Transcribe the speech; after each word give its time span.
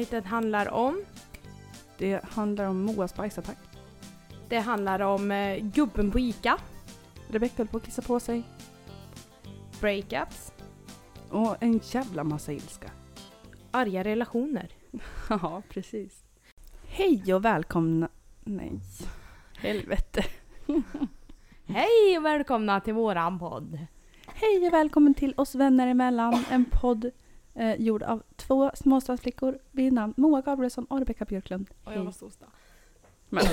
avsnittet 0.00 0.24
handlar 0.26 0.68
om, 0.70 1.04
Det 1.98 2.24
handlar 2.24 2.64
om 2.64 2.82
Moas 2.82 3.14
bajsattack. 3.14 3.58
det 4.48 4.58
handlar 4.58 5.00
om 5.00 5.30
eh, 5.30 5.58
gubben 5.58 6.10
på 6.10 6.18
ICA, 6.18 6.58
Rebecca 7.28 7.54
höll 7.56 7.66
på 7.66 7.76
att 7.76 7.84
kissa 7.84 8.02
på 8.02 8.20
sig. 8.20 8.42
breakups, 9.80 10.52
Och 11.30 11.56
en 11.62 11.80
jävla 11.92 12.24
massa 12.24 12.52
ilska. 12.52 12.90
arga 13.70 14.04
relationer. 14.04 14.68
Ja, 15.28 15.62
precis. 15.68 16.24
Hej 16.88 17.34
och 17.34 17.44
välkomna... 17.44 18.08
Nej. 18.44 18.80
Helvete. 19.58 20.24
Hej 21.66 22.18
och 22.18 22.24
välkomna 22.24 22.80
till 22.80 22.94
våran 22.94 23.38
podd. 23.38 23.78
Hej 24.26 24.66
och 24.66 24.72
välkommen 24.72 25.14
till 25.14 25.34
oss 25.36 25.54
vänner 25.54 25.86
emellan. 25.86 26.44
En 26.50 26.64
podd 26.64 27.10
eh, 27.54 27.74
gjord 27.74 28.02
av 28.02 28.22
två 28.36 28.70
småstadsflickor 28.74 29.58
vid 29.70 29.92
namn 29.92 30.14
Moa 30.16 30.40
Gabrielsson 30.40 30.84
och 30.84 30.98
Rebecca 30.98 31.24
Björklund. 31.24 31.70
Och 31.84 31.92
jag 31.92 32.04
måste 32.04 32.24
hosta. 32.24 32.46
Men, 33.28 33.44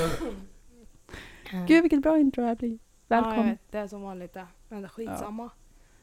gud 1.67 1.81
vilket 1.81 2.01
bra 2.01 2.19
intro 2.19 2.41
det 2.41 2.47
här 2.47 2.55
blir. 2.55 2.69
Ja, 2.69 2.77
jag 3.15 3.21
Välkommen. 3.21 3.49
vet, 3.49 3.71
det 3.71 3.77
är 3.77 3.87
som 3.87 4.01
vanligt 4.01 4.33
det. 4.33 4.47
Men 4.69 4.81
det 4.81 4.85
är 4.85 4.89
skitsamma. 4.89 5.49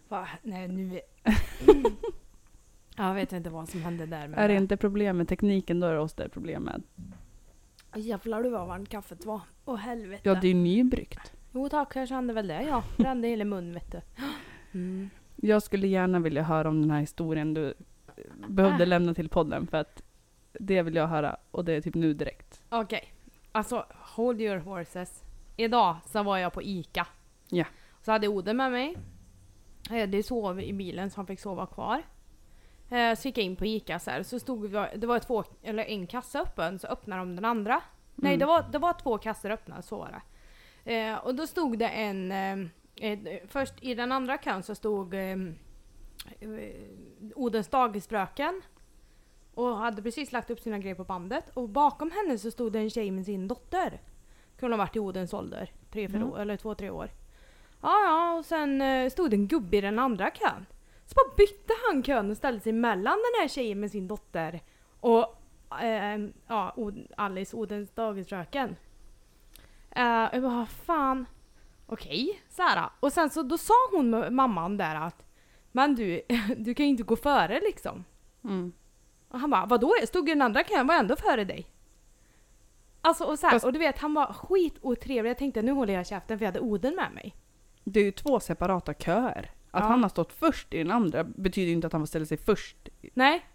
Va? 0.09 0.29
Nej, 0.43 0.69
nu... 0.69 1.01
jag 2.97 3.15
vet 3.15 3.33
inte 3.33 3.51
vad 3.51 3.69
som 3.69 3.83
hände 3.83 4.07
där. 4.07 4.29
Men 4.29 4.39
är 4.39 4.49
det 4.49 4.55
inte 4.55 4.77
problem 4.77 5.17
med 5.17 5.29
tekniken 5.29 5.81
då 5.81 5.87
är 5.87 5.93
det 5.93 6.01
oss 6.01 6.15
det 6.15 6.25
är 6.25 6.29
problem 6.29 6.63
med. 6.63 6.83
Jävlar 7.97 8.43
du 8.43 8.51
vad 8.51 8.67
varmt 8.67 8.89
kaffet 8.89 9.25
var. 9.25 9.41
Åh 9.65 9.77
helvete. 9.77 10.29
Ja, 10.29 10.35
det 10.35 10.49
är 10.49 10.55
nybryggt. 10.55 11.33
Jo 11.53 11.69
tack, 11.69 11.97
jag 11.97 12.09
kände 12.09 12.33
väl 12.35 12.47
det 12.47 12.63
ja. 12.63 12.85
Brände 12.97 13.29
hela 13.29 13.45
munnen 13.45 13.75
vet 13.75 13.93
du. 13.93 14.01
Mm. 14.73 15.11
Jag 15.47 15.63
skulle 15.63 15.87
gärna 15.87 16.19
vilja 16.19 16.43
höra 16.43 16.69
om 16.69 16.81
den 16.81 16.91
här 16.91 17.01
historien 17.01 17.55
du 17.55 17.75
behövde 18.49 18.87
lämna 18.87 19.15
till 19.15 19.29
podden 19.29 19.67
för 19.67 19.77
att 19.77 20.03
det 20.53 20.83
vill 20.83 20.95
jag 20.95 21.07
höra 21.07 21.37
och 21.51 21.65
det 21.65 21.73
är 21.73 21.81
typ 21.81 21.95
nu 21.95 22.15
direkt. 22.15 22.63
Okej, 22.69 23.13
alltså 23.53 23.87
hold 23.91 24.41
your 24.41 24.57
horses. 24.59 25.23
Idag 25.57 25.97
så 26.07 26.23
var 26.23 26.39
jag 26.39 26.53
på 26.53 26.63
ICA. 26.63 27.07
Ja. 27.49 27.65
Så 28.03 28.13
hade 28.13 28.29
Oden 28.29 28.57
med 28.57 28.73
mig. 28.73 28.97
Eh, 29.91 30.09
Det 30.09 30.23
sov 30.23 30.61
i 30.61 30.73
bilen 30.73 31.11
så 31.11 31.17
han 31.17 31.27
fick 31.27 31.41
sova 31.41 31.67
kvar. 31.67 32.03
Eh, 32.91 33.15
Så 33.17 33.29
gick 33.29 33.39
jag 33.39 33.45
in 33.45 33.57
på 33.57 33.67
ICA 33.67 33.99
så 33.99 34.11
här. 34.11 34.23
Så 34.23 34.39
stod 34.41 34.63
vi, 34.67 34.87
det 34.97 35.07
var 35.07 35.19
två, 35.19 35.45
eller 35.63 35.85
en 35.85 36.07
kassa 36.07 36.41
öppen 36.41 36.79
så 36.79 36.87
öppnade 36.87 37.21
de 37.23 37.37
den 37.37 37.45
andra. 37.45 37.81
Nej 38.15 38.31
Mm. 38.35 38.39
det 38.39 38.47
var, 38.47 38.65
det 38.73 38.79
var 38.79 38.93
två 38.93 39.19
kassor 39.19 39.51
öppna, 39.51 39.83
så 39.83 39.97
var 39.99 40.21
det. 40.85 40.97
Eh, 40.97 41.17
och 41.19 41.35
då 41.35 41.47
stod 41.47 41.79
det 41.79 41.89
en, 41.89 42.33
eh, 42.97 43.13
eh, 43.27 43.41
först 43.49 43.75
i 43.81 43.95
den 43.95 44.13
andra 44.13 44.39
kön 44.39 44.63
så 44.63 44.75
stod 44.75 45.15
eh, 45.15 45.31
eh, 46.41 46.49
Odens 47.35 47.69
dagisfröken. 47.69 48.63
Och 49.55 49.77
hade 49.77 50.03
precis 50.03 50.33
lagt 50.33 50.51
upp 50.51 50.61
sina 50.61 50.79
grejer 50.79 50.95
på 50.95 51.05
bandet. 51.05 51.51
Och 51.55 51.69
bakom 51.69 52.11
henne 52.11 52.39
så 52.39 52.51
stod 52.51 52.73
det 52.73 52.79
en 52.79 52.91
tjej 52.91 53.11
med 53.11 53.25
sin 53.25 53.49
dotter. 53.49 54.01
Kunde 54.57 54.77
ha 54.77 54.85
varit 54.85 54.97
i 54.97 55.01
Odens 55.01 55.35
ålder. 55.35 55.73
Tre, 55.91 56.09
fyra 56.09 56.17
Mm. 56.19 56.33
år, 56.33 56.41
eller 56.41 56.57
två, 56.57 56.75
tre 56.75 56.91
år. 56.91 57.11
Ja, 57.83 58.05
ja, 58.05 58.39
och 58.39 58.45
sen 58.45 58.83
eh, 58.83 59.11
stod 59.11 59.31
det 59.31 59.37
en 59.37 59.49
gubbe 59.49 59.77
i 59.77 59.81
den 59.81 59.99
andra 59.99 60.31
kön. 60.31 60.67
Så 61.07 61.15
bara 61.15 61.35
bytte 61.37 61.73
han 61.87 62.03
kön 62.03 62.31
och 62.31 62.37
ställde 62.37 62.61
sig 62.61 62.73
mellan 62.73 63.13
den 63.15 63.41
här 63.41 63.49
tjejen 63.49 63.81
med 63.81 63.91
sin 63.91 64.09
dotter 64.09 64.61
och 65.01 65.37
eh, 65.83 66.19
ja, 66.47 66.77
Alice, 67.17 67.57
Odens 67.57 67.91
dagisfröken. 67.91 68.77
Uh, 69.97 70.29
jag 70.33 70.43
bara, 70.43 70.67
fan. 70.67 71.27
Okej, 71.87 72.41
okay, 72.59 72.85
Och 73.01 73.13
sen 73.13 73.31
så 73.31 73.43
då 73.43 73.59
sa 73.59 73.75
hon 73.93 74.11
med 74.11 74.33
mamman 74.33 74.77
där 74.77 74.95
att 74.95 75.27
Men 75.73 75.95
du, 75.95 76.23
du 76.57 76.75
kan 76.75 76.87
ju 76.87 76.91
inte 76.91 77.03
gå 77.03 77.17
före 77.17 77.61
liksom. 77.61 78.05
Mm. 78.45 78.73
Och 79.29 79.41
han 79.41 79.51
bara, 79.51 79.67
vadå? 79.67 79.95
Jag 80.01 80.09
stod 80.09 80.29
i 80.29 80.33
den 80.33 80.43
andra 80.43 80.65
kön, 80.65 80.87
var 80.87 80.95
ändå 80.95 81.17
före 81.17 81.45
dig. 81.45 81.67
Alltså 83.01 83.25
och 83.25 83.39
så 83.39 83.47
här, 83.47 83.67
och 83.67 83.73
du 83.73 83.79
vet 83.79 83.99
han 83.99 84.15
var 84.15 84.33
skitotrevlig. 84.33 85.31
Jag 85.31 85.39
tänkte 85.39 85.63
nu 85.63 85.73
håller 85.73 85.95
jag 85.95 86.07
käften 86.07 86.39
för 86.39 86.45
jag 86.45 86.53
hade 86.53 86.61
Oden 86.61 86.95
med 86.97 87.13
mig. 87.13 87.35
Det 87.85 88.01
är 88.01 88.05
ju 88.05 88.13
två 88.13 88.41
separata 88.41 88.95
köer. 88.95 89.51
Att 89.71 89.83
Ja. 89.83 89.89
han 89.89 90.03
har 90.03 90.09
stått 90.11 90.33
först 90.33 90.75
i 90.75 90.79
den 90.79 90.91
andra 90.91 91.25
betyder 91.25 91.67
ju 91.69 91.73
inte 91.73 91.87
att 91.87 91.93
han 91.93 92.03
får 92.03 92.07
ställa 92.07 92.27
sig 92.27 92.37
först. 92.37 92.89
Nej. 93.15 93.47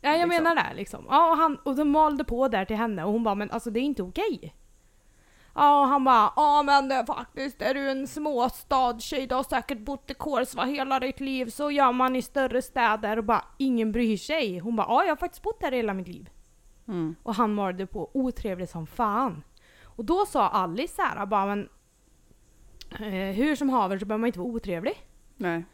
Ja, 0.00 0.10
jag 0.10 0.28
Liksom. 0.28 0.44
menar 0.44 0.54
det 0.64 0.74
liksom. 0.74 1.06
Ja, 1.08 1.30
och, 1.30 1.36
han, 1.36 1.56
och 1.56 1.76
de 1.76 1.88
malde 1.90 2.24
på 2.24 2.48
där 2.48 2.64
till 2.64 2.76
henne 2.76 3.04
och 3.04 3.12
hon 3.12 3.24
bara, 3.24 3.34
men 3.34 3.50
alltså 3.50 3.70
det 3.70 3.80
är 3.80 3.82
inte 3.82 4.02
okej. 4.02 4.54
Ja, 5.54 5.84
han 5.84 6.04
bara, 6.04 6.32
ja 6.36 6.62
men 6.62 6.88
det 6.88 6.94
är 6.94 7.06
faktiskt, 7.06 7.62
är 7.62 7.74
du 7.74 7.90
en 7.90 8.06
småstadstjej, 8.06 9.26
du 9.26 9.34
har 9.34 9.42
säkert 9.42 9.78
bott 9.78 10.10
i 10.10 10.14
Korsva 10.14 10.64
hela 10.64 11.00
ditt 11.00 11.20
liv, 11.20 11.50
så 11.50 11.70
gör 11.70 11.92
man 11.92 12.16
i 12.16 12.22
större 12.22 12.62
städer 12.62 13.16
och 13.16 13.24
bara, 13.24 13.44
ingen 13.58 13.92
bryr 13.92 14.16
sig. 14.16 14.58
Hon 14.58 14.76
bara, 14.76 14.86
ja 14.86 15.02
jag 15.02 15.10
har 15.10 15.16
faktiskt 15.16 15.42
bott 15.42 15.62
här 15.62 15.72
hela 15.72 15.94
mitt 15.94 16.08
liv. 16.08 16.30
Mm. 16.88 17.16
Och 17.22 17.34
han 17.34 17.54
malde 17.54 17.86
på 17.86 18.10
otrevlig 18.14 18.68
som 18.68 18.86
fan. 18.86 19.44
Och 19.84 20.04
då 20.04 20.26
sa 20.26 20.48
Alice 20.48 20.94
så 20.94 21.02
här, 21.02 21.26
bara, 21.26 21.46
men 21.46 21.68
eh, 22.90 23.34
hur 23.34 23.56
som 23.56 23.68
haver 23.68 23.98
så 23.98 24.06
behöver 24.06 24.20
man 24.20 24.26
inte 24.26 24.38
vara 24.38 24.48
otrevlig. 24.48 25.06
Nej. 25.36 25.64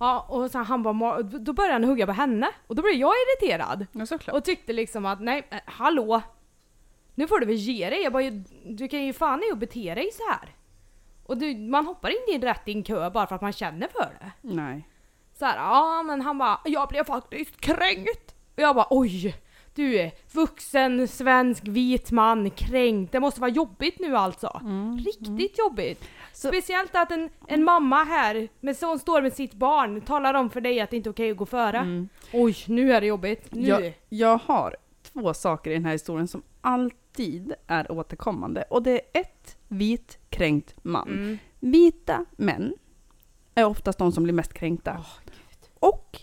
Ja, 0.00 0.26
och 0.28 0.50
så 0.50 0.58
han 0.58 0.82
bara, 0.82 1.22
då 1.22 1.52
började 1.52 1.74
han 1.74 1.84
hugga 1.84 2.06
på 2.06 2.12
henne. 2.12 2.48
Och 2.66 2.74
då 2.74 2.82
blev 2.82 2.94
jag 2.94 3.12
irriterad. 3.12 3.86
Ja, 3.92 4.06
såklart. 4.06 4.36
Och 4.36 4.44
tyckte 4.44 4.72
liksom 4.72 5.06
att 5.06 5.20
nej, 5.20 5.46
eh, 5.50 5.58
hallå! 5.66 6.22
Nu 7.18 7.26
får 7.28 7.40
du 7.40 7.46
väl 7.46 7.56
ge 7.56 7.90
dig. 7.90 8.02
Jag 8.02 8.12
bara, 8.12 8.30
du 8.64 8.88
kan 8.88 9.04
ju 9.04 9.12
fan 9.12 9.42
i 9.48 9.52
att 9.52 9.58
bete 9.58 9.94
dig 9.94 10.10
så 10.12 10.22
här. 10.30 10.54
Och 11.26 11.36
du, 11.38 11.54
man 11.56 11.86
hoppar 11.86 12.08
inte 12.10 12.32
in 12.32 12.42
rätt 12.42 12.68
i 12.68 12.72
en 12.72 12.82
kö 12.82 13.10
bara 13.10 13.26
för 13.26 13.34
att 13.34 13.40
man 13.42 13.52
känner 13.52 13.88
för 13.88 14.08
det. 14.20 14.32
Nej. 14.54 14.88
Så 15.38 15.44
här, 15.44 15.56
ja 15.56 16.02
men 16.02 16.20
han 16.20 16.38
bara, 16.38 16.60
jag 16.64 16.88
blev 16.88 17.04
faktiskt 17.04 17.60
kränkt. 17.60 18.34
Och 18.56 18.62
jag 18.62 18.74
bara, 18.76 18.86
oj! 18.90 19.36
Du 19.74 19.98
är 20.00 20.10
vuxen, 20.32 21.08
svensk, 21.08 21.62
vit 21.68 22.10
man, 22.10 22.50
kränkt. 22.50 23.12
Det 23.12 23.20
måste 23.20 23.40
vara 23.40 23.50
jobbigt 23.50 23.98
nu 23.98 24.16
alltså. 24.16 24.60
Mm. 24.64 24.98
Riktigt 24.98 25.58
jobbigt. 25.58 26.04
Så- 26.32 26.48
Speciellt 26.48 26.96
att 26.96 27.10
en, 27.10 27.30
en 27.48 27.64
mamma 27.64 28.04
här, 28.04 28.48
med, 28.60 28.76
som 28.76 28.98
står 28.98 29.22
med 29.22 29.32
sitt 29.32 29.54
barn, 29.54 30.00
talar 30.00 30.34
om 30.34 30.50
för 30.50 30.60
dig 30.60 30.80
att 30.80 30.90
det 30.90 30.96
inte 30.96 31.08
är 31.08 31.12
okej 31.12 31.30
att 31.30 31.36
gå 31.36 31.46
före. 31.46 31.78
Mm. 31.78 32.08
Oj, 32.32 32.56
nu 32.66 32.92
är 32.92 33.00
det 33.00 33.06
jobbigt. 33.06 33.54
Nu. 33.54 33.68
Jag, 33.68 33.92
jag 34.08 34.40
har 34.44 34.76
två 35.18 35.34
saker 35.34 35.70
i 35.70 35.74
den 35.74 35.84
här 35.84 35.92
historien 35.92 36.28
som 36.28 36.42
alltid 36.60 37.54
är 37.66 37.92
återkommande. 37.92 38.64
Och 38.70 38.82
det 38.82 38.92
är 38.92 39.20
ett, 39.20 39.56
vit, 39.68 40.18
kränkt 40.30 40.74
man. 40.82 41.08
Mm. 41.08 41.38
Vita 41.60 42.24
män 42.36 42.74
är 43.54 43.64
oftast 43.64 43.98
de 43.98 44.12
som 44.12 44.24
blir 44.24 44.34
mest 44.34 44.52
kränkta. 44.52 44.96
Åh, 44.98 45.90
Och 45.90 46.20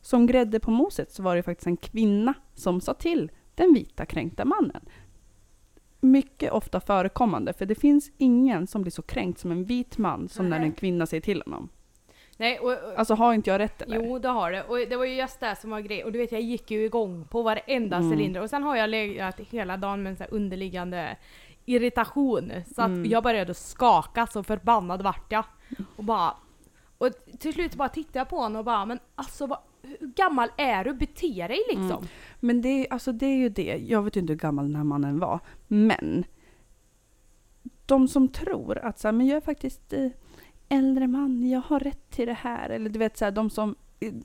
som 0.00 0.26
grädde 0.26 0.60
på 0.60 0.70
moset 0.70 1.12
så 1.12 1.22
var 1.22 1.36
det 1.36 1.42
faktiskt 1.42 1.66
en 1.66 1.76
kvinna 1.76 2.34
som 2.54 2.80
sa 2.80 2.94
till 2.94 3.30
den 3.54 3.74
vita 3.74 4.06
kränkta 4.06 4.44
mannen. 4.44 4.84
Mycket 6.00 6.52
ofta 6.52 6.80
förekommande, 6.80 7.52
för 7.52 7.66
det 7.66 7.74
finns 7.74 8.10
ingen 8.18 8.66
som 8.66 8.82
blir 8.82 8.92
så 8.92 9.02
kränkt 9.02 9.38
som 9.38 9.50
en 9.50 9.64
vit 9.64 9.98
man 9.98 10.28
som 10.28 10.48
när 10.48 10.58
Nej. 10.58 10.68
en 10.68 10.74
kvinna 10.74 11.06
säger 11.06 11.20
till 11.20 11.42
honom. 11.46 11.68
Nej, 12.36 12.58
och, 12.58 12.70
och, 12.72 12.98
Alltså 12.98 13.14
har 13.14 13.34
inte 13.34 13.50
jag 13.50 13.58
rätt 13.58 13.82
eller? 13.82 13.96
jo 13.96 14.18
det 14.18 14.28
har 14.28 14.52
det. 14.52 14.62
Och 14.62 14.76
det 14.78 14.96
var 14.96 15.04
ju 15.04 15.14
just 15.14 15.40
det 15.40 15.56
som 15.56 15.70
var 15.70 15.80
grejen. 15.80 16.06
Och 16.06 16.12
du 16.12 16.18
vet 16.18 16.32
jag 16.32 16.40
gick 16.40 16.70
ju 16.70 16.84
igång 16.84 17.24
på 17.30 17.42
varenda 17.42 17.96
Mm. 17.96 18.10
cylinder. 18.12 18.40
Och 18.42 18.50
sen 18.50 18.62
har 18.62 18.76
jag 18.76 18.90
legat 18.90 19.40
hela 19.40 19.76
dagen 19.76 20.02
med 20.02 20.10
en 20.10 20.16
sån 20.16 20.24
här 20.30 20.34
underliggande 20.34 21.16
irritation. 21.64 22.52
Så 22.74 22.82
att 22.82 22.88
Mm. 22.88 23.04
jag 23.10 23.22
började 23.22 23.54
skaka, 23.54 24.26
så 24.26 24.42
förbannad 24.42 25.02
vart 25.02 25.32
jag. 25.32 25.44
Och 25.96 26.04
bara... 26.04 26.34
Och 26.98 27.08
till 27.38 27.52
slut 27.54 27.74
bara 27.74 27.88
tittade 27.88 28.18
jag 28.18 28.28
på 28.28 28.36
honom 28.36 28.58
och 28.58 28.64
bara 28.64 28.86
men 28.86 28.98
alltså 29.14 29.46
vad, 29.46 29.58
hur 29.82 30.06
gammal 30.06 30.48
är 30.56 30.84
du? 30.84 30.92
Bete 30.94 31.46
dig 31.48 31.58
liksom. 31.68 31.90
Mm. 31.90 32.06
Men 32.40 32.62
det, 32.62 32.68
är- 32.68 32.92
alltså 32.92 33.12
det 33.12 33.26
är 33.26 33.36
ju 33.36 33.48
det, 33.48 33.76
jag 33.88 34.02
vet 34.02 34.16
ju 34.16 34.20
inte 34.20 34.32
hur 34.32 34.38
gammal 34.40 34.64
den 34.66 34.76
här 34.76 34.84
mannen 34.84 35.18
var, 35.18 35.40
men 35.68 36.24
de 37.86 38.08
som 38.08 38.28
tror 38.28 38.78
att 38.78 38.98
så 38.98 39.08
här, 39.08 39.12
men 39.12 39.26
jag 39.26 39.36
är 39.36 39.40
faktiskt 39.40 39.92
eh, 39.92 40.08
äldre 40.68 41.06
man, 41.06 41.48
jag 41.50 41.60
har 41.60 41.80
rätt 41.80 42.10
till 42.10 42.26
det 42.26 42.32
här, 42.40 42.68
eller 42.70 42.90
du 42.90 42.98
vet 42.98 43.18
så 43.18 43.24
här, 43.24 43.32
de 43.32 43.50
som 43.50 43.74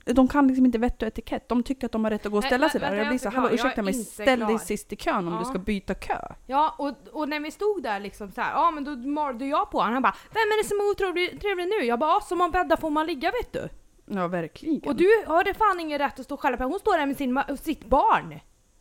de 0.04 0.28
kan 0.28 0.46
liksom 0.48 0.66
inte 0.66 0.78
vett 0.78 1.02
och 1.02 1.08
etikett. 1.08 1.48
De 1.48 1.62
tycker 1.62 1.86
att 1.86 1.92
de 1.92 2.04
har 2.04 2.10
rätt 2.10 2.26
att 2.26 2.32
gå 2.32 2.38
och 2.38 2.44
ställa 2.44 2.68
sig 2.68 2.80
där. 2.80 2.94
Jag 2.96 3.08
blir 3.08 3.18
så, 3.18 3.28
hallå 3.30 3.50
ursäkta 3.50 3.82
mig, 3.82 3.94
ställ 3.94 4.40
dig 4.40 4.58
sist 4.58 4.92
i 4.92 4.96
kön 4.96 5.28
om 5.28 5.32
Ja. 5.34 5.38
du 5.38 5.44
ska 5.44 5.58
byta 5.58 5.94
kö. 5.94 6.18
Ja, 6.46 6.74
och, 6.78 6.94
och 7.12 7.28
när 7.28 7.40
vi 7.40 7.50
stod 7.50 7.82
där 7.82 8.00
liksom 8.00 8.30
så 8.32 8.40
här, 8.40 8.52
ja 8.52 8.70
men 8.70 8.84
då 8.84 8.96
malde 8.96 9.46
jag 9.46 9.70
på 9.70 9.78
honom. 9.78 9.92
Han 9.92 10.02
bara 10.02 10.14
Vem 10.30 10.40
är 10.40 10.62
det 10.62 10.68
som 10.68 10.76
är 10.76 10.90
otrevlig 10.90 11.40
trevlig 11.40 11.68
nu? 11.68 11.86
Jag 11.86 11.98
bara, 11.98 12.10
"Ja, 12.10 12.20
som 12.20 12.38
man 12.38 12.50
bäddar 12.50 12.76
får 12.76 12.90
man 12.90 13.06
ligga 13.06 13.30
vet 13.30 13.52
du. 13.52 13.68
Ja, 14.14 14.28
verkligen. 14.28 14.82
Och 14.90 14.96
du 14.96 15.08
har 15.26 15.44
det 15.44 15.54
fan 15.54 15.80
ingen 15.80 15.98
rätt 15.98 16.18
att 16.20 16.24
stå 16.24 16.34
och 16.34 16.40
skälla 16.40 16.56
på. 16.56 16.64
Hon 16.64 16.78
står 16.78 16.98
där 16.98 17.06
med 17.06 17.16
sin, 17.16 17.42
sitt 17.62 17.84
barn. 17.86 18.40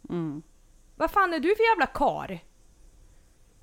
Mm. 0.09 0.41
Vad 0.95 1.11
fan 1.11 1.33
är 1.33 1.39
du 1.39 1.55
för 1.55 1.63
jävla 1.71 1.85
kar? 1.85 2.39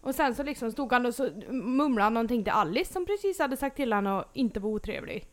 Och 0.09 0.15
sen 0.15 0.35
så 0.35 0.43
liksom 0.43 0.73
stod 0.73 0.93
han 0.93 1.07
och 1.07 1.15
så 1.15 1.31
mumlade 1.51 2.05
han 2.05 2.15
någonting 2.15 2.45
till 2.45 2.53
Alice 2.53 2.93
som 2.93 3.07
precis 3.07 3.39
hade 3.39 3.57
sagt 3.57 3.77
till 3.77 3.93
honom 3.93 4.19
att 4.19 4.29
inte 4.33 4.61
vara 4.61 4.73
otrevlig. 4.73 5.27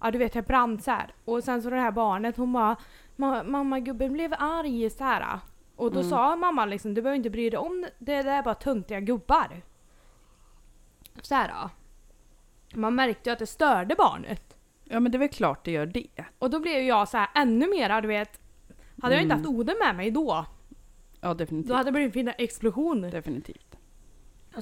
Ja 0.00 0.10
du 0.10 0.18
vet 0.18 0.34
jag 0.34 0.44
brann 0.44 0.80
så 0.80 0.90
här. 0.90 1.14
Och 1.24 1.44
sen 1.44 1.62
så 1.62 1.70
det 1.70 1.76
här 1.76 1.90
barnet 1.92 2.36
hon 2.36 2.52
bara 2.52 2.76
"Ma- 3.16 3.44
Mamma 3.44 3.80
gubben 3.80 4.12
blev 4.12 4.34
arg 4.38 4.90
så 4.90 5.04
här. 5.04 5.38
Och 5.76 5.92
då 5.92 5.98
Mm. 5.98 6.10
sa 6.10 6.36
mamma 6.36 6.64
liksom 6.66 6.94
du 6.94 7.02
behöver 7.02 7.16
inte 7.16 7.30
bry 7.30 7.50
dig 7.50 7.58
om 7.58 7.86
det, 7.98 8.22
det 8.22 8.30
är 8.30 8.42
bara 8.42 8.54
töntiga 8.54 9.00
gubbar. 9.00 9.62
Så 11.22 11.34
här. 11.34 11.68
Man 12.74 12.94
märkte 12.94 13.30
ju 13.30 13.32
att 13.32 13.38
det 13.38 13.46
störde 13.46 13.94
barnet. 13.94 14.56
Ja, 14.84 15.00
men 15.00 15.12
det 15.12 15.16
är 15.16 15.20
väl 15.20 15.28
klart 15.28 15.64
det 15.64 15.70
gör 15.70 15.86
det. 15.86 16.24
Och 16.38 16.50
då 16.50 16.60
blev 16.60 16.82
jag 16.82 17.08
så 17.08 17.16
här 17.18 17.28
ännu 17.34 17.66
mera, 17.70 18.00
du 18.00 18.08
vet. 18.08 18.40
Hade 19.02 19.14
jag 19.14 19.22
inte 19.22 19.34
Mm. 19.34 19.44
haft 19.44 19.58
Oden 19.58 19.76
med 19.86 19.96
mig 19.96 20.10
då, 20.10 20.44
Ja, 21.20 21.34
definitivt. 21.34 21.68
då 21.68 21.74
hade 21.74 21.88
det 21.90 21.92
blivit 21.92 22.16
en 22.16 22.32
explosion. 22.38 23.00
Definitivt. 23.02 23.71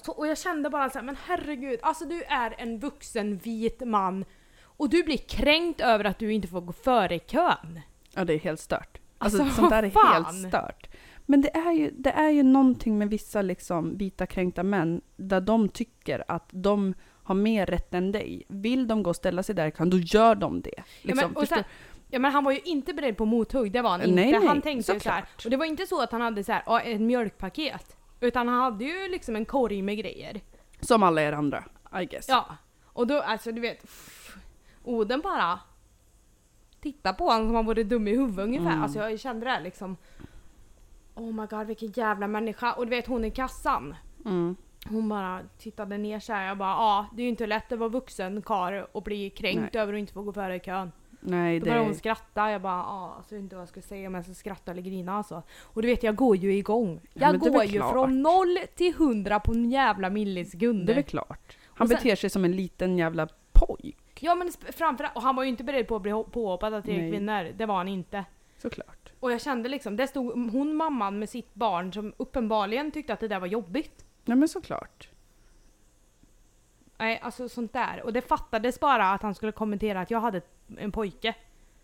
Och 0.09 0.27
jag 0.27 0.39
kände 0.39 0.71
bara 0.71 0.91
så 0.91 0.99
här, 0.99 1.07
men 1.07 1.17
herregud, 1.27 1.79
alltså 1.83 2.05
du 2.05 2.23
är 2.23 2.55
en 2.59 2.79
vuxen 2.79 3.37
vit 3.37 3.81
man 3.87 4.25
och 4.63 4.89
du 4.91 5.03
blir 5.03 5.17
kränkt 5.17 5.81
över 5.81 6.05
att 6.05 6.19
du 6.19 6.33
inte 6.33 6.49
får 6.49 6.61
gå 6.61 6.73
före 6.73 7.15
i 7.15 7.19
kön. 7.19 7.81
Ja, 8.15 8.25
det 8.25 8.35
är 8.35 8.39
helt 8.39 8.61
stört. 8.61 8.99
Alltså, 9.19 9.43
Alltså, 9.43 9.57
sånt 9.57 9.71
där 9.71 9.83
är 9.83 9.91
fan. 9.91 10.25
helt 10.25 10.49
stört. 10.49 10.87
Men 11.27 11.41
det 11.41 11.57
är, 11.57 11.73
ju, 11.73 11.91
det 11.99 12.11
är 12.11 12.31
ju 12.31 12.43
någonting 12.43 12.99
med 12.99 13.11
vissa 13.11 13.43
liksom 13.43 13.97
vita 13.97 14.27
kränkta 14.27 14.63
män 14.63 15.01
där 15.17 15.41
de 15.41 15.69
tycker 15.69 16.25
att 16.29 16.49
de 16.53 16.95
har 17.23 17.35
mer 17.35 17.67
rätt 17.67 17.95
än 17.95 18.13
dig. 18.13 18.43
Vill 18.49 18.89
de 18.89 19.03
gå 19.03 19.11
och 19.11 19.17
ställa 19.17 19.43
sig 19.43 19.55
där 19.55 19.67
i 19.67 19.71
kön, 19.71 19.91
då 19.91 19.99
gör 19.99 20.35
de 20.35 20.61
det. 20.61 20.75
Ja, 20.77 20.83
Liksom, 21.03 21.17
men, 21.29 21.37
och 21.37 21.41
förstår- 21.41 21.57
sen, 21.57 21.65
ja, 22.11 22.19
men 22.19 22.33
han 22.33 22.45
var 22.45 22.53
ju 22.53 22.59
inte 22.65 22.95
beredd 22.95 23.17
på 23.17 23.25
mothugg, 23.25 23.73
det 23.73 23.83
var 23.83 23.91
han 23.91 24.01
Nej, 24.01 24.09
inte. 24.09 24.39
nej, 24.39 24.49
han 24.49 24.63
tänkte 24.63 24.93
ju 24.93 25.01
så 25.01 25.09
här, 25.11 25.21
såklart. 25.21 25.45
och 25.45 25.51
det 25.51 25.57
var 25.57 25.65
inte 25.67 25.87
så 25.87 26.03
att 26.03 26.13
han 26.13 26.21
hade 26.21 26.45
så 26.45 26.53
här, 26.53 26.63
ja, 26.67 26.81
ett 26.81 27.01
mjölkpaket. 27.01 27.97
Utan 28.21 28.49
han 28.49 28.61
hade 28.61 28.85
ju 28.85 29.09
liksom 29.09 29.37
en 29.37 29.45
korg 29.45 29.83
med 29.83 29.99
grejer. 29.99 30.41
Som 30.81 31.03
alla 31.03 31.23
er 31.23 31.33
andra, 31.33 31.65
I 32.03 32.05
guess. 32.05 32.29
Ja, 32.29 32.57
och 32.85 33.07
då 33.07 33.21
alltså 33.21 33.53
du 33.53 33.61
vet, 33.61 33.83
pff, 33.83 34.37
Oden 34.85 35.21
bara 35.21 35.61
tittade 36.81 37.19
på 37.19 37.25
honom 37.25 37.49
som 37.49 37.55
han 37.55 37.67
vore 37.67 37.85
dum 37.85 38.09
i 38.09 38.11
huvudet 38.11 38.45
ungefär. 38.45 38.71
Mm. 38.71 38.83
Alltså 38.83 38.99
jag 38.99 39.21
kände 39.21 39.47
det 39.47 39.51
här 39.51 39.61
liksom. 39.61 39.97
Oh 41.15 41.33
my 41.33 41.47
god 41.47 41.67
vilken 41.67 41.91
jävla 41.91 42.27
människa. 42.27 42.73
Och 42.73 42.87
du 42.87 42.91
vet 42.91 43.07
hon 43.07 43.25
i 43.25 43.31
kassan. 43.31 43.95
Mm. 44.25 44.57
Hon 44.89 45.09
bara 45.09 45.41
tittade 45.59 45.99
ner 45.99 46.21
så 46.21 46.33
här. 46.33 46.47
Jag 46.47 46.59
bara 46.59 46.71
ja 46.71 47.07
det 47.15 47.23
är 47.23 47.25
ju 47.25 47.31
inte 47.31 47.47
lätt 47.47 47.73
att 47.73 47.79
vara 47.79 47.89
vuxen 47.89 48.43
karl 48.43 48.85
och 48.93 49.03
bli 49.03 49.31
kränkt 49.31 49.75
Nej. 49.75 49.83
över 49.83 49.93
att 49.93 49.99
inte 49.99 50.13
få 50.13 50.23
gå 50.23 50.33
före 50.33 50.57
i 50.57 50.61
kön. 50.61 50.93
Nej, 51.21 51.59
Då 51.59 51.65
det... 51.65 51.71
började 51.71 51.87
hon 51.87 51.95
skratta. 51.95 52.51
Jag 52.51 52.63
bara 52.63 52.73
ja 52.73 53.15
alltså 53.17 53.35
jag 53.35 53.39
vet 53.39 53.43
inte 53.45 53.57
vad 53.57 53.63
jag 53.63 53.69
ska 53.69 53.83
säga 53.83 54.09
om 54.09 54.15
jag 54.15 54.25
ska 54.25 54.35
skratta 54.35 54.71
eller 54.71 54.83
grina 54.83 55.13
alltså. 55.13 55.43
Och 55.63 55.83
du 55.83 55.89
vet 55.89 56.03
jag 56.03 56.17
går 56.17 56.37
ju 56.37 56.55
igång. 56.55 57.01
Ja, 57.03 57.21
Jag 57.27 57.35
är 57.35 57.39
går 57.51 57.65
ju 57.65 57.79
klart. 57.79 57.93
från 57.93 58.23
noll 58.23 58.59
till 58.75 58.95
hundra 58.95 59.41
på 59.41 59.53
en 59.53 59.71
jävla 59.71 60.11
millisekund. 60.11 60.87
Det 60.87 60.93
är 60.93 60.95
väl 60.95 61.05
klart. 61.05 61.57
Han 61.75 61.89
sen- 61.89 61.97
beter 61.97 62.17
sig 62.17 62.31
som 62.31 62.45
en 62.45 62.57
liten 62.57 62.99
jävla 62.99 63.29
pojk. 63.53 63.97
Ja 64.21 64.35
men 64.35 64.51
framförallt, 64.73 65.17
och 65.17 65.23
han 65.23 65.37
var 65.37 65.43
ju 65.43 65.49
inte 65.49 65.65
beredd 65.65 65.89
på 65.89 65.97
att 65.97 66.03
bli 66.03 66.13
ho- 66.13 66.31
påhoppad 66.31 66.75
av 66.75 66.83
tre 66.83 67.11
kvinnor. 67.11 67.53
Det 67.57 67.67
var 67.67 67.77
han 67.77 67.89
inte. 67.89 68.25
Såklart. 68.59 69.13
Och 69.21 69.33
jag 69.33 69.41
kände 69.41 69.69
liksom, 69.69 69.97
det 69.97 70.07
stod 70.07 70.51
hon 70.53 70.75
mamman 70.77 71.19
med 71.19 71.29
sitt 71.29 71.55
barn 71.55 71.93
som 71.93 72.13
uppenbarligen 72.17 72.91
tyckte 72.91 73.13
att 73.13 73.21
det 73.21 73.29
där 73.29 73.41
var 73.41 73.47
jobbigt. 73.47 74.05
Nej 74.25 74.37
men 74.37 74.49
såklart. 74.49 75.09
Nej, 76.99 77.21
alltså 77.23 77.49
sånt 77.49 77.73
där. 77.73 78.03
Och 78.05 78.13
det 78.13 78.21
fattades 78.23 78.81
bara 78.81 79.11
att 79.13 79.23
han 79.23 79.35
skulle 79.35 79.53
kommentera 79.53 80.01
att 80.01 80.11
jag 80.11 80.21
hade 80.21 80.41
en 80.79 80.93
pojke. 80.93 81.35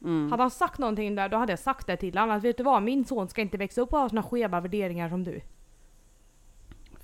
Mm. 0.05 0.31
Hade 0.31 0.43
han 0.43 0.51
sagt 0.51 0.79
någonting 0.79 1.15
där, 1.15 1.29
då 1.29 1.37
hade 1.37 1.53
jag 1.53 1.59
sagt 1.59 1.87
det 1.87 1.97
till 1.97 2.19
honom. 2.19 2.37
Att 2.37 2.45
vet 2.45 2.57
du 2.57 2.63
vad, 2.63 2.83
min 2.83 3.05
son 3.05 3.29
ska 3.29 3.41
inte 3.41 3.57
växa 3.57 3.81
upp 3.81 3.93
och 3.93 3.99
ha 3.99 4.09
såna 4.09 4.23
skeva 4.23 4.61
värderingar 4.61 5.09
som 5.09 5.25
du. 5.25 5.41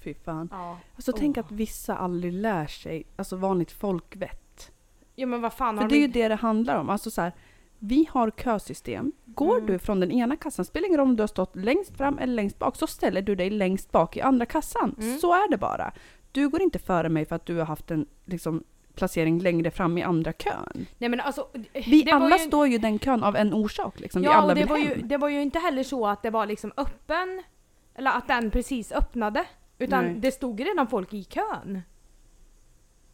Fy 0.05 0.15
fan. 0.15 0.49
Ja. 0.53 0.79
Alltså 0.95 1.13
tänk 1.13 1.37
Åh. 1.39 1.45
att 1.45 1.53
vissa 1.53 1.97
aldrig 1.97 2.33
lär 2.33 2.67
sig 2.67 3.05
alltså 3.17 3.37
vanligt 3.37 3.73
folkvett. 3.73 4.73
Ja 5.15 5.27
men 5.27 5.41
vad 5.41 5.53
fan 5.53 5.79
har 5.79 5.83
För 5.85 5.91
det 5.91 5.97
är 5.97 6.09
de 6.09 6.19
ju 6.19 6.23
det 6.23 6.29
det 6.29 6.35
handlar 6.35 6.77
om. 6.77 6.91
Alltså 6.91 7.11
så 7.11 7.21
här, 7.21 7.33
vi 7.79 8.09
har 8.11 8.31
kösystem. 8.31 9.13
Går 9.25 9.55
Mm. 9.57 9.67
du 9.67 9.79
från 9.79 10.01
den 10.01 10.13
ena 10.13 10.37
kassan, 10.37 10.65
spelar 10.65 10.87
ingen 10.87 10.99
roll 11.01 11.09
om 11.09 11.17
du 11.17 11.23
har 11.23 11.29
stått 11.29 11.57
längst 11.57 11.97
fram 11.97 12.19
eller 12.19 12.35
längst 12.35 12.59
bak, 12.59 12.77
så 12.77 12.87
ställer 12.87 13.23
du 13.23 13.35
dig 13.35 13.51
längst 13.51 13.93
bak 13.93 14.17
i 14.17 14.21
andra 14.21 14.47
kassan. 14.47 14.95
Mm. 15.01 15.19
Så 15.19 15.33
är 15.33 15.51
det 15.51 15.59
bara. 15.59 15.93
Du 16.33 16.49
går 16.49 16.63
inte 16.63 16.79
före 16.79 17.09
mig 17.09 17.25
för 17.25 17.37
att 17.37 17.47
du 17.47 17.57
har 17.59 17.65
haft 17.65 17.91
en 17.91 18.07
liksom, 18.25 18.65
placering 18.95 19.39
längre 19.39 19.71
fram 19.71 19.99
i 19.99 20.03
andra 20.03 20.33
kön. 20.33 20.87
Nej 20.99 21.09
men 21.11 21.21
alltså. 21.21 21.49
Vi 21.73 22.11
alla 22.11 22.37
ju- 22.39 22.45
står 22.45 22.67
ju 22.67 22.75
i 22.75 22.79
den 22.79 22.99
kön 22.99 23.23
av 23.23 23.37
en 23.37 23.55
orsak. 23.55 24.01
Liksom. 24.01 24.23
vi 24.23 24.27
Ja 24.29 24.35
alla 24.35 24.49
och 24.49 24.55
det 24.55 24.61
vill 24.61 24.69
var, 24.69 24.79
hem. 24.79 24.89
ju, 24.89 25.03
det 25.03 25.17
var 25.17 25.29
ju 25.29 25.43
inte 25.43 25.59
heller 25.59 25.83
så 25.83 26.07
att 26.07 26.23
det 26.23 26.31
var 26.31 26.47
liksom 26.47 26.73
öppen, 26.77 27.43
eller 27.95 28.11
att 28.11 28.29
den 28.29 28.51
precis 28.51 28.93
öppnade. 28.93 29.45
Utan 29.79 30.05
Nej. 30.05 30.15
det 30.15 30.33
stod 30.33 30.61
redan 30.61 30.87
folk 30.87 31.15
i 31.15 31.25
kön. 31.25 31.83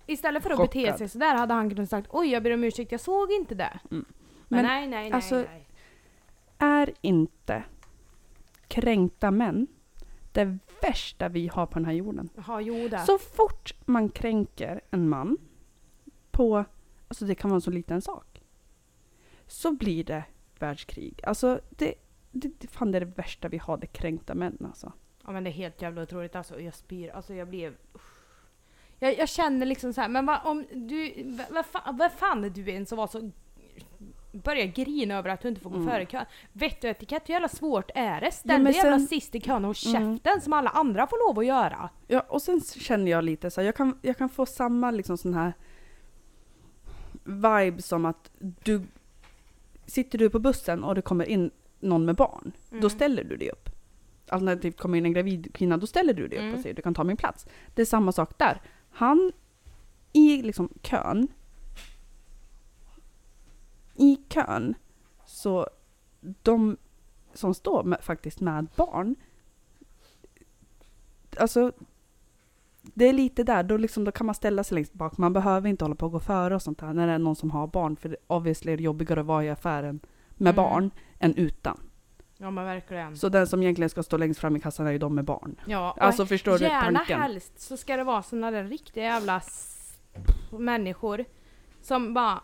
Istället 0.07 0.43
för 0.43 0.51
att 0.51 0.59
bete 0.59 0.81
Chockad. 0.81 0.99
sig 0.99 1.09
sådär 1.09 1.35
hade 1.35 1.55
han 1.55 1.71
kunnat 1.71 1.91
sagt 1.91 2.09
oj 2.13 2.29
jag 2.29 2.43
ber 2.43 2.55
om 2.55 2.65
ursäkt 2.65 2.93
jag 2.93 3.01
såg 3.01 3.33
inte 3.33 3.55
det. 3.55 3.79
Mm. 3.91 4.05
Men, 4.49 4.63
Men, 4.63 4.65
nej 4.67 4.87
nej 4.87 5.03
nej. 5.03 5.13
alltså, 5.13 5.35
nej. 5.35 5.69
Är 6.59 6.93
inte 7.01 7.63
kränkta 8.69 9.31
män 9.31 9.67
det 10.33 10.59
värsta 10.83 11.29
vi 11.29 11.49
har 11.49 11.67
på 11.67 11.73
den 11.79 11.85
här 11.85 11.93
jorden? 11.93 12.29
Jaha 12.37 12.61
jo 12.61 12.89
det. 12.89 12.99
Så 12.99 13.19
fort 13.19 13.73
man 13.85 14.09
kränker 14.09 14.81
en 14.91 15.09
man 15.09 15.37
på, 16.39 16.65
alltså 17.09 17.25
det 17.25 17.35
kan 17.35 17.51
vara 17.51 17.57
en 17.57 17.61
så 17.61 17.71
liten 17.71 18.03
sak, 18.03 18.43
så 19.47 19.73
blir 19.73 20.05
det 20.05 20.25
världskrig. 20.59 21.21
Alltså 21.25 21.61
det, 21.71 21.95
det, 22.33 22.51
det, 22.61 22.69
fan 22.69 22.93
det 22.93 22.99
är 22.99 23.01
det 23.01 23.13
värsta 23.17 23.49
vi 23.49 23.59
har, 23.59 23.77
det 23.77 23.87
kränkta 23.87 24.35
män 24.35 24.59
alltså. 24.65 24.93
Ja 25.25 25.33
men 25.33 25.45
det 25.45 25.51
är 25.51 25.53
helt 25.53 25.83
jävla 25.83 26.03
otroligt 26.03 26.37
alltså. 26.37 26.61
Jag 26.61 26.75
spyr. 26.75 27.09
Alltså 27.11 27.35
jag 27.35 27.49
blev... 27.49 27.75
usch. 27.95 28.03
Jag, 28.99 29.19
jag 29.19 29.29
känner 29.29 29.67
liksom 29.67 29.93
så 29.93 30.01
här, 30.01 30.09
men 30.09 30.27
vad 30.27 30.39
om 30.45 30.65
du... 30.73 31.13
Vad, 31.51 31.67
fan, 31.67 31.97
vad 31.97 32.13
fan 32.13 32.45
är 32.45 32.51
du 32.51 32.71
ens 32.71 32.89
som 32.89 32.99
var 32.99 33.07
så... 33.07 33.31
Börjar 34.33 34.67
grina 34.67 35.15
över 35.15 35.31
att 35.31 35.41
du 35.41 35.49
inte 35.49 35.61
får 35.61 35.71
gå 35.71 35.77
Mm. 35.77 35.89
före 35.89 36.07
kön. 36.07 36.25
Vett 36.53 36.85
och 36.85 36.91
etikett, 36.91 37.29
hur 37.29 37.33
jävla 37.35 37.49
svårt 37.49 37.91
är 37.95 38.21
det? 38.21 38.31
Ställ 38.33 38.49
men 38.63 38.65
dig 38.65 38.75
jävla 38.75 38.99
sist 38.99 39.35
i 39.35 39.41
kön 39.41 39.65
och 39.65 39.87
Mm. 39.87 40.15
käften 40.15 40.41
som 40.41 40.53
alla 40.53 40.71
andra 40.71 41.07
får 41.07 41.29
lov 41.29 41.39
att 41.39 41.47
göra. 41.47 41.91
Ja, 42.07 42.21
och 42.21 42.43
sen 42.43 42.61
känner 42.61 43.11
jag 43.11 43.25
lite 43.25 43.51
så 43.51 43.61
här, 43.61 43.67
jag 43.67 43.77
kan, 43.77 43.99
jag 44.03 44.19
kan 44.19 44.29
få 44.29 44.47
samma 44.47 44.91
liksom 44.91 45.19
sån 45.19 45.35
här 45.35 45.53
vibe 47.29 47.83
som 47.83 48.05
att 48.05 48.31
du 48.41 48.83
sitter 49.87 50.19
du 50.19 50.31
på 50.31 50.39
bussen 50.39 50.85
och 50.85 50.95
det 50.95 51.03
kommer 51.03 51.25
in 51.25 51.51
någon 51.81 52.05
med 52.05 52.17
barn, 52.17 52.53
Mm. 52.71 52.81
då 52.83 52.91
ställer 52.91 53.25
du 53.25 53.37
dig 53.37 53.51
upp. 53.51 53.69
Alternativt 54.29 54.77
kommer 54.81 54.99
in 54.99 55.05
en 55.07 55.13
gravid 55.13 55.55
kvinna, 55.55 55.77
då 55.77 55.87
ställer 55.87 56.15
du 56.15 56.29
dig 56.29 56.39
upp 56.39 56.43
Mm. 56.43 56.55
och 56.55 56.61
säger 56.61 56.75
du 56.75 56.83
kan 56.83 56.95
ta 56.95 57.05
min 57.05 57.17
plats. 57.17 57.47
Det 57.75 57.83
är 57.83 57.87
samma 57.87 58.13
sak 58.13 58.39
där. 58.39 58.61
Han 58.91 59.33
i 60.13 60.43
liksom 60.43 60.69
kön, 60.83 61.29
i 63.95 64.17
kön, 64.29 64.75
så 65.27 65.69
de 66.21 66.77
som 67.35 67.55
står 67.55 67.85
med, 67.85 67.99
faktiskt 68.03 68.41
med 68.41 68.67
barn, 68.77 69.15
alltså 71.37 71.73
det 72.95 73.09
är 73.09 73.13
lite 73.13 73.45
där, 73.45 73.63
då, 73.63 73.77
liksom, 73.77 74.05
då 74.05 74.13
kan 74.13 74.27
man 74.27 74.35
ställa 74.35 74.65
sig 74.65 74.75
längst 74.75 74.93
bak. 74.93 75.19
Man 75.19 75.33
behöver 75.33 75.69
inte 75.69 75.85
hålla 75.85 75.95
på 75.95 76.07
och 76.07 76.13
gå 76.13 76.21
före 76.21 76.55
och 76.55 76.63
sånt 76.63 76.79
där 76.79 76.93
när 76.93 77.07
det 77.07 77.13
är 77.13 77.19
någon 77.19 77.37
som 77.37 77.51
har 77.51 77.67
barn. 77.67 77.97
För 77.97 78.17
obviously 78.27 78.73
är 78.73 78.77
det 78.77 78.83
jobbigare 78.83 79.21
att 79.21 79.27
vara 79.27 79.45
i 79.45 79.51
affären 79.51 80.01
med 80.31 80.55
Mm. 80.55 80.57
barn 80.57 80.91
än 81.19 81.35
utan. 81.35 81.81
Ja 82.39 82.51
men 82.51 82.65
verkligen. 82.65 83.17
Så 83.17 83.29
den 83.29 83.47
som 83.47 83.63
egentligen 83.63 83.91
ska 83.91 84.03
stå 84.03 84.17
längst 84.17 84.41
fram 84.41 84.57
i 84.57 84.61
kassan 84.61 84.87
är 84.87 84.91
ju 84.91 84.99
de 84.99 85.15
med 85.15 85.25
barn. 85.25 85.61
Ja, 85.67 85.97
Alltså 86.01 86.27
förstår 86.27 86.59
du 86.59 86.65
gärna 86.65 86.99
helst 86.99 87.61
så 87.61 87.77
ska 87.77 87.97
det 87.97 88.05
vara 88.05 88.23
såna 88.23 88.51
där 88.51 88.65
riktiga 88.65 89.05
jävla 89.05 89.41
människor 90.51 91.25
som 91.83 92.15
bara 92.15 92.41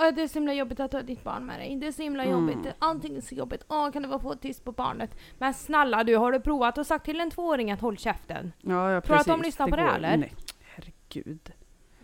"Ah, 0.00 0.06
Åh, 0.08 0.14
det 0.14 0.22
är 0.22 0.28
så 0.28 0.34
himla 0.34 0.54
jobbigt 0.54 0.80
att 0.80 0.92
ha 0.92 1.02
ditt 1.02 1.24
barn 1.24 1.46
med 1.46 1.60
dig. 1.60 1.76
Det 1.76 1.86
är 1.86 1.92
så 1.92 2.02
himla 2.02 2.24
Mm. 2.24 2.48
jobbigt. 2.48 2.74
Allting 2.78 3.16
är 3.16 3.20
så 3.20 3.34
jobbigt. 3.34 3.64
Åh, 3.68 3.90
kan 3.90 4.02
du 4.02 4.08
bara 4.08 4.18
få 4.18 4.34
tyst 4.34 4.64
på 4.64 4.72
barnet? 4.72 5.10
Men 5.38 5.54
snälla 5.54 6.04
du, 6.04 6.16
har 6.16 6.32
du 6.32 6.40
provat 6.40 6.78
och 6.78 6.86
sagt 6.86 7.04
till 7.04 7.20
en 7.20 7.30
tvååring 7.30 7.70
att 7.70 7.80
håll 7.80 7.96
käften? 7.98 8.52
Ja, 8.60 8.90
ja 8.92 9.00
Tror 9.00 9.14
du 9.14 9.20
att 9.20 9.26
precis. 9.26 9.26
de 9.26 9.42
lyssnar 9.42 9.68
på 9.68 9.76
det, 9.76 9.82
går- 9.82 9.90
eller? 9.94 10.16
Nej, 10.16 10.32
herregud. 10.74 11.52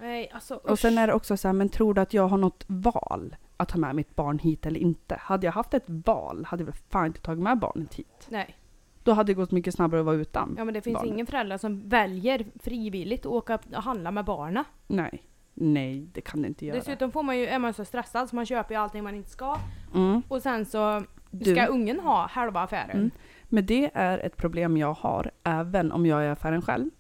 Nej, 0.01 0.31
alltså 0.35 0.55
Och 0.55 0.79
sen 0.79 0.93
usch. 0.95 0.99
är 0.99 1.07
det 1.07 1.13
också 1.13 1.37
så 1.37 1.49
här, 1.49 1.53
men 1.53 1.69
tror 1.69 1.95
du 1.95 2.01
att 2.01 2.15
jag 2.15 2.29
har 2.29 2.39
något 2.39 2.65
val 2.67 3.37
att 3.57 3.69
ta 3.69 3.79
med 3.79 3.95
mitt 3.95 4.17
barn 4.17 4.39
hit 4.39 4.67
eller 4.67 4.81
inte? 4.81 5.17
Hade 5.21 5.47
jag 5.47 5.53
haft 5.53 5.75
ett 5.75 5.85
val 5.87 6.45
hade 6.45 6.61
jag 6.63 6.67
väl 6.67 6.75
fan 6.91 7.07
inte 7.07 7.21
tagit 7.21 7.43
med 7.43 7.59
barnet 7.59 7.95
hit. 7.95 8.27
Nej. 8.29 8.57
Då 9.03 9.13
hade 9.13 9.27
det 9.33 9.35
gått 9.35 9.51
mycket 9.51 9.75
snabbare 9.75 10.01
att 10.01 10.07
vara 10.07 10.17
utan. 10.17 10.55
Ja 10.59 10.65
men 10.65 10.75
det 10.75 10.83
finns 10.83 10.95
barnet. 10.95 11.13
ingen 11.13 11.27
förälder 11.27 11.59
som 11.59 11.89
väljer 11.89 12.47
frivilligt 12.63 13.21
att 13.21 13.33
åka 13.33 13.59
och 13.77 13.83
handla 13.83 14.11
med 14.11 14.25
barnen. 14.25 14.65
Nej. 14.87 15.23
Nej, 15.59 16.09
det 16.13 16.21
kan 16.21 16.43
det 16.43 16.49
inte 16.49 16.67
göra. 16.67 16.77
Dessutom 16.79 17.13
får 17.13 17.23
man 17.23 17.39
ju, 17.39 17.47
är 17.47 17.59
man 17.59 17.75
så 17.75 17.85
stressad 17.85 18.29
så 18.29 18.37
man 18.37 18.47
köper 18.47 18.75
ju 18.75 18.81
allting 18.81 19.05
man 19.05 19.15
inte 19.15 19.31
ska. 19.31 19.59
Mm. 19.95 20.23
Och 20.29 20.43
sen 20.43 20.65
så 20.67 21.03
Du. 21.31 21.53
ska 21.53 21.67
ungen 21.67 22.01
ha 22.01 22.27
halva 22.27 22.61
affären. 22.61 22.91
Mm. 22.97 23.11
Men 23.45 23.67
det 23.67 23.91
är 23.95 24.19
ett 24.19 24.37
problem 24.37 24.77
jag 24.77 24.93
har 24.93 25.31
även 25.45 25.93
om 25.93 26.07
jag 26.07 26.23
är 26.23 26.27
i 26.27 26.31
affären 26.31 26.63
själv. 26.63 26.91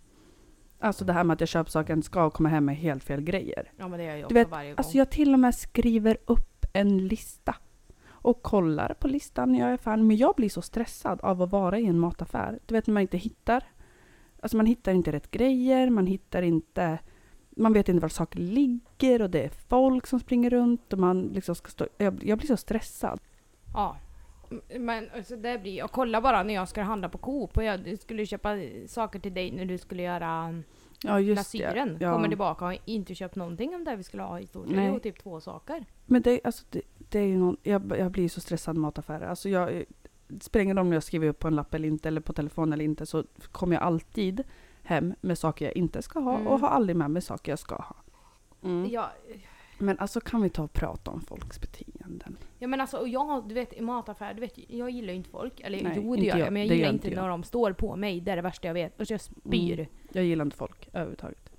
Alltså 0.81 1.05
det 1.05 1.13
här 1.13 1.25
med 1.25 1.35
att 1.35 1.41
jag 1.41 1.49
köper 1.49 1.71
saker 1.71 1.91
jag 1.91 1.97
inte 1.99 2.07
ska 2.07 2.25
och 2.25 2.33
kommer 2.33 2.51
hem 2.51 2.65
med 2.65 2.77
helt 2.77 3.05
fel 3.05 3.21
grejer. 3.21 3.73
Ja 3.77 3.89
men 3.89 3.99
det 3.99 4.05
gör 4.05 4.13
jag 4.13 4.21
Du 4.21 4.25
också 4.25 4.35
vet, 4.35 4.51
varje 4.51 4.71
gång. 4.71 4.75
Alltså 4.79 4.99
jag 4.99 5.11
till 5.11 5.33
och 5.33 5.39
med 5.39 5.55
skriver 5.55 6.17
upp 6.27 6.67
en 6.73 7.09
lista 7.09 7.55
och 8.09 8.43
kollar 8.43 8.95
på 8.95 9.09
listan 9.09 9.53
när 9.53 9.59
jag 9.59 9.69
är 9.69 9.73
i 9.73 9.75
affären. 9.75 10.07
Men 10.07 10.17
jag 10.17 10.35
blir 10.35 10.49
så 10.49 10.63
stressad 10.63 11.21
av 11.21 11.43
att 11.43 11.51
vara 11.51 11.79
i 11.79 11.87
en 11.87 11.99
mataffär. 11.99 12.59
Du 12.67 12.75
vet 12.75 12.87
när 12.87 12.95
man 12.95 13.01
inte 13.01 13.17
hittar. 13.17 13.65
Alltså 14.41 14.57
man 14.57 14.67
hittar 14.67 14.93
inte 14.95 15.13
rätt 15.13 15.31
grejer, 15.31 15.91
man 15.91 16.07
hittar 16.07 16.43
inte 16.43 16.99
man 17.57 17.73
vet 17.73 17.89
inte 17.89 18.03
var 18.03 18.09
saker 18.09 18.39
ligger 18.39 19.23
och 19.23 19.31
det 19.31 19.45
är 19.45 19.49
folk 19.69 20.07
som 20.07 20.21
springer 20.21 20.51
runt 20.51 20.93
och 20.93 20.99
man 20.99 21.23
liksom 21.23 21.55
ska 21.55 21.69
stå... 21.69 21.87
Jag, 21.99 22.25
jag 22.25 22.39
blir 22.39 22.49
så 22.49 22.57
stressad. 22.57 23.21
Ja. 23.75 23.97
Men 24.79 25.11
alltså 25.17 25.37
det 25.37 25.59
blir, 25.63 25.77
jag 25.77 25.91
kollar 25.91 26.21
bara 26.21 26.43
när 26.43 26.55
jag 26.55 26.69
ska 26.69 26.83
handla 26.83 27.09
på 27.09 27.19
Coop 27.19 27.57
och 27.57 27.65
jag 27.65 27.99
skulle 27.99 28.27
köpa 28.27 28.57
saker 28.87 29.19
till 29.19 29.35
dig 29.35 29.53
när 29.53 29.65
du 29.65 29.79
skulle 29.79 30.03
göra 30.03 30.63
Ja 31.03 31.21
just 31.21 31.53
glasyren. 31.53 31.97
Ja. 32.01 32.13
Kommer 32.13 32.29
tillbaka 32.29 32.65
och 32.65 32.71
har 32.71 32.79
inte 32.85 33.15
köpt 33.15 33.37
någonting 33.37 33.75
om 33.75 33.85
det 33.85 33.97
vi 33.97 34.03
skulle 34.03 34.23
ha 34.23 34.41
i 34.41 34.47
stort 34.47 34.67
sett. 34.67 34.77
Nej. 34.77 34.91
Jo, 34.93 35.01
typ 35.01 35.23
två 35.23 35.41
saker. 35.41 35.85
Men 36.07 36.23
det, 36.23 36.41
alltså 36.45 36.65
det, 36.71 36.83
det 36.99 37.19
är 37.19 37.27
ju 37.27 37.37
någon, 37.37 37.57
jag, 37.63 37.99
jag 37.99 38.11
blir 38.11 38.29
så 38.29 38.41
stressad 38.41 38.77
i 38.77 38.79
mataffärer. 38.79 39.27
Alltså 39.27 39.49
jag, 39.49 39.85
spelar 40.41 40.63
ingen 40.63 40.77
roll 40.77 40.87
om 40.87 40.93
jag 40.93 41.03
skriver 41.03 41.29
upp 41.29 41.39
på 41.39 41.49
en 41.49 41.57
lapp 41.57 41.75
eller 41.75 41.89
inte, 41.89 42.09
eller 42.09 42.21
på 42.21 42.33
telefon 42.33 42.73
eller 42.73 42.85
inte, 42.85 43.07
så 43.07 43.25
kommer 43.53 43.77
jag 43.77 43.83
alltid 43.83 44.43
hem 44.87 45.15
med 45.21 45.39
saker 45.39 45.65
jag 45.65 45.77
inte 45.77 46.03
ska 46.03 46.21
ha 46.21 46.35
Mm. 46.35 46.47
och 46.47 46.61
har 46.61 46.69
aldrig 46.69 46.97
med 46.97 47.11
mig 47.11 47.23
saker 47.23 47.53
jag 47.53 47.59
ska 47.59 47.75
ha. 47.75 47.97
Mm. 48.65 48.91
Ja, 48.91 49.11
Men 49.79 49.99
alltså 49.99 50.21
kan 50.21 50.43
vi 50.43 50.49
ta 50.51 50.63
och 50.63 50.73
prata 50.73 51.11
om 51.11 51.21
folks 51.21 51.61
beteenden? 51.61 52.37
ja 52.59 52.67
men 52.69 52.81
alltså 52.81 52.97
och 52.99 53.09
jag, 53.09 53.49
du 53.49 53.55
vet 53.55 53.73
i 53.73 53.81
mataffär, 53.81 54.35
du 54.35 54.41
vet 54.41 54.59
jag 54.71 54.91
gillar 54.91 55.13
ju 55.13 55.17
inte 55.17 55.31
folk. 55.31 55.61
Eller 55.61 55.83
Nej, 55.83 55.93
jo 55.97 56.03
det 56.03 56.09
inte 56.19 56.27
gör 56.39 56.45
jag, 56.45 56.53
men 56.53 56.67
jag 56.67 56.77
gillar 56.77 56.89
inte 56.93 57.07
inte 57.07 57.17
jag. 57.17 57.23
när 57.23 57.29
de 57.29 57.43
står 57.43 57.73
på 57.73 57.97
mig. 57.97 58.21
Det 58.21 58.31
är 58.33 58.37
det 58.37 58.43
värsta 58.43 58.67
jag 58.67 58.75
vet. 58.75 59.01
Och 59.01 59.07
så 59.07 59.13
jag 59.13 59.21
spyr. 59.21 59.73
Mm. 59.81 59.87
Jag 60.13 60.25
gillar 60.25 60.45
inte 60.45 60.57
folk 60.57 60.89
överhuvudtaget. 60.93 61.51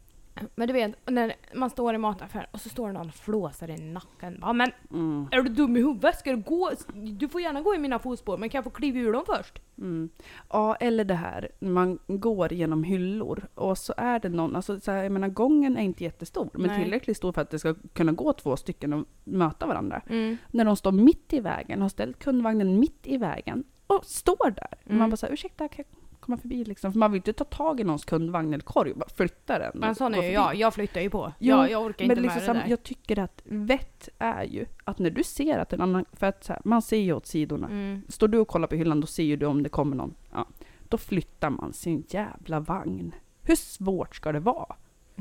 Men 0.55 0.67
du 0.67 0.73
vet, 0.73 1.09
när 1.09 1.33
man 1.55 1.69
står 1.69 1.95
i 1.95 1.97
mataffär 1.97 2.47
och 2.51 2.61
så 2.61 2.69
står 2.69 2.87
det 2.87 2.93
någon 2.93 3.07
och 3.07 3.13
flåsar 3.15 3.69
i 3.69 3.77
nacken. 3.77 4.37
Ja, 4.41 4.53
men 4.53 4.71
Mm. 4.91 5.27
är 5.31 5.41
du 5.41 5.49
dum 5.49 5.77
i 5.77 5.79
huvudet? 5.79 6.19
Ska 6.19 6.31
du 6.31 6.41
gå? 6.41 6.71
Du 6.93 7.29
får 7.29 7.41
gärna 7.41 7.61
gå 7.61 7.75
i 7.75 7.77
mina 7.77 7.99
fotspår, 7.99 8.37
men 8.37 8.49
kan 8.49 8.57
jag 8.57 8.63
få 8.63 8.69
kliva 8.69 8.99
ur 8.99 9.13
dem 9.13 9.23
först? 9.25 9.61
Mm. 9.77 10.09
Ja, 10.49 10.75
eller 10.75 11.05
det 11.05 11.13
här, 11.13 11.49
man 11.59 11.99
går 12.07 12.53
genom 12.53 12.83
hyllor 12.83 13.47
och 13.55 13.77
så 13.77 13.93
är 13.97 14.19
det 14.19 14.29
någon, 14.29 14.55
alltså 14.55 14.79
så 14.79 14.91
här, 14.91 15.03
jag 15.03 15.11
menar 15.11 15.27
gången 15.27 15.77
är 15.77 15.81
inte 15.81 16.03
jättestor, 16.03 16.49
men 16.53 16.67
Nej. 16.67 16.83
tillräckligt 16.83 17.17
stor 17.17 17.31
för 17.31 17.41
att 17.41 17.49
det 17.49 17.59
ska 17.59 17.75
kunna 17.93 18.11
gå 18.11 18.33
två 18.33 18.57
stycken 18.57 18.93
och 18.93 19.05
möta 19.23 19.65
varandra. 19.65 20.01
Mm. 20.09 20.37
När 20.51 20.65
de 20.65 20.75
står 20.75 20.91
mitt 20.91 21.33
i 21.33 21.39
vägen, 21.39 21.81
har 21.81 21.89
ställt 21.89 22.19
kundvagnen 22.19 22.79
mitt 22.79 23.07
i 23.07 23.17
vägen 23.17 23.63
och 23.87 24.05
står 24.05 24.51
där. 24.51 24.73
Mm. 24.85 24.97
Man 24.99 25.09
bara 25.09 25.17
såhär, 25.17 25.33
ursäkta, 25.33 25.67
kan 25.67 25.85
jag 25.89 25.96
komma 26.27 26.37
förbi 26.37 26.65
liksom? 26.65 26.91
För 26.91 26.99
man 26.99 27.11
vill 27.11 27.19
inte 27.19 27.33
ta 27.33 27.43
tag 27.43 27.79
i 27.79 27.83
någons 27.83 28.05
kundvagn 28.05 28.53
eller 28.53 28.63
korg 28.63 28.91
och 28.91 28.97
bara 28.97 29.09
flytta 29.09 29.59
den. 29.59 29.71
Men 29.73 29.95
sån 29.95 30.15
är 30.15 30.21
ju 30.21 30.31
jag. 30.31 30.55
Jag 30.55 30.73
flyttar 30.73 31.01
ju 31.01 31.09
på. 31.09 31.33
Jo, 31.39 31.55
jag, 31.55 31.71
jag 31.71 31.83
orkar 31.85 32.05
inte 32.05 32.15
Men 32.15 32.23
liksom, 32.23 32.41
med 32.45 32.55
det 32.55 32.59
där. 32.59 32.69
jag 32.69 32.83
tycker 32.83 33.19
att 33.19 33.41
vett 33.43 34.09
är 34.17 34.43
ju 34.43 34.65
att 34.83 34.99
när 34.99 35.09
du 35.09 35.23
ser 35.23 35.59
att 35.59 35.73
en 35.73 35.81
annan, 35.81 36.05
för 36.13 36.27
att 36.27 36.47
här, 36.47 36.61
man 36.63 36.81
ser 36.81 36.97
ju 36.97 37.13
åt 37.13 37.25
sidorna. 37.25 37.67
Mm. 37.67 38.01
Står 38.09 38.27
du 38.27 38.37
och 38.37 38.47
kollar 38.47 38.67
på 38.67 38.75
hyllan 38.75 39.01
då 39.01 39.07
ser 39.07 39.23
ju 39.23 39.35
du 39.35 39.45
om 39.45 39.63
det 39.63 39.69
kommer 39.69 39.95
någon. 39.95 40.15
Ja. 40.31 40.47
Då 40.89 40.97
flyttar 40.97 41.49
man 41.49 41.73
sin 41.73 42.03
jävla 42.09 42.59
vagn. 42.59 43.15
Hur 43.41 43.55
svårt 43.55 44.15
ska 44.15 44.31
det 44.31 44.39
vara? 44.39 44.75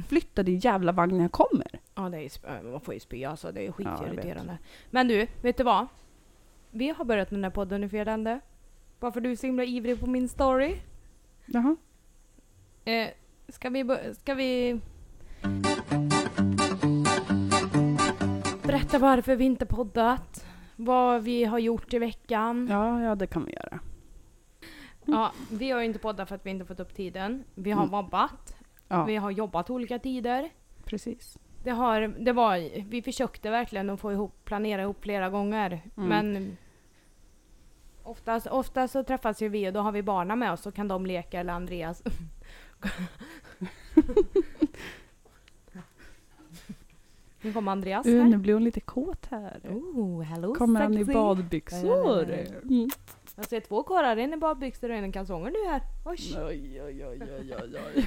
Flytta 0.09 0.43
din 0.43 0.59
jävla 0.59 0.93
vagn 0.93 1.17
när 1.17 1.25
jag 1.25 1.33
kommer. 1.33 1.81
Ja, 1.95 2.09
det 2.09 2.19
är, 2.19 2.71
man 2.71 2.81
får 2.81 2.95
ju 2.95 3.01
spy 3.01 3.25
alltså. 3.25 3.53
Det 3.53 3.61
är 3.61 3.65
Ja, 3.67 3.73
skitirriterande. 3.73 4.59
Men 4.91 5.09
du, 5.09 5.27
vet 5.43 5.57
du 5.57 5.65
vad? 5.65 5.87
Vi 6.71 6.89
har 6.89 7.05
börjat 7.05 7.31
den 7.31 7.45
här 7.45 7.51
podden 7.51 7.81
nu 7.81 7.89
Fredande. 7.89 8.41
Bara 9.01 9.13
för 9.13 9.21
du 9.21 9.33
är 9.33 9.37
så 9.37 9.47
himla 9.47 9.65
ivrig 9.65 10.01
på 10.01 10.07
min 10.07 10.29
story. 10.29 10.77
Jaha. 11.47 11.77
Eh, 12.85 13.09
ska 13.49 13.71
vi... 13.71 13.85
Ska 14.15 14.35
vi... 14.35 14.81
Berätta 18.63 18.99
varför 18.99 19.37
vi 19.37 19.45
inte 19.45 19.67
poddat. 19.67 20.45
Vad 20.77 21.23
vi 21.23 21.45
har 21.45 21.59
gjort 21.59 21.95
i 21.95 21.99
veckan. 21.99 22.69
Ja, 22.71 23.03
ja, 23.03 23.15
det 23.15 23.27
kan 23.27 23.45
vi 23.45 23.53
göra. 23.53 23.79
Ja, 25.05 25.33
vi 25.53 25.71
har 25.71 25.81
ju 25.81 25.87
inte 25.87 25.99
poddat 25.99 26.29
för 26.29 26.35
att 26.35 26.47
vi 26.47 26.51
inte 26.51 26.65
fått 26.65 26.81
upp 26.81 26.95
tiden. 26.95 27.45
Vi 27.55 27.71
har 27.71 27.83
Mm. 27.83 27.91
vabbat. 27.93 28.57
Ja, 28.89 29.05
Vi 29.05 29.17
har 29.17 29.31
jobbat 29.31 29.71
olika 29.71 29.99
tider. 29.99 30.51
precis. 30.85 31.39
Det, 31.65 31.71
har, 31.71 32.01
det 32.25 32.33
var, 32.33 32.85
vi 32.91 33.03
försökte 33.03 33.51
verkligen 33.51 33.91
att 33.91 34.01
få 34.01 34.13
ihop, 34.13 34.45
planera 34.45 34.83
ihop 34.83 35.03
flera 35.03 35.31
gånger. 35.31 35.83
Mm. 35.97 36.09
Men 36.09 36.57
oftast, 38.07 38.47
oftast 38.47 38.93
så 38.93 39.05
träffas 39.05 39.43
ju 39.43 39.49
vi 39.49 39.69
och 39.69 39.73
då 39.73 39.81
har 39.81 39.93
vi 39.93 40.03
barnen 40.03 40.39
med 40.39 40.53
oss 40.53 40.63
så 40.63 40.73
kan 40.73 40.89
de 40.89 41.07
leka 41.07 41.41
eller 41.41 41.53
Andreas. 41.53 42.03
nu 47.43 47.53
kommer 47.53 47.73
Andreas 47.73 48.07
Uh, 48.07 48.23
här. 48.23 48.29
nu 48.29 48.37
blir 48.37 48.55
hon 48.55 48.65
lite 48.65 48.81
kåt 48.81 49.27
här. 49.31 49.61
Oh, 49.69 50.23
hello 50.23 50.55
Kommer 50.55 50.81
han 50.81 50.95
i 50.95 50.97
sexy. 50.97 51.13
badbyxor? 51.13 52.31
Mm. 52.63 52.91
Jag 53.37 53.45
ser 53.45 53.61
två 53.61 53.83
karlar, 53.83 54.17
en 54.17 54.35
i 54.35 54.37
badbyxor 54.37 54.91
och 54.91 54.97
en 54.97 55.05
i 55.05 55.13
kalsonger 55.13 55.51
nu 55.51 55.71
här. 55.71 55.81
Oj, 56.05 56.19
oj, 56.37 56.83
oj, 56.83 57.07
oj, 57.07 57.23
oj, 57.39 57.77
oj. 57.95 58.07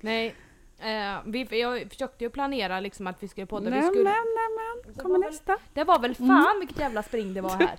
Nej, 0.00 0.34
eh, 0.78 1.16
vi, 1.24 1.60
jag 1.60 1.88
försökte 1.90 2.24
ju 2.24 2.30
planera 2.30 2.80
liksom 2.80 3.06
att 3.06 3.22
vi 3.22 3.28
skulle 3.28 3.46
podda. 3.46 3.70
Nej, 3.70 3.80
vi 3.80 3.86
skulle, 3.86 4.04
men, 4.04 4.12
nej, 4.12 4.48
men. 4.86 4.94
Kommer 4.94 5.18
väl- 5.18 5.30
nästa. 5.30 5.58
Det 5.74 5.84
var 5.84 5.98
väl 5.98 6.14
fan 6.14 6.30
Mm. 6.30 6.60
vilket 6.60 6.78
jävla 6.78 7.02
spring 7.02 7.34
det 7.34 7.40
var 7.40 7.50
här. 7.56 7.78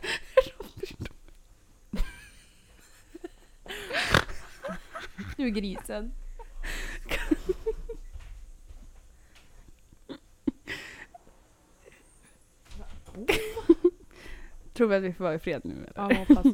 du 5.37 5.49
grisen. 5.49 6.11
Tror 14.73 14.87
vi 14.87 14.95
att 14.95 15.03
vi 15.03 15.13
får 15.13 15.23
vara 15.23 15.35
i 15.35 15.39
fred 15.39 15.61
nu 15.63 15.73
eller? 15.73 15.91
Ja, 15.95 16.25
hoppas. 16.27 16.45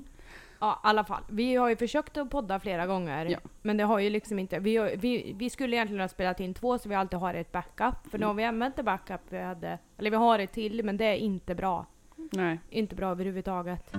Ja, 0.64 0.74
i 0.84 0.88
alla 0.88 1.04
fall. 1.04 1.24
Vi 1.30 1.56
har 1.56 1.70
ju 1.70 1.76
försökt 1.76 2.18
att 2.18 2.30
podda 2.30 2.60
flera 2.60 2.88
gånger. 2.88 3.26
Ja. 3.26 3.38
Men 3.62 3.78
det 3.78 3.84
har 3.84 4.00
ju 4.00 4.10
liksom 4.10 4.40
inte... 4.40 4.60
Vi, 4.60 4.78
har- 4.78 4.92
vi, 4.98 5.36
vi 5.38 5.50
skulle 5.50 5.76
egentligen 5.76 6.02
ha 6.02 6.08
spelat 6.08 6.40
in 6.40 6.54
två 6.54 6.78
så 6.78 6.90
vi 6.90 6.96
alltid 6.96 7.20
har 7.20 7.34
ett 7.34 7.52
backup. 7.52 7.96
För 8.12 8.18
nu 8.18 8.26
har 8.26 8.34
vi 8.34 8.44
använt 8.44 8.76
det 8.76 8.84
backup 8.84 9.22
vi 9.30 9.40
hade. 9.42 9.80
Eller 9.98 10.10
vi 10.10 10.16
har 10.18 10.40
ett 10.40 10.52
till 10.52 10.84
men 10.86 10.98
det 10.98 11.06
är 11.06 11.16
inte 11.16 11.56
bra. 11.56 11.86
Nej. 12.32 12.60
Inte 12.70 12.96
bra 12.96 13.08
överhuvudtaget. 13.12 13.94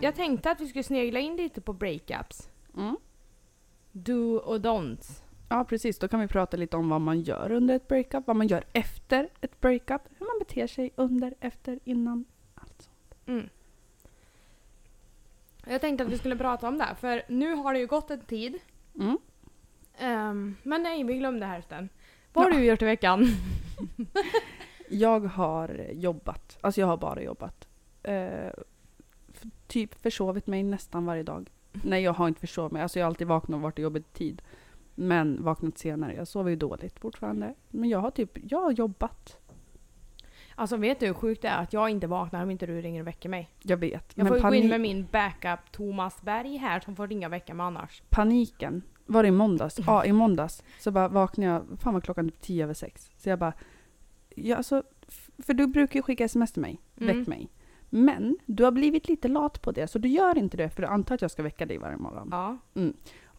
Jag 0.00 0.14
tänkte 0.14 0.50
att 0.50 0.60
vi 0.60 0.66
skulle 0.68 0.82
snegla 0.82 1.20
in 1.20 1.36
lite 1.36 1.60
på 1.60 1.72
breakups. 1.72 2.50
Mm. 2.76 2.96
Do 3.92 4.36
och 4.36 4.58
don'ts. 4.60 5.22
Ja, 5.48 5.64
precis. 5.64 5.98
Då 5.98 6.08
kan 6.08 6.20
vi 6.20 6.28
prata 6.28 6.56
lite 6.56 6.76
om 6.76 6.88
vad 6.88 7.00
man 7.00 7.20
gör 7.20 7.50
under 7.52 7.74
ett 7.76 7.88
breakup, 7.88 8.26
vad 8.26 8.36
man 8.36 8.46
gör 8.46 8.64
efter 8.72 9.28
ett 9.40 9.60
breakup, 9.60 10.02
hur 10.18 10.26
man 10.26 10.38
beter 10.38 10.66
sig 10.66 10.90
under, 10.96 11.34
efter, 11.40 11.78
innan. 11.84 12.24
Mm. 13.26 13.48
Jag 15.66 15.80
tänkte 15.80 16.04
att 16.04 16.10
vi 16.10 16.18
skulle 16.18 16.36
prata 16.36 16.68
om 16.68 16.78
det, 16.78 16.94
för 17.00 17.22
nu 17.28 17.54
har 17.54 17.72
det 17.74 17.78
ju 17.80 17.86
gått 17.86 18.10
en 18.10 18.20
tid. 18.20 18.58
Mm. 19.00 19.18
Ehm, 19.98 20.56
men 20.62 20.82
nej, 20.82 21.04
vi 21.04 21.14
glömde 21.18 21.46
hälften. 21.46 21.88
Vad 22.32 22.44
har 22.44 22.52
Ja. 22.52 22.58
du 22.58 22.64
gjort 22.64 22.82
i 22.82 22.84
veckan? 22.84 23.26
Jag 24.88 25.20
har 25.20 25.86
jobbat, 25.92 26.58
alltså 26.60 26.80
jag 26.80 26.88
har 26.88 26.96
bara 26.96 27.22
jobbat. 27.22 27.68
F- 28.02 29.42
typ 29.66 29.94
försovit 30.02 30.46
mig 30.46 30.62
nästan 30.62 31.06
varje 31.06 31.22
dag. 31.22 31.50
Nej, 31.72 32.02
jag 32.02 32.12
har 32.12 32.28
inte 32.28 32.40
försovit 32.40 32.72
mig. 32.72 32.82
Alltså 32.82 32.98
jag 32.98 33.06
har 33.06 33.10
alltid 33.10 33.26
vaknat 33.26 33.56
och 33.56 33.62
varit 33.62 33.78
i 33.78 33.82
jobbet 33.82 34.12
tid. 34.12 34.42
Men 34.94 35.44
vaknat 35.44 35.78
senare. 35.78 36.14
Jag 36.14 36.28
sover 36.28 36.50
ju 36.50 36.56
dåligt 36.56 36.98
fortfarande. 37.00 37.54
Men 37.70 37.88
jag 37.88 37.98
har 37.98 38.10
typ, 38.10 38.30
jag 38.50 38.60
har 38.60 38.70
jobbat. 38.72 39.38
Alltså 40.54 40.76
vet 40.76 41.00
du 41.00 41.06
hur 41.06 41.14
sjukt 41.14 41.42
det 41.42 41.48
är 41.48 41.62
att 41.62 41.72
jag 41.72 41.90
inte 41.90 42.06
vaknar 42.06 42.42
om 42.42 42.50
inte 42.50 42.66
du 42.66 42.80
ringer 42.80 43.00
och 43.00 43.06
väcker 43.06 43.28
mig? 43.28 43.50
Jag 43.62 43.76
vet. 43.76 44.12
Jag 44.14 44.28
får 44.28 44.38
gå 44.40 44.54
in 44.54 44.68
med 44.68 44.80
min 44.80 45.06
backup 45.12 45.72
Thomas 45.72 46.22
Berg 46.22 46.56
här 46.56 46.80
som 46.80 46.96
får 46.96 47.08
ringa 47.08 47.26
och 47.26 47.32
väcka 47.32 47.54
mig 47.54 47.64
annars. 47.66 48.02
paniken. 48.10 48.82
Var 49.06 49.22
det 49.22 49.28
i 49.28 49.32
måndags? 49.32 49.78
Ja, 49.86 50.04
i 50.04 50.12
måndags. 50.12 50.62
Så 50.78 50.90
bara 50.90 51.08
vaknade 51.08 51.50
jag, 51.52 51.80
fan 51.80 51.94
var 51.94 52.00
klockan 52.00 52.28
typ 52.30 52.40
tio 52.40 52.64
över 52.64 52.74
sex. 52.74 53.10
Så 53.16 53.28
jag 53.28 53.38
bara, 53.38 53.52
ja 54.36 54.56
alltså, 54.56 54.82
för 55.38 55.54
du 55.54 55.66
brukar 55.66 55.98
ju 55.98 56.02
skicka 56.02 56.24
sms 56.24 56.52
till 56.52 56.62
mig, 56.62 56.80
Mm. 57.00 57.18
väck 57.18 57.26
mig. 57.28 57.48
Men 57.90 58.38
du 58.46 58.64
har 58.64 58.70
blivit 58.72 59.08
lite 59.08 59.28
lat 59.28 59.62
på 59.62 59.72
det, 59.72 59.86
så 59.86 59.98
du 59.98 60.08
gör 60.08 60.38
inte 60.38 60.56
det 60.56 60.70
för 60.70 60.82
du 60.82 60.88
antar 60.88 61.14
att 61.14 61.22
jag 61.22 61.30
ska 61.30 61.42
väcka 61.42 61.66
dig 61.66 61.78
varje 61.78 61.96
morgon. 61.96 62.28
Ja. 62.32 62.58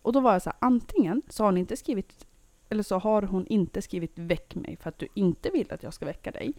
Och 0.02 0.14
då 0.14 0.20
var 0.20 0.34
jag 0.34 0.42
så 0.42 0.50
här, 0.50 0.58
antingen 0.62 1.22
så 1.30 1.44
har 1.44 1.48
hon 1.52 1.58
inte 1.58 1.78
skrivit, 1.78 2.26
eller 2.70 2.84
så 2.84 2.98
har 3.00 3.22
hon 3.22 3.48
inte 3.48 3.82
skrivit 3.82 4.20
väck 4.20 4.56
mig 4.56 4.78
för 4.78 4.90
att 4.90 4.98
du 5.00 5.08
inte 5.14 5.50
vill 5.50 5.72
att 5.74 5.84
jag 5.84 5.94
ska 5.94 6.06
väcka 6.06 6.32
dig. 6.32 6.54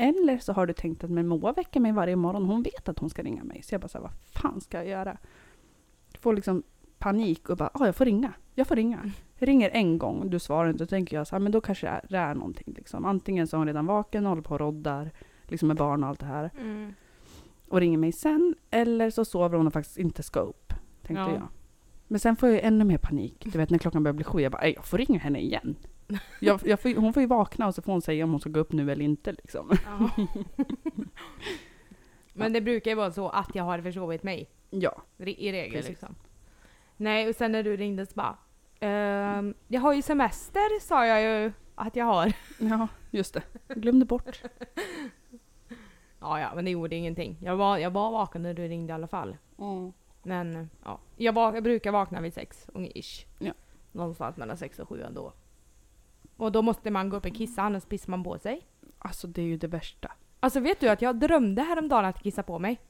Eller 0.00 0.38
så 0.38 0.52
har 0.52 0.66
du 0.66 0.72
tänkt 0.72 1.04
att 1.04 1.10
men 1.10 1.26
Moa 1.28 1.52
väcker 1.52 1.80
mig 1.80 1.92
varje 1.92 2.16
morgon, 2.16 2.44
hon 2.44 2.62
vet 2.62 2.88
att 2.88 2.98
hon 2.98 3.10
ska 3.10 3.22
ringa 3.22 3.44
mig. 3.44 3.62
Så 3.62 3.74
jag 3.74 3.80
bara 3.80 3.88
så 3.88 3.98
här, 3.98 4.02
vad 4.02 4.12
fan 4.14 4.60
ska 4.60 4.76
jag 4.76 4.86
göra? 4.86 5.16
Får 6.20 6.34
liksom 6.34 6.62
panik 6.98 7.48
och 7.50 7.56
bara, 7.56 7.70
ja 7.74 7.86
jag 7.86 7.96
får 7.96 8.04
ringa. 8.04 8.32
Jag 8.54 8.66
får 8.66 8.76
ringa. 8.76 9.10
Jag 9.38 9.48
ringer 9.48 9.70
en 9.70 9.98
gång 9.98 10.30
du 10.30 10.38
svarar 10.38 10.68
inte, 10.70 10.84
då 10.84 10.88
tänker 10.88 11.16
jag 11.16 11.26
så 11.26 11.34
här, 11.34 11.40
men 11.40 11.52
då 11.52 11.60
kanske 11.60 12.00
det 12.08 12.16
är, 12.18 12.34
någonting. 12.34 12.74
Liksom. 12.76 13.04
Antingen 13.04 13.46
så 13.46 13.56
är 13.56 13.58
hon 13.58 13.66
redan 13.66 13.86
vaken 13.86 14.24
och 14.26 14.28
håller 14.30 14.42
på 14.42 14.54
och 14.54 14.60
roddar, 14.60 15.10
liksom 15.44 15.68
med 15.68 15.76
barn 15.76 16.02
och 16.02 16.08
allt 16.08 16.20
det 16.20 16.26
här. 16.26 16.50
Mm. 16.60 16.94
Och 17.68 17.80
ringer 17.80 17.98
mig 17.98 18.12
sen, 18.12 18.54
eller 18.70 19.10
så 19.10 19.24
sover 19.24 19.56
hon 19.56 19.66
och 19.66 19.72
faktiskt 19.72 19.98
inte 19.98 20.22
ska 20.22 20.40
upp. 20.40 20.72
Tänkte 21.02 21.22
Ja. 21.22 21.32
jag. 21.32 21.48
Men 22.08 22.20
sen 22.20 22.36
får 22.36 22.48
jag 22.48 22.60
ännu 22.64 22.84
mer 22.84 22.98
panik. 22.98 23.46
Du 23.52 23.58
vet 23.58 23.70
när 23.70 23.78
klockan 23.78 24.02
börjar 24.02 24.14
bli 24.14 24.24
sju, 24.24 24.40
jag 24.40 24.52
bara, 24.52 24.62
"Nej, 24.62 24.72
jag 24.76 24.84
får 24.86 24.98
ringa 24.98 25.18
henne 25.18 25.40
igen. 25.40 25.76
Jag, 26.40 26.60
jag 26.64 26.80
får, 26.80 26.94
hon 26.94 27.12
får 27.12 27.20
ju 27.20 27.26
vakna 27.26 27.66
och 27.66 27.74
så 27.74 27.82
får 27.82 27.92
hon 27.92 28.02
säga 28.02 28.24
om 28.24 28.30
hon 28.30 28.40
ska 28.40 28.50
gå 28.50 28.60
upp 28.60 28.72
nu 28.72 28.92
eller 28.92 29.04
inte. 29.04 29.32
Liksom. 29.32 29.70
Ja. 29.84 30.10
Men 32.32 32.52
det 32.52 32.60
brukar 32.60 32.90
ju 32.90 32.94
vara 32.94 33.10
så 33.10 33.28
att 33.28 33.54
jag 33.54 33.64
har 33.64 33.82
försovit 33.82 34.22
mig. 34.22 34.50
Ja, 34.70 35.02
I 35.18 35.52
regel 35.52 35.72
Precis. 35.72 35.88
liksom. 35.88 36.14
Nej, 36.96 37.28
och 37.28 37.34
sen 37.34 37.52
när 37.52 37.62
du 37.62 37.76
ringde 37.76 38.06
så 38.06 38.12
bara 38.14 38.38
ehm, 38.80 39.54
Jag 39.68 39.80
har 39.80 39.94
ju 39.94 40.02
semester 40.02 40.80
sa 40.80 41.06
jag 41.06 41.22
ju 41.22 41.52
att 41.74 41.96
jag 41.96 42.04
har. 42.04 42.32
ja 42.58 42.88
just 43.10 43.34
det. 43.34 43.42
Jag 43.66 43.80
glömde 43.80 44.04
bort. 44.04 44.42
Ja, 46.20 46.40
ja, 46.40 46.52
men 46.54 46.64
det 46.64 46.70
gjorde 46.70 46.96
ingenting. 46.96 47.36
Jag 47.42 47.56
var, 47.56 47.78
jag 47.78 47.90
var 47.90 48.10
vaken 48.10 48.42
när 48.42 48.54
du 48.54 48.68
ringde 48.68 48.90
i 48.90 48.94
alla 48.94 49.06
fall. 49.06 49.36
Mm. 49.58 49.92
Men 50.22 50.70
ja, 50.84 51.00
jag, 51.16 51.32
var, 51.32 51.54
jag 51.54 51.62
brukar 51.62 51.92
vakna 51.92 52.20
vid 52.20 52.34
sex, 52.34 52.66
ungefär. 52.74 53.26
Ja. 53.38 53.52
Någonstans 53.92 54.36
mellan 54.36 54.56
sex 54.56 54.78
och 54.78 54.88
sju 54.88 55.02
ändå. 55.02 55.32
Och 56.38 56.52
då 56.52 56.62
måste 56.62 56.90
man 56.90 57.08
gå 57.08 57.16
upp 57.16 57.24
och 57.26 57.34
kissa 57.34 57.62
annars 57.62 57.84
pissar 57.84 58.10
man 58.10 58.24
på 58.24 58.38
sig. 58.38 58.66
Alltså 58.98 59.26
det 59.26 59.42
är 59.42 59.46
ju 59.46 59.56
det 59.56 59.66
värsta. 59.66 60.12
Alltså 60.40 60.60
vet 60.60 60.80
du 60.80 60.88
att 60.88 61.02
jag 61.02 61.16
drömde 61.16 61.62
häromdagen 61.62 62.04
att 62.04 62.22
kissa 62.22 62.42
på 62.42 62.58
mig? 62.58 62.80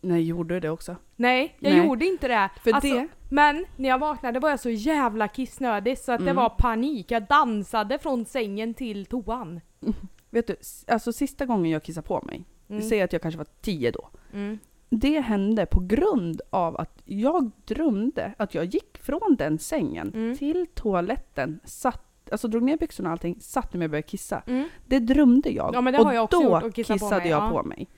Nej, 0.00 0.22
gjorde 0.22 0.54
du 0.54 0.60
det 0.60 0.70
också? 0.70 0.96
Nej, 1.16 1.56
jag 1.60 1.72
Nej. 1.72 1.86
gjorde 1.86 2.06
inte 2.06 2.28
det. 2.28 2.50
För 2.62 2.72
alltså, 2.72 2.94
det, 2.94 3.08
Men 3.30 3.66
när 3.76 3.88
jag 3.88 3.98
vaknade 3.98 4.40
var 4.40 4.50
jag 4.50 4.60
så 4.60 4.70
jävla 4.70 5.28
kissnödig 5.28 5.98
så 5.98 6.12
att 6.12 6.18
det 6.20 6.24
Mm. 6.30 6.36
var 6.36 6.48
panik. 6.50 7.10
Jag 7.10 7.26
dansade 7.26 7.98
från 7.98 8.24
sängen 8.24 8.74
till 8.74 9.06
toan. 9.06 9.60
vet 10.30 10.46
du, 10.46 10.56
alltså 10.88 11.12
sista 11.12 11.46
gången 11.46 11.70
jag 11.70 11.82
kissade 11.82 12.06
på 12.06 12.20
mig, 12.26 12.44
Mm. 12.68 12.82
säg 12.82 13.02
att 13.02 13.12
jag 13.12 13.22
kanske 13.22 13.38
var 13.38 13.46
tio 13.60 13.90
då. 13.90 14.08
Mm. 14.32 14.58
Det 14.90 15.20
hände 15.20 15.66
på 15.66 15.80
grund 15.80 16.40
av 16.50 16.76
att 16.76 17.02
jag 17.04 17.50
drömde 17.64 18.34
att 18.38 18.54
jag 18.54 18.64
gick 18.64 18.98
från 18.98 19.36
den 19.38 19.58
sängen 19.58 20.12
Mm. 20.14 20.36
till 20.36 20.66
toaletten, 20.74 21.60
satt, 21.64 22.04
alltså 22.32 22.48
drog 22.48 22.62
ner 22.62 22.76
byxorna 22.76 23.08
och 23.08 23.12
allting, 23.12 23.36
satt 23.40 23.74
mig 23.74 23.84
och 23.84 23.90
började 23.90 24.08
kissa. 24.08 24.42
Mm. 24.46 24.68
Det 24.86 24.98
drömde 24.98 25.50
jag. 25.50 25.74
Ja, 25.74 25.80
det 25.80 25.98
och 25.98 26.04
har 26.04 26.12
jag 26.12 26.24
också 26.24 26.38
då 26.38 26.44
gjort 26.44 26.62
och 26.62 26.74
kissat 26.74 26.98
på 26.98 27.06
kissade 27.06 27.20
mig, 27.20 27.30
jag 27.30 27.42
ja. 27.42 27.50
på 27.50 27.62
mig. 27.62 27.88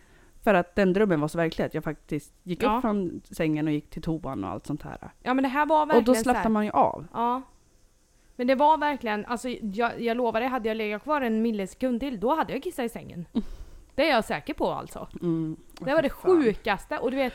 För 0.45 0.55
att 0.55 0.75
den 0.77 0.93
drömmen 0.93 1.21
var 1.21 1.29
så 1.29 1.39
verklig 1.39 1.65
att 1.65 1.75
jag 1.75 1.85
faktiskt 1.85 2.35
gick 2.43 2.63
Ja. 2.63 2.77
upp 2.77 2.81
från 2.81 3.21
sängen 3.31 3.67
och 3.67 3.73
gick 3.73 3.91
till 3.91 4.03
toan 4.03 4.45
och 4.45 4.51
allt 4.51 4.67
sånt 4.67 4.83
här. 4.83 4.99
Ja 5.23 5.35
men 5.35 5.43
det 5.43 5.49
här 5.49 5.67
var 5.67 5.87
verkligen 5.87 5.99
Och 5.99 6.05
då 6.05 6.15
slappnar 6.15 6.51
man 6.51 6.65
ju 6.65 6.71
av. 6.71 7.07
Ja. 7.13 7.43
Men 8.37 8.47
det 8.47 8.55
var 8.55 8.77
verkligen, 8.77 9.27
alltså 9.27 9.49
jag, 9.49 10.01
jag 10.01 10.17
lovar 10.17 10.41
dig, 10.41 10.49
hade 10.49 10.69
jag 10.69 10.77
legat 10.77 11.03
kvar 11.03 11.21
en 11.21 11.43
millisekund 11.43 12.01
till, 12.01 12.21
då 12.21 12.35
hade 12.35 12.53
jag 12.53 12.63
kissat 12.63 12.85
i 12.85 12.89
sängen. 12.89 13.27
Det 13.95 14.09
är 14.09 14.11
jag 14.11 14.25
säker 14.25 14.55
på 14.55 14.71
alltså. 14.71 15.09
Mm. 15.21 15.57
Det 15.81 15.95
var 15.95 16.03
det 16.03 16.11
sjukaste 16.11 16.99
och 16.99 17.11
du 17.11 17.17
vet, 17.17 17.33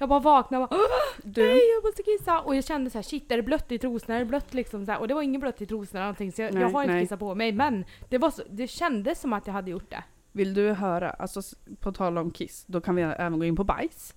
jag 0.00 0.08
bara 0.08 0.20
vaknade 0.20 0.64
och 0.64 0.70
bara 0.70 0.76
"Åh, 0.76 1.20
Du, 1.24 1.42
nej 1.42 1.60
jag 1.74 1.84
måste 1.84 2.02
kissa! 2.02 2.40
Och 2.40 2.56
jag 2.56 2.64
kände 2.64 2.90
så 2.90 2.98
här, 2.98 3.02
shit 3.02 3.32
är 3.32 3.36
det 3.36 3.42
blött 3.42 3.72
i 3.72 3.78
trosorna? 3.78 4.14
Är 4.14 4.18
det 4.18 4.24
blött 4.26 4.54
liksom 4.54 4.86
så 4.86 4.92
här? 4.92 5.00
Och 5.00 5.08
det 5.08 5.14
var 5.14 5.22
inget 5.22 5.40
blött 5.40 5.60
i 5.62 5.66
trosorna 5.66 5.98
eller 6.00 6.06
någonting 6.06 6.32
så 6.32 6.42
jag, 6.42 6.54
Nej, 6.54 6.62
jag 6.62 6.70
har 6.70 6.82
inte 6.82 6.92
nej. 6.94 7.02
kissat 7.04 7.18
på 7.18 7.34
mig 7.34 7.52
men 7.52 7.84
det, 8.08 8.18
var 8.18 8.30
så, 8.30 8.42
det 8.50 8.66
kändes 8.66 9.20
som 9.20 9.32
att 9.32 9.46
jag 9.46 9.54
hade 9.54 9.70
gjort 9.70 9.90
det. 9.90 10.04
vill 10.32 10.54
du 10.54 10.72
höra, 10.72 11.10
alltså 11.10 11.40
på 11.80 11.92
tal 11.92 12.18
om 12.18 12.30
kiss, 12.30 12.64
då 12.66 12.80
kan 12.80 12.94
vi 12.96 13.02
även 13.02 13.38
gå 13.38 13.44
in 13.44 13.56
på 13.56 13.64
bajs. 13.64 14.14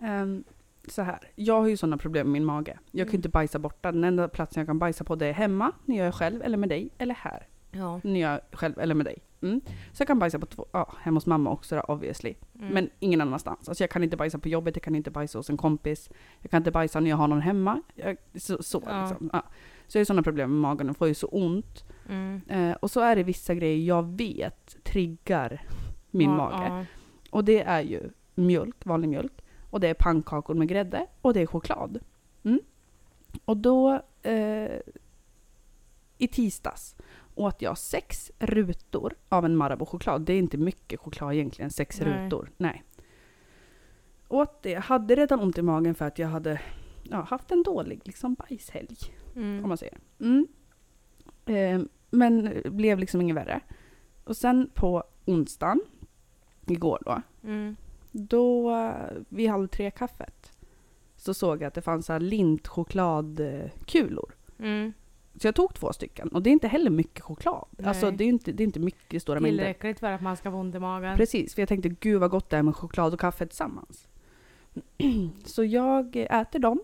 Ehm, 0.00 0.44
så 0.88 1.02
här, 1.02 1.18
jag 1.34 1.60
har 1.60 1.68
ju 1.68 1.76
sådana 1.76 1.96
problem 1.96 2.26
med 2.26 2.32
min 2.32 2.44
mage. 2.44 2.78
Jag 2.90 2.90
kan 2.92 2.98
ju 2.98 3.02
Mm. 3.10 3.14
inte 3.14 3.28
bajsa 3.28 3.58
borta. 3.58 3.92
Den 3.92 4.04
enda 4.04 4.28
platsen 4.28 4.60
jag 4.60 4.66
kan 4.68 4.78
bajsa 4.78 5.04
på 5.04 5.14
det 5.14 5.26
är 5.26 5.32
hemma, 5.32 5.72
när 5.84 5.96
jag 5.98 6.06
är 6.06 6.12
själv 6.12 6.42
eller 6.42 6.56
med 6.56 6.68
dig, 6.68 6.90
eller 6.98 7.14
här. 7.14 7.46
Ja. 7.70 8.00
När 8.04 8.20
jag 8.20 8.32
är 8.32 8.40
själv 8.52 8.78
eller 8.78 8.94
med 8.94 9.06
dig. 9.06 9.18
Mm. 9.44 9.60
Så 9.92 10.00
jag 10.00 10.06
kan 10.06 10.18
bajsa 10.18 10.38
på 10.38 10.46
två, 10.46 10.66
ja, 10.72 10.92
hemma 11.00 11.16
hos 11.16 11.26
mamma 11.26 11.50
också 11.50 11.76
då, 11.76 11.82
obviously. 11.82 12.34
Mm. 12.58 12.68
Men 12.68 12.90
ingen 12.98 13.20
annanstans. 13.20 13.68
Alltså 13.68 13.82
jag 13.82 13.90
kan 13.90 14.04
inte 14.04 14.16
bajsa 14.16 14.38
på 14.38 14.48
jobbet, 14.48 14.76
jag 14.76 14.82
kan 14.82 14.94
inte 14.94 15.10
bajsa 15.10 15.38
hos 15.38 15.50
en 15.50 15.56
kompis. 15.56 16.10
Jag 16.40 16.50
kan 16.50 16.58
inte 16.58 16.70
bajsa 16.70 17.00
när 17.00 17.10
jag 17.10 17.16
har 17.16 17.28
någon 17.28 17.40
hemma. 17.40 17.82
Jag, 17.94 18.16
så 18.34 18.62
så, 18.62 18.82
Ja. 18.86 19.00
liksom. 19.00 19.30
ja. 19.32 19.42
så 19.86 19.98
jag 19.98 20.00
har 20.00 20.04
sådana 20.04 20.22
problem 20.22 20.50
med 20.50 20.60
magen 20.60 20.90
och 20.90 20.96
får 20.96 21.08
ju 21.08 21.14
så 21.14 21.26
ont. 21.26 21.84
Mm. 22.08 22.40
Eh, 22.48 22.76
och 22.76 22.90
så 22.90 23.00
är 23.00 23.16
det 23.16 23.22
vissa 23.22 23.54
grejer 23.54 23.86
jag 23.86 24.16
vet 24.16 24.84
triggar 24.84 25.62
min 26.10 26.30
Ja, 26.30 26.36
mage. 26.36 26.86
Och 27.30 27.44
det 27.44 27.62
är 27.62 27.80
ju 27.80 28.10
mjölk, 28.34 28.86
vanlig 28.86 29.08
mjölk. 29.08 29.32
Och 29.70 29.80
det 29.80 29.88
är 29.88 29.94
pannkakor 29.94 30.54
med 30.54 30.68
grädde. 30.68 31.06
Och 31.20 31.34
det 31.34 31.40
är 31.40 31.46
choklad. 31.46 31.98
Mm. 32.42 32.60
Och 33.44 33.56
då 33.56 34.00
eh, 34.22 34.78
i 36.18 36.28
tisdags 36.28 36.96
åt 37.34 37.62
jag 37.62 37.78
sex 37.78 38.30
rutor 38.38 39.14
av 39.28 39.44
en 39.44 39.56
Marabou-choklad. 39.56 40.24
Det 40.24 40.32
är 40.32 40.38
inte 40.38 40.56
mycket 40.58 41.00
choklad 41.00 41.34
egentligen, 41.34 41.70
sex 41.70 42.00
Nej. 42.00 42.24
rutor. 42.24 42.50
Nej. 42.56 42.82
Åt 44.28 44.62
det. 44.62 44.70
Jag 44.70 44.80
hade 44.80 45.14
redan 45.14 45.40
ont 45.40 45.58
i 45.58 45.62
magen 45.62 45.94
för 45.94 46.04
att 46.04 46.18
jag 46.18 46.28
hade 46.28 46.60
ja, 47.02 47.20
haft 47.20 47.50
en 47.50 47.62
dålig 47.62 48.00
liksom, 48.04 48.34
bajshelg 48.34 48.96
om 49.34 49.42
Mm. 49.42 49.68
man 49.68 49.78
säger. 49.78 49.98
Mm. 50.20 50.46
Eh, 51.46 51.80
men 52.10 52.62
blev 52.64 52.98
liksom 52.98 53.20
inget 53.20 53.36
värre. 53.36 53.60
Och 54.24 54.36
sen 54.36 54.70
på 54.74 55.04
onsdagen, 55.24 55.80
igår 56.66 56.98
då, 57.04 57.22
Mm. 57.44 57.76
då 58.12 58.70
eh, 58.76 58.92
vid 59.28 59.50
halv 59.50 59.66
tre 59.68 59.90
kaffet 59.90 60.50
så 61.16 61.34
såg 61.34 61.62
jag 61.62 61.68
att 61.68 61.74
det 61.74 61.82
fanns 61.82 62.10
lintchokladkulor. 62.18 64.34
Mm. 64.58 64.92
Så 65.36 65.46
jag 65.46 65.54
tog 65.54 65.74
två 65.74 65.92
stycken 65.92 66.28
och 66.28 66.42
det 66.42 66.50
är 66.50 66.52
inte 66.52 66.68
heller 66.68 66.90
mycket 66.90 67.22
choklad. 67.22 67.66
Nej. 67.70 67.88
Alltså 67.88 68.10
det 68.10 68.24
är 68.24 68.28
inte, 68.28 68.52
det 68.52 68.62
är 68.62 68.64
inte 68.64 68.80
mycket 68.80 69.22
stora 69.22 69.40
mängder. 69.40 69.58
Tillräckligt 69.58 70.00
för 70.00 70.12
att 70.12 70.20
man 70.20 70.36
ska 70.36 70.50
få 70.50 70.56
ont 70.56 70.74
i 70.74 70.78
magen. 70.78 71.16
Precis, 71.16 71.54
för 71.54 71.62
jag 71.62 71.68
tänkte 71.68 71.88
gud 71.88 72.20
vad 72.20 72.30
gott 72.30 72.50
det 72.50 72.56
är 72.56 72.62
med 72.62 72.76
choklad 72.76 73.12
och 73.12 73.20
kaffe 73.20 73.46
tillsammans. 73.46 74.08
Så 75.44 75.64
jag 75.64 76.16
äter 76.16 76.58
dem. 76.58 76.82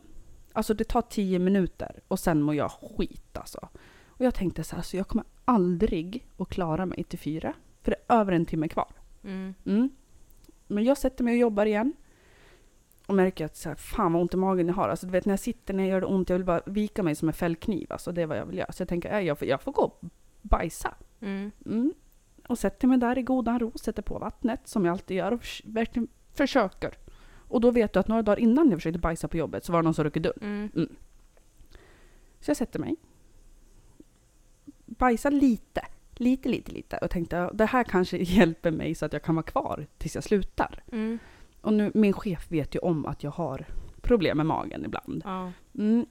Alltså 0.52 0.74
det 0.74 0.84
tar 0.84 1.02
tio 1.02 1.38
minuter 1.38 2.00
och 2.08 2.18
sen 2.18 2.42
mår 2.42 2.54
jag 2.54 2.70
skit 2.70 3.36
alltså. 3.36 3.68
Och 4.06 4.24
jag 4.24 4.34
tänkte 4.34 4.64
så 4.64 4.76
här, 4.76 4.82
så 4.82 4.96
jag 4.96 5.08
kommer 5.08 5.24
aldrig 5.44 6.26
att 6.36 6.48
klara 6.48 6.86
mig 6.86 7.04
till 7.04 7.18
fyra. 7.18 7.54
För 7.82 7.90
det 7.90 7.96
är 8.06 8.20
över 8.20 8.32
en 8.32 8.46
timme 8.46 8.68
kvar. 8.68 8.92
Mm. 9.24 9.54
Mm. 9.66 9.90
Men 10.66 10.84
jag 10.84 10.98
sätter 10.98 11.24
mig 11.24 11.32
och 11.32 11.38
jobbar 11.38 11.66
igen. 11.66 11.92
Och 13.10 13.16
märker 13.16 13.44
att 13.44 13.56
så 13.56 13.68
här, 13.68 13.76
fan 13.76 14.12
vad 14.12 14.22
ont 14.22 14.34
i 14.34 14.36
magen 14.36 14.68
jag 14.68 14.74
har. 14.74 14.88
Alltså 14.88 15.06
du 15.06 15.12
vet 15.12 15.24
när 15.24 15.32
jag 15.32 15.40
sitter, 15.40 15.74
när 15.74 15.82
jag 15.82 15.90
gör 15.90 16.00
det 16.00 16.06
ont, 16.06 16.30
jag 16.30 16.36
vill 16.36 16.46
bara 16.46 16.60
vika 16.66 17.02
mig 17.02 17.14
som 17.14 17.28
en 17.28 17.34
fällkniv. 17.34 17.86
Alltså 17.92 18.12
det 18.12 18.22
är 18.22 18.26
vad 18.26 18.38
jag 18.38 18.46
vill 18.46 18.58
göra. 18.58 18.72
Så 18.72 18.82
jag 18.82 18.88
tänker, 18.88 19.12
äh, 19.12 19.20
jag, 19.20 19.38
får, 19.38 19.48
jag 19.48 19.62
får 19.62 19.72
gå 19.72 19.82
och 19.82 20.04
bajsa. 20.42 20.94
Mm. 21.20 21.50
Mm. 21.66 21.94
Och 22.48 22.58
sätter 22.58 22.88
mig 22.88 22.98
där 22.98 23.18
i 23.18 23.22
godan 23.22 23.58
ro, 23.58 23.72
sätter 23.74 24.02
på 24.02 24.18
vattnet 24.18 24.60
som 24.64 24.84
jag 24.84 24.92
alltid 24.92 25.16
gör 25.16 25.32
och 25.32 25.46
verkligen 25.64 26.08
försöker. 26.32 26.94
Och 27.48 27.60
då 27.60 27.70
vet 27.70 27.92
du 27.92 28.00
att 28.00 28.08
några 28.08 28.22
dagar 28.22 28.38
innan 28.38 28.70
jag 28.70 28.78
försökte 28.78 28.98
bajsa 28.98 29.28
på 29.28 29.36
jobbet 29.36 29.64
så 29.64 29.72
var 29.72 29.82
det 29.82 29.84
någon 29.84 29.94
som 29.94 30.04
ryckte 30.04 30.20
dörren. 30.20 30.70
Mm. 30.74 30.96
Så 32.40 32.50
jag 32.50 32.56
sätter 32.56 32.78
mig. 32.78 32.96
Bajsar 34.86 35.30
lite. 35.30 35.86
Lite, 36.14 36.48
lite, 36.48 36.72
lite. 36.72 36.96
Och 36.96 37.10
tänkte 37.10 37.36
ja, 37.36 37.50
det 37.54 37.66
här 37.66 37.84
kanske 37.84 38.16
hjälper 38.22 38.70
mig 38.70 38.94
så 38.94 39.06
att 39.06 39.12
jag 39.12 39.22
kan 39.22 39.34
vara 39.34 39.46
kvar 39.46 39.86
tills 39.98 40.14
jag 40.14 40.24
slutar. 40.24 40.82
Mm. 40.92 41.18
Och 41.60 41.72
nu, 41.72 41.90
min 41.94 42.12
chef 42.12 42.52
vet 42.52 42.74
ju 42.74 42.78
om 42.78 43.06
att 43.06 43.22
jag 43.24 43.30
har 43.30 43.66
problem 44.00 44.36
med 44.36 44.46
magen 44.46 44.84
ibland. 44.84 45.22
Ja. 45.24 45.52
Mm. 45.78 46.06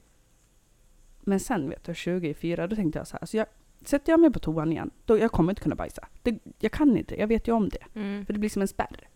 Men 1.20 1.40
sen 1.40 1.70
vet 1.70 1.84
du, 1.84 1.94
20 1.94 2.28
i 2.28 2.34
fyra, 2.34 2.66
då 2.66 2.76
tänkte 2.76 2.98
jag 2.98 3.06
så 3.06 3.16
här. 3.20 3.26
Så 3.26 3.36
jag, 3.36 3.46
sätter 3.84 4.12
jag 4.12 4.20
mig 4.20 4.32
på 4.32 4.38
toan 4.38 4.72
igen, 4.72 4.90
då 5.04 5.18
jag 5.18 5.32
kommer 5.32 5.52
inte 5.52 5.62
kunna 5.62 5.74
bajsa. 5.74 6.08
Det, 6.22 6.38
jag 6.58 6.72
kan 6.72 6.96
inte, 6.96 7.20
jag 7.20 7.26
vet 7.26 7.48
ju 7.48 7.52
om 7.52 7.68
det. 7.68 7.84
Mm. 7.94 8.26
För 8.26 8.32
det 8.32 8.38
blir 8.38 8.50
som 8.50 8.62
en 8.62 8.68
spärr. 8.68 9.08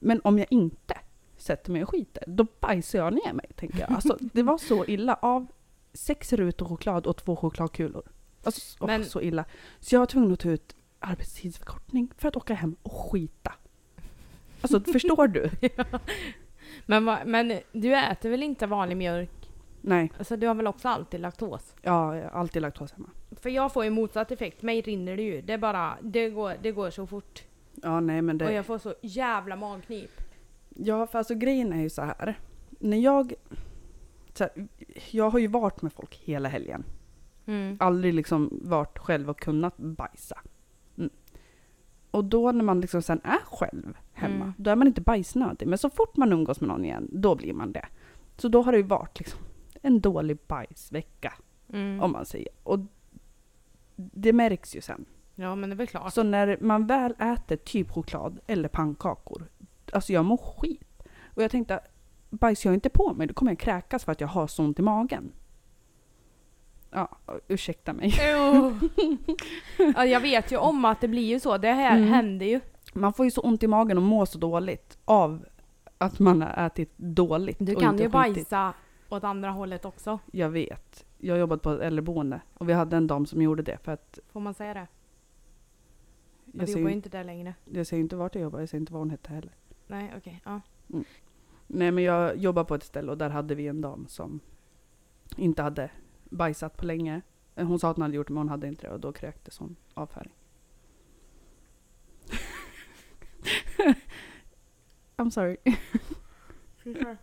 Men 0.00 0.20
om 0.24 0.38
jag 0.38 0.46
inte 0.50 0.94
sätter 1.36 1.72
mig 1.72 1.82
och 1.82 1.90
skiter, 1.90 2.24
då 2.26 2.46
bajsar 2.60 2.98
jag 2.98 3.12
ner 3.12 3.32
mig, 3.32 3.46
tänker 3.56 3.80
jag. 3.80 3.92
Alltså, 3.92 4.18
det 4.20 4.42
var 4.42 4.58
så 4.58 4.84
illa. 4.84 5.14
Av 5.14 5.46
sex 5.92 6.32
rutor 6.32 6.66
choklad 6.66 7.06
och 7.06 7.16
två 7.16 7.36
chokladkulor. 7.36 8.02
Alltså, 8.44 8.86
Men- 8.86 9.04
så 9.04 9.20
illa. 9.20 9.44
Så 9.80 9.94
jag 9.94 10.00
var 10.00 10.06
tvungen 10.06 10.32
att 10.32 10.40
ta 10.40 10.50
ut 10.50 10.76
arbetstidsförkortning 10.98 12.12
för 12.16 12.28
att 12.28 12.36
åka 12.36 12.54
hem 12.54 12.76
och 12.82 12.92
skita. 12.92 13.52
Alltså, 14.62 14.80
förstår 14.80 15.28
du? 15.28 15.50
Men, 16.86 17.04
va, 17.04 17.18
men 17.26 17.60
du 17.72 17.96
äter 17.96 18.30
väl 18.30 18.42
inte 18.42 18.66
vanlig 18.66 18.96
mjölk? 18.96 19.30
Nej, 19.80 20.12
Alltså 20.18 20.36
du 20.36 20.46
har 20.46 20.54
väl 20.54 20.66
också 20.66 20.88
alltid 20.88 21.20
laktos? 21.20 21.74
ja, 21.82 22.28
alltid 22.28 22.62
laktos 22.62 22.92
hemma. 22.92 23.10
För 23.40 23.50
jag 23.50 23.72
får 23.72 23.84
ju 23.84 23.90
motsatt 23.90 24.30
effekt, 24.30 24.62
mig 24.62 24.80
rinner 24.80 25.16
det 25.16 25.22
ju. 25.22 25.42
Det 25.42 25.52
är 25.52 25.58
bara, 25.58 25.96
det 26.02 26.30
går, 26.30 26.54
det 26.62 26.72
går 26.72 26.90
så 26.90 27.06
fort. 27.06 27.42
Ja, 27.74 28.00
nej 28.00 28.22
men 28.22 28.40
Och 28.40 28.48
det... 28.48 28.52
jag 28.52 28.66
får 28.66 28.78
så 28.78 28.94
jävla 29.02 29.56
magknip. 29.56 30.10
Ja, 30.68 31.06
för 31.06 31.18
alltså 31.18 31.34
grejen 31.34 31.72
är 31.72 31.80
ju 31.80 31.90
så 31.90 32.02
här. 32.02 32.38
När 32.70 32.96
jag... 32.96 33.34
Så 34.34 34.44
här, 34.44 34.68
jag 35.10 35.30
har 35.30 35.38
ju 35.38 35.46
varit 35.46 35.82
med 35.82 35.92
folk 35.92 36.14
hela 36.14 36.48
helgen. 36.48 36.84
Mm. 37.46 37.76
aldrig 37.80 38.14
liksom 38.14 38.60
varit 38.62 38.98
själv 38.98 39.30
och 39.30 39.40
kunnat 39.40 39.76
bajsa. 39.76 40.38
Och 42.18 42.24
då 42.24 42.52
när 42.52 42.64
man 42.64 42.80
liksom 42.80 43.02
sen 43.02 43.20
är 43.24 43.38
själv 43.44 43.96
hemma, 44.12 44.34
Mm. 44.44 44.52
då 44.56 44.70
är 44.70 44.76
man 44.76 44.86
inte 44.86 45.00
bajsnödig. 45.00 45.68
Men 45.68 45.78
så 45.78 45.90
fort 45.90 46.16
man 46.16 46.32
umgås 46.32 46.60
med 46.60 46.68
någon 46.68 46.84
igen, 46.84 47.08
då 47.12 47.34
blir 47.34 47.52
man 47.52 47.72
det. 47.72 47.86
Så 48.36 48.48
då 48.48 48.62
har 48.62 48.72
det 48.72 48.78
ju 48.78 48.84
varit 48.84 49.18
liksom 49.18 49.40
en 49.82 50.00
dålig 50.00 50.38
bajsvecka, 50.46 51.32
Mm. 51.72 52.00
om 52.00 52.12
man 52.12 52.24
säger. 52.26 52.48
Och 52.62 52.78
det 53.96 54.32
märks 54.32 54.76
ju 54.76 54.80
sen. 54.80 55.04
Ja 55.34 55.54
men 55.54 55.70
det 55.70 55.74
är 55.74 55.76
väl 55.76 55.86
klart. 55.86 56.12
Så 56.12 56.22
när 56.22 56.58
man 56.60 56.86
väl 56.86 57.14
äter 57.18 57.56
typ 57.56 57.90
choklad 57.90 58.40
eller 58.46 58.68
pannkakor, 58.68 59.48
alltså 59.92 60.12
jag 60.12 60.24
mår 60.24 60.36
skit. 60.36 61.02
Och 61.34 61.42
jag 61.42 61.50
tänkte, 61.50 61.80
bajsar 62.30 62.70
jag 62.70 62.74
inte 62.76 62.88
på 62.90 63.14
mig, 63.14 63.26
då 63.26 63.34
kommer 63.34 63.52
jag 63.52 63.58
kräkas 63.58 64.04
för 64.04 64.12
att 64.12 64.20
jag 64.20 64.28
har 64.28 64.46
så 64.46 64.64
ont 64.64 64.78
i 64.78 64.82
magen. 64.82 65.32
Ja, 66.90 67.18
ursäkta 67.48 67.92
mig. 67.92 68.14
Ja, 69.96 70.04
jag 70.04 70.20
vet 70.20 70.52
ju 70.52 70.56
om 70.56 70.84
att 70.84 71.00
det 71.00 71.08
blir 71.08 71.22
ju 71.26 71.40
så. 71.40 71.58
Det 71.58 71.72
här 71.72 71.96
Mm. 71.96 72.08
händer 72.08 72.46
ju. 72.46 72.60
Man 72.94 73.12
får 73.12 73.24
ju 73.26 73.30
så 73.30 73.40
ont 73.40 73.62
i 73.62 73.66
magen 73.66 73.96
och 73.96 74.02
mår 74.02 74.26
så 74.26 74.38
dåligt 74.38 74.98
av 75.04 75.44
att 75.98 76.18
man 76.18 76.42
har 76.42 76.66
ätit 76.66 76.92
dåligt. 76.96 77.56
Du 77.60 77.74
kan 77.74 77.98
ju 77.98 78.08
bajsa 78.08 78.74
åt 79.08 79.24
andra 79.24 79.50
hållet 79.50 79.84
också. 79.84 80.18
Jag 80.32 80.50
vet. 80.50 81.04
Jag 81.18 81.38
jobbat 81.38 81.62
på 81.62 81.70
ett 81.72 81.80
äldreboende 81.80 82.40
och 82.54 82.68
vi 82.68 82.72
hade 82.72 82.96
en 82.96 83.06
dam 83.06 83.26
som 83.26 83.42
gjorde 83.42 83.62
det 83.62 83.78
för 83.84 83.92
att 83.92 84.18
Får 84.32 84.40
man 84.40 84.54
säga 84.54 84.74
det? 84.74 84.86
Jag 86.52 86.66
du 86.66 86.72
jobbar 86.72 86.88
ju 86.88 86.94
inte 86.94 87.08
där 87.08 87.24
längre. 87.24 87.54
jag 87.64 87.86
säger 87.86 88.00
inte 88.00 88.16
vart 88.16 88.34
jag 88.34 88.42
jobbar, 88.42 88.60
jag 88.60 88.68
säger 88.68 88.80
inte 88.80 88.92
vad 88.92 89.00
hon 89.00 89.10
hette 89.10 89.32
heller. 89.32 89.52
Nej 89.86 90.12
okej. 90.16 90.42
Ja. 90.44 90.60
Nej 91.66 91.90
men 91.90 92.04
jag 92.04 92.36
jobbar 92.36 92.64
på 92.64 92.74
ett 92.74 92.82
ställe 92.84 93.10
och 93.12 93.18
där 93.18 93.30
hade 93.30 93.54
vi 93.54 93.66
en 93.68 93.80
dam 93.80 94.06
som 94.08 94.40
inte 95.36 95.62
hade 95.62 95.90
bajsat 96.30 96.76
på 96.76 96.84
länge. 96.84 97.20
Eh, 97.56 97.66
Hon 97.66 97.78
sa 97.78 97.90
att 97.90 97.96
hon 97.96 98.02
hade 98.02 98.16
gjort 98.16 98.26
det 98.26 98.32
men 98.32 98.38
hon 98.40 98.48
hade 98.48 98.66
inte 98.66 98.86
det 98.86 98.92
och 98.92 99.00
då 99.00 99.12
kräktes 99.12 99.58
hon 99.58 99.76
avföring. 99.94 100.32
I'm 105.16 105.30
sorry. 105.30 105.56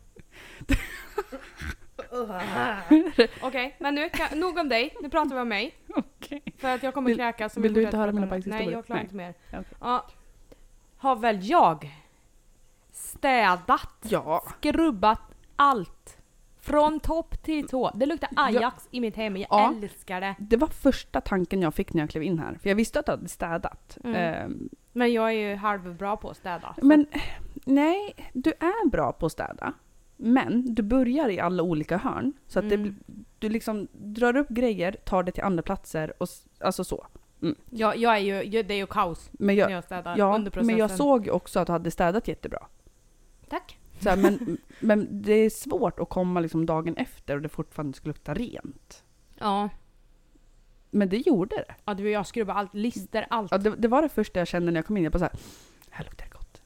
Okej, 3.42 3.76
men 3.80 3.96
nu, 3.96 4.10
kan, 4.10 4.40
nog 4.40 4.58
om 4.58 4.70
dig. 4.70 4.96
Nu 5.02 5.10
pratar 5.10 5.36
vi 5.36 5.42
om 5.42 5.50
mig. 5.50 5.76
Okej. 5.96 6.44
För 6.58 6.76
att 6.76 6.84
jag 6.84 6.94
kommer 6.94 7.08
Vill- 7.10 7.18
kräkas. 7.18 7.58
vill 7.58 7.74
vi 7.74 7.80
du 7.80 7.86
inte 7.86 7.98
höra 7.98 8.12
mina 8.12 8.26
det. 8.26 8.30
Nej, 8.32 8.40
bajshistorier? 8.42 8.72
jag 8.72 8.86
klarar 8.86 8.98
Nej. 9.00 9.04
inte 9.06 9.16
mer. 9.16 9.34
Okej. 9.48 9.64
Ja. 9.80 10.08
Har 10.98 11.16
väl 11.16 11.40
jag 11.50 11.92
städat, 12.92 13.90
Ja. 14.02 14.44
skrubbat 14.58 15.22
allt. 15.56 16.15
Från 16.66 17.00
topp 17.00 17.44
till 17.44 17.68
tå. 17.68 17.92
Det 17.96 18.06
luktar 18.06 18.30
Ajax 18.36 18.88
i 18.92 19.00
mitt 19.02 19.16
hem. 19.16 19.38
Jag 19.38 19.48
Ja. 19.50 19.74
älskar 19.84 20.22
det. 20.22 20.36
Det 20.40 20.58
var 20.58 20.68
första 20.68 21.22
tanken 21.22 21.62
jag 21.62 21.74
fick 21.74 21.94
när 21.94 22.02
jag 22.02 22.10
klev 22.10 22.24
in 22.24 22.40
här. 22.40 22.58
För 22.62 22.70
jag 22.70 22.76
visste 22.76 23.00
att 23.00 23.06
du 23.06 23.12
hade 23.12 23.28
städat. 23.30 23.98
Mm. 24.04 24.16
Ehm, 24.16 24.70
Men 24.92 25.14
jag 25.14 25.28
är 25.28 25.50
ju 25.50 25.56
halvbra 25.56 26.18
på 26.18 26.30
att 26.30 26.38
städa. 26.38 26.76
så- 26.80 26.86
men 26.86 27.08
nej, 27.66 28.16
du 28.34 28.50
är 28.60 28.90
bra 28.90 29.12
på 29.12 29.26
att 29.26 29.32
städa. 29.32 29.74
Men 30.18 30.74
du 30.76 30.84
börjar 30.84 31.30
i 31.30 31.40
alla 31.40 31.64
olika 31.64 31.98
hörn. 31.98 32.34
Så 32.48 32.60
att 32.60 32.70
det, 32.70 32.76
Mm. 32.76 32.84
blir- 32.84 33.24
du 33.40 33.50
liksom 33.50 33.88
drar 33.94 34.36
upp 34.38 34.50
grejer, 34.50 34.92
tar 35.06 35.24
det 35.24 35.32
till 35.32 35.44
andra 35.44 35.64
platser 35.64 36.14
och 36.18 36.24
s- 36.28 36.46
alltså 36.60 36.84
så. 36.84 37.08
jag, 37.70 37.98
jag 37.98 38.14
är 38.16 38.20
ju, 38.20 38.34
jag- 38.44 38.68
det 38.68 38.74
är 38.74 38.78
ju 38.78 38.88
kaos 38.88 39.30
Men 39.34 39.48
när 39.48 39.54
jag, 39.54 39.72
jag 39.72 39.84
städar 39.84 40.18
ja, 40.18 40.36
under 40.36 40.52
processen. 40.52 40.68
men 40.68 40.78
jag 40.78 40.92
såg 40.92 41.26
ju 41.26 41.32
också 41.32 41.60
att 41.60 41.68
du 41.68 41.72
hade 41.74 41.92
städat 41.92 42.28
jättebra. 42.28 42.68
Tack. 43.50 43.80
Så 44.00 44.10
här, 44.10 44.18
men, 44.18 44.58
men 44.80 45.22
det 45.22 45.34
är 45.34 45.50
svårt 45.50 46.00
att 46.00 46.10
komma 46.10 46.40
liksom 46.40 46.66
dagen 46.66 46.98
efter 46.98 47.36
och 47.36 47.42
det 47.42 47.50
fortfarande 47.50 47.98
ska 47.98 48.08
lukta 48.08 48.34
rent. 48.34 49.04
Ja. 49.40 49.70
Men 50.90 51.10
det 51.10 51.18
gjorde 51.18 51.56
det. 51.56 51.76
ja, 51.86 51.94
du 51.94 52.04
och 52.04 52.10
jag 52.10 52.28
skrubbar 52.28 52.54
allt. 52.54 52.74
Lister, 52.74 53.28
allt. 53.30 53.52
Ja, 53.52 53.58
det, 53.58 53.76
det 53.76 53.88
var 53.88 54.02
det 54.02 54.10
första 54.10 54.40
jag 54.40 54.48
kände 54.48 54.72
när 54.72 54.78
jag 54.80 54.86
kom 54.86 54.98
in. 54.98 55.04
Jag 55.04 55.14
bara 55.14 55.20
så 55.20 55.26
här, 55.26 55.34
här 55.90 56.04
luktar 56.06 56.26
det 56.26 56.32
gott. 56.32 56.62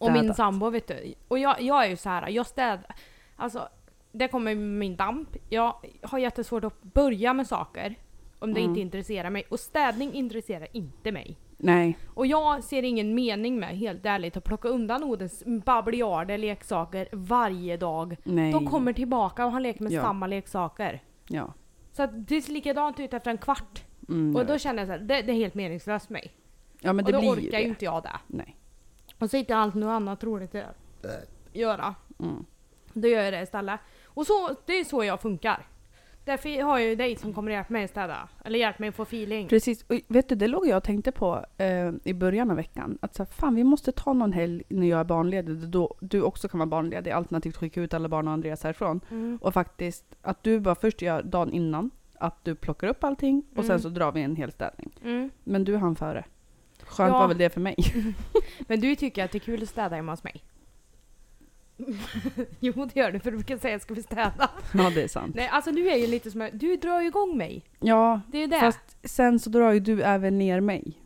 Och 0.00 0.12
min 0.12 0.20
Städat. 0.20 0.36
sambo 0.36 0.70
vet 0.70 0.88
du. 0.88 1.14
Och 1.28 1.38
jag, 1.38 1.62
jag 1.62 1.84
är 1.84 1.88
ju 1.88 1.96
så 1.96 2.08
här, 2.08 2.28
jag 2.28 2.46
städar. 2.46 2.94
Alltså, 3.36 3.68
det 4.12 4.28
kommer 4.28 4.54
min 4.54 4.96
damp. 4.96 5.28
Jag 5.48 5.74
har 6.02 6.18
jättesvårt 6.18 6.64
att 6.64 6.82
börja 6.82 7.32
med 7.34 7.46
saker. 7.46 7.94
Om 8.38 8.54
det 8.54 8.60
Mm. 8.60 8.70
inte 8.70 8.80
intresserar 8.80 9.30
mig. 9.30 9.44
Och 9.48 9.60
städning 9.60 10.12
intresserar 10.12 10.68
inte 10.72 11.12
mig. 11.12 11.36
Nej, 11.64 11.98
Och 12.14 12.26
jag 12.26 12.64
ser 12.64 12.82
ingen 12.82 13.14
mening 13.14 13.58
med, 13.60 13.68
helt 13.78 14.06
ärligt, 14.06 14.36
att 14.36 14.44
plocka 14.44 14.68
undan 14.68 15.02
Odens 15.04 15.42
babliarder 15.46 16.38
leksaker 16.38 17.08
varje 17.12 17.76
dag. 17.76 18.16
nej. 18.24 18.52
De 18.52 18.66
kommer 18.66 18.92
tillbaka 18.92 19.46
och 19.46 19.52
han 19.52 19.62
leker 19.62 19.82
med 19.82 19.92
Ja. 19.92 20.02
samma 20.02 20.26
leksaker. 20.26 21.02
Ja. 21.28 21.52
Så 21.92 22.02
att 22.02 22.28
det 22.28 22.40
ser 22.42 22.52
likadant 22.52 23.00
ut 23.00 23.14
efter 23.14 23.30
en 23.30 23.38
kvart. 23.38 23.82
Mm, 24.08 24.34
och 24.36 24.40
jag 24.40 24.46
då 24.46 24.52
vet. 24.52 24.62
känner 24.62 24.78
jag 24.78 24.86
så 24.86 24.92
här, 24.92 24.98
det, 24.98 25.22
det 25.22 25.32
är 25.32 25.36
helt 25.36 25.54
meningslöst 25.54 26.06
för 26.06 26.12
mig. 26.12 26.32
ja, 26.80 26.92
men 26.92 27.04
och 27.04 27.12
det 27.12 27.18
då 27.18 27.20
blir 27.20 27.30
orkar 27.48 27.58
ju 27.58 27.64
ju 27.64 27.68
inte 27.70 27.84
jag 27.84 28.02
det. 28.02 28.16
Nej. 28.26 28.56
Och 29.18 29.30
så 29.30 29.36
hittar 29.36 29.54
jag 29.54 29.62
allt 29.62 29.74
något 29.74 29.90
annat 29.90 30.24
roligt 30.24 30.54
att 30.54 30.76
göra. 31.52 31.94
Mm. 32.18 32.44
Då 32.92 33.08
gör 33.08 33.22
jag 33.22 33.32
det 33.32 33.42
istället. 33.42 33.80
Och 34.04 34.26
så, 34.26 34.50
det 34.66 34.72
är 34.72 34.84
så 34.84 35.04
jag 35.04 35.20
funkar. 35.20 35.66
Därför 36.24 36.62
har 36.62 36.78
jag 36.78 36.88
ju 36.88 36.94
dig 36.96 37.16
som 37.16 37.34
kommer 37.34 37.52
hjälpa 37.52 37.72
mig 37.72 37.88
städa. 37.88 38.28
Eller 38.44 38.58
hjälpa 38.58 38.76
mig 38.82 38.92
få 38.92 39.02
feeling. 39.02 39.48
Precis. 39.48 39.82
Och 39.82 39.94
vet 40.08 40.28
du, 40.28 40.34
det 40.34 40.46
låg 40.48 40.66
jag 40.66 40.76
och 40.76 40.84
tänkte 40.84 41.12
på 41.12 41.44
eh, 41.58 41.90
i 42.04 42.14
början 42.14 42.50
av 42.50 42.56
veckan. 42.56 42.98
Att 43.02 43.14
så 43.14 43.22
här, 43.22 43.30
fan, 43.30 43.54
vi 43.54 43.64
måste 43.64 43.92
ta 43.92 44.12
någon 44.12 44.32
helg 44.32 44.62
när 44.68 44.86
jag 44.86 45.00
är 45.00 45.04
barnledig. 45.04 45.56
Då 45.68 45.94
du 46.00 46.22
också 46.22 46.48
kan 46.48 46.58
vara 46.60 46.66
barnledig. 46.66 47.10
Alternativt 47.10 47.56
skicka 47.56 47.80
ut 47.80 47.94
alla 47.94 48.08
barn 48.08 48.26
och 48.28 48.34
Andreas 48.34 48.62
härifrån. 48.62 49.00
Mm. 49.10 49.38
Och 49.42 49.54
faktiskt 49.54 50.04
att 50.22 50.42
du 50.42 50.60
bara 50.60 50.74
först 50.74 51.02
gör 51.02 51.22
dagen 51.22 51.52
innan. 51.52 51.90
Att 52.18 52.44
du 52.44 52.54
plockar 52.54 52.88
upp 52.88 53.04
allting 53.04 53.42
och 53.56 53.64
sen 53.64 53.70
Mm. 53.70 53.80
så 53.82 53.88
drar 53.88 54.12
vi 54.12 54.22
en 54.22 54.36
hel 54.36 54.52
städning. 54.52 54.90
Mm. 55.04 55.30
Men 55.44 55.64
du 55.64 55.76
hann 55.76 55.96
före. 55.96 56.24
Skönt 56.82 57.12
Ja. 57.12 57.18
var 57.18 57.28
väl 57.28 57.38
det 57.38 57.50
för 57.50 57.60
mig. 57.60 57.76
Men 58.68 58.80
du 58.80 58.96
tycker 58.96 59.24
att 59.24 59.30
det 59.32 59.38
är 59.38 59.40
kul 59.40 59.62
att 59.62 59.68
städa 59.68 59.96
hemma 59.96 60.12
hos 60.12 60.24
mig? 60.24 60.44
jo 62.60 62.72
det 62.72 62.96
gör 63.00 63.12
du 63.12 63.18
för 63.20 63.30
du 63.30 63.36
brukar 63.36 63.56
säga 63.58 63.78
ska 63.78 63.94
vi 63.94 64.02
städa. 64.02 64.50
ja, 64.74 64.90
det 64.94 65.02
är 65.02 65.08
sant. 65.08 65.34
Nej 65.34 65.48
alltså 65.52 65.72
du 65.72 65.90
är 65.90 65.96
ju 65.96 66.06
lite 66.06 66.30
som, 66.30 66.48
du 66.52 66.76
drar 66.76 67.00
ju 67.00 67.06
igång 67.06 67.36
mig. 67.36 67.64
Ja, 67.80 68.20
Det 68.28 68.38
är 68.38 68.46
det. 68.48 68.60
fast 68.60 68.96
sen 69.04 69.38
så 69.38 69.50
drar 69.50 69.72
ju 69.72 69.80
du 69.80 70.02
även 70.02 70.38
ner 70.38 70.60
mig. 70.60 71.00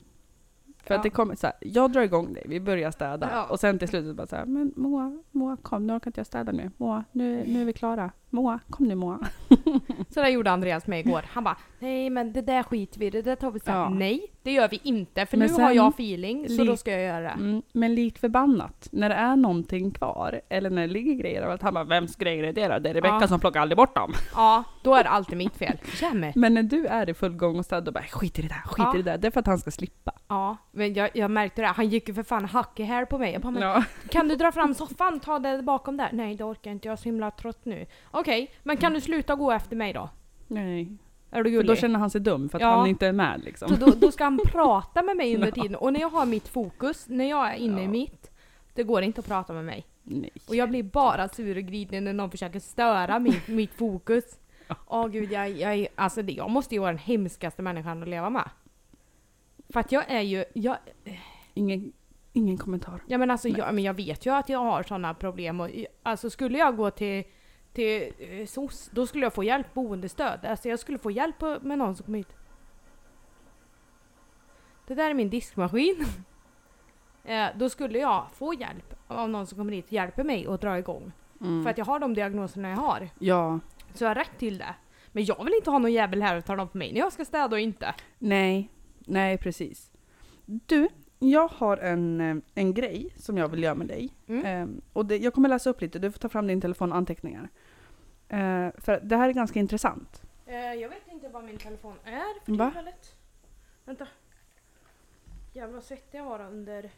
För 0.83 0.95
Ja. 0.95 0.97
att 0.99 1.03
det 1.03 1.11
kommer 1.11 1.35
så 1.35 1.47
här, 1.47 1.57
jag 1.61 1.93
drar 1.93 2.03
igång 2.03 2.33
dig, 2.33 2.45
vi 2.49 2.61
börjar 2.61 2.91
städa. 2.91 3.29
Ja. 3.33 3.45
Och 3.45 3.61
sen 3.61 3.79
till 3.79 3.89
slut 3.89 4.17
bara 4.17 4.27
så 4.27 4.37
här, 4.37 4.45
men 4.47 4.73
Moa, 4.77 5.23
Moa 5.31 5.57
kom, 5.63 5.87
nu 5.87 5.93
orkar 5.97 6.09
inte 6.09 6.21
jag 6.21 6.27
städa 6.27 6.53
nu. 6.53 6.71
Moa, 6.77 7.05
nu, 7.13 7.45
nu 7.47 7.61
är 7.61 7.65
vi 7.65 7.73
klara. 7.73 8.11
Moa, 8.31 8.59
kom 8.71 8.87
nu 8.89 8.95
Moa. 8.95 9.19
Så 10.11 10.21
där 10.21 10.29
gjorde 10.29 10.51
Andreas 10.51 10.87
med 10.87 11.01
igår. 11.01 11.23
Han 11.29 11.45
bara 11.45 11.57
nej 11.79 12.11
men 12.11 12.33
det 12.33 12.41
där 12.43 12.63
skiter 12.63 13.01
vi 13.01 13.11
det 13.11 13.23
där 13.23 13.37
tar 13.37 13.51
vi 13.51 13.61
sen. 13.61 13.75
Ja. 13.75 13.89
Nej 13.89 14.27
det 14.43 14.53
gör 14.53 14.69
vi 14.69 14.81
inte 14.83 15.27
för 15.27 15.37
Men 15.37 15.47
nu 15.49 15.53
har 15.53 15.69
sen- 15.69 15.77
jag 15.77 15.89
feeling 15.89 16.49
så 16.49 16.65
då 16.65 16.77
ska 16.77 16.91
jag 16.91 17.01
göra 17.03 17.21
det. 17.21 17.29
Mm, 17.29 17.63
men 17.73 17.95
likt 17.95 18.19
förbannat, 18.19 18.89
när 18.93 19.09
det 19.09 19.15
är 19.15 19.37
någonting 19.37 19.91
kvar, 19.91 20.41
eller 20.49 20.71
när 20.71 20.83
det 20.87 20.93
ligger 20.93 21.15
grejer 21.15 21.41
överallt, 21.41 21.63
han 21.63 21.75
bara, 21.75 21.85
vems 21.85 22.17
grejer 22.17 22.45
är 22.45 22.53
det 22.53 22.69
då? 22.69 22.79
Det 22.79 22.91
är 22.91 22.95
Rebecka 22.95 23.19
Ja. 23.21 23.29
som 23.29 23.41
plockar 23.41 23.61
aldrig 23.61 23.77
bort 23.77 23.95
dem. 23.95 24.13
Ja 24.35 24.65
då 24.83 24.95
är 24.95 25.05
det 25.05 25.11
alltid 25.11 25.39
mitt 25.39 25.57
fel. 25.57 25.79
Jämme. 26.01 26.33
Men 26.37 26.55
när 26.55 26.63
du 26.63 26.87
är 26.87 27.11
i 27.11 27.15
full 27.15 27.33
gång 27.37 27.59
och 27.59 27.65
städar, 27.65 27.83
då 27.83 27.93
bara, 27.93 28.05
skit 28.05 28.39
i 28.39 28.43
det 28.43 28.49
där, 28.49 28.63
skit 28.65 28.79
Ja. 28.79 28.95
i 28.95 29.03
det 29.03 29.11
där. 29.11 29.19
Det 29.19 29.27
är 29.27 29.31
för 29.31 29.41
att 29.41 29.47
han 29.47 29.59
ska 29.59 29.71
slippa. 29.71 30.13
Ja 30.29 30.57
men 30.73 30.95
jag, 30.95 31.11
jag 31.15 31.31
märkte 31.31 31.63
det. 31.63 31.69
Han 31.69 31.89
gick 31.89 32.09
ju 32.09 32.15
för 32.15 32.23
fan 32.23 32.45
hack 32.45 32.81
i 32.81 32.83
här 32.83 33.05
på 33.05 33.19
mig. 33.19 33.33
Jag 33.33 33.43
bara, 33.43 33.51
men 33.51 33.63
Ja. 33.63 33.85
Kan 34.11 34.29
du 34.29 34.37
dra 34.37 34.53
fram 34.53 34.75
soffan? 34.75 35.21
Ta 35.21 35.39
det 35.39 35.63
bakom 35.63 35.97
där. 35.97 36.09
Nej 36.13 36.35
det 36.37 36.45
orkar 36.45 36.71
inte, 36.71 36.89
jag 36.89 36.93
är 36.93 36.97
så 36.97 37.05
himla 37.05 37.31
trött 37.31 37.65
nu. 37.65 37.87
Okej, 38.21 38.51
men 38.63 38.77
kan 38.77 38.93
du 38.93 39.01
sluta 39.01 39.35
gå 39.35 39.53
efter 39.53 39.77
mig 39.77 39.93
då? 39.93 40.09
Nej. 40.47 40.97
Är 41.31 41.43
du 41.43 41.57
För 41.57 41.63
då 41.69 41.77
känner 41.77 41.99
han 41.99 42.11
sig 42.11 42.21
dum, 42.21 42.49
för 42.49 42.59
att 42.59 42.63
Ja. 42.63 42.77
han 42.77 42.87
inte 42.87 43.07
är 43.07 43.13
med 43.13 43.41
liksom. 43.45 43.69
Så 43.69 43.75
då, 43.77 43.87
då 43.97 44.13
ska 44.13 44.25
han 44.25 44.39
prata 44.53 45.03
med 45.03 45.17
mig 45.17 45.35
under 45.35 45.51
tiden. 45.51 45.75
Och 45.75 45.93
när 45.93 46.01
jag 46.01 46.09
har 46.11 46.27
mitt 46.27 46.49
fokus, 46.49 47.09
när 47.09 47.31
jag 47.31 47.51
är 47.51 47.57
inne 47.57 47.81
i 47.81 47.85
Ja. 47.85 47.91
mitt, 47.91 48.31
det 48.75 48.83
går 48.83 49.03
inte 49.03 49.21
att 49.21 49.27
prata 49.27 49.53
med 49.53 49.65
mig. 49.65 49.87
Nej. 50.03 50.31
Och 50.49 50.57
jag 50.57 50.69
blir 50.69 50.83
bara 50.83 51.29
sur 51.29 51.57
och 51.57 51.63
grinig 51.63 52.03
när 52.03 52.13
någon 52.13 52.31
försöker 52.31 52.61
störa 52.61 53.19
mitt, 53.19 53.49
mitt 53.49 53.75
fokus. 53.75 54.25
Åh 54.87 55.07
gud, 55.09 55.33
jag, 55.33 55.51
jag, 55.51 55.75
är- 55.75 55.89
alltså 55.95 56.23
det, 56.23 56.33
jag 56.33 56.51
måste 56.51 56.75
ju 56.75 56.81
vara 56.81 56.91
den 56.93 56.99
hemskaste 56.99 57.63
människan 57.63 58.03
att 58.03 58.09
leva 58.09 58.31
med. 58.31 58.51
För 59.73 59.81
att 59.81 59.93
jag 59.93 60.05
är 60.11 60.21
ju, 60.21 60.45
jag, 60.55 60.77
Ingen, 61.55 61.93
ingen 62.33 62.59
kommentar. 62.59 63.01
ja 63.07 63.19
men 63.19 63.31
alltså 63.31 63.49
jag, 63.49 63.75
men 63.75 63.85
jag 63.85 63.95
vet 63.95 64.27
ju 64.27 64.35
att 64.35 64.49
jag 64.49 64.59
har 64.59 64.83
sådana 64.83 65.15
problem 65.15 65.61
och 65.61 65.69
alltså 66.03 66.31
skulle 66.31 66.59
jag 66.59 66.77
gå 66.77 66.91
till 66.91 67.25
till 67.79 68.13
eh, 68.19 68.47
SOS, 68.47 68.91
då 68.93 69.07
skulle 69.07 69.25
jag 69.25 69.33
få 69.33 69.45
hjälp 69.45 69.75
boendestöd. 69.75 70.45
Alltså 70.45 70.69
jag 70.69 70.79
skulle 70.79 70.99
få 70.99 71.11
hjälp 71.11 71.41
med 71.61 71.79
någon 71.79 71.97
som 71.97 72.05
kom 72.05 72.15
hit. 72.15 72.37
Det 74.87 74.95
där 74.95 75.11
är 75.11 75.15
min 75.15 75.31
diskmaskin. 75.31 76.07
eh, 77.25 77.47
då 77.57 77.69
skulle 77.69 77.99
jag 77.99 78.27
få 78.35 78.55
hjälp 78.55 78.95
av 79.07 79.29
någon 79.29 79.47
som 79.47 79.59
kommer 79.59 79.73
hit 79.73 79.87
och 79.87 79.93
hjälper 79.93 80.25
mig 80.25 80.47
att 80.47 80.61
dra 80.61 80.79
igång. 80.79 81.13
Mm. 81.41 81.63
För 81.63 81.71
att 81.71 81.79
jag 81.79 81.85
har 81.85 81.99
de 81.99 82.15
diagnoserna 82.15 82.71
jag 82.71 82.77
har. 82.77 83.09
Ja. 83.19 83.61
Så 83.95 84.05
jag 84.05 84.11
har 84.11 84.15
rätt 84.15 84.39
till 84.39 84.59
det. 84.59 84.75
Men 85.13 85.25
jag 85.25 85.45
vill 85.45 85.55
inte 85.55 85.71
ha 85.71 85.79
någon 85.79 85.93
jävel 85.93 86.23
här 86.23 86.37
och 86.37 86.45
tala 86.45 86.63
om 86.63 86.69
för 86.69 86.79
mig 86.79 86.93
när 86.93 87.01
jag 87.01 87.13
ska 87.13 87.25
städa 87.25 87.57
och 87.57 87.61
inte. 87.61 87.95
Nej. 88.19 88.71
Nej, 88.99 89.39
precis. 89.39 89.91
Du, 90.45 90.89
jag 91.19 91.49
har 91.49 91.77
en, 91.77 92.21
eh, 92.21 92.37
en 92.55 92.75
grej 92.75 93.11
som 93.17 93.39
jag 93.39 93.49
vill 93.49 93.63
göra 93.63 93.75
med 93.75 93.87
dig. 93.87 94.11
Mm. 94.27 94.45
Ehm, 94.45 94.81
och 94.93 95.07
det, 95.07 95.17
jag 95.17 95.35
kommer 95.35 95.49
läsa 95.49 95.71
upp 95.71 95.81
lite, 95.81 95.99
du 95.99 96.11
får 96.13 96.19
ta 96.19 96.29
fram 96.29 96.47
din 96.47 96.61
telefon 96.61 96.93
och 96.93 96.99
anteckningar. 96.99 97.49
Eh, 98.29 98.71
för 98.79 99.01
det 99.03 99.17
här 99.17 99.29
är 99.29 99.33
ganska 99.33 99.59
intressant. 99.59 100.23
Eh, 100.47 100.75
jag 100.75 100.89
vet 100.89 101.09
inte 101.13 101.29
vad 101.29 101.45
min 101.45 101.59
telefon 101.59 101.95
är 102.05 102.45
för 102.45 102.53
Va? 102.53 102.65
tillfället. 102.65 103.17
Vänta. 103.85 104.09
Jävlar 105.53 105.75
vad 105.75 105.85
svettig 105.85 106.19
jag 106.19 106.25
var 106.25 106.41
under... 106.41 106.91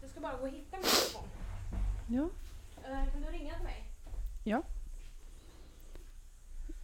Jag 0.00 0.10
ska 0.10 0.20
bara 0.20 0.36
gå 0.36 0.42
och 0.42 0.48
hitta 0.48 0.76
min 0.76 0.82
telefon. 0.82 1.28
Ja. 2.08 2.28
Eh, 2.84 3.12
kan 3.12 3.22
du 3.22 3.28
ringa 3.28 3.54
till 3.54 3.64
mig? 3.64 3.84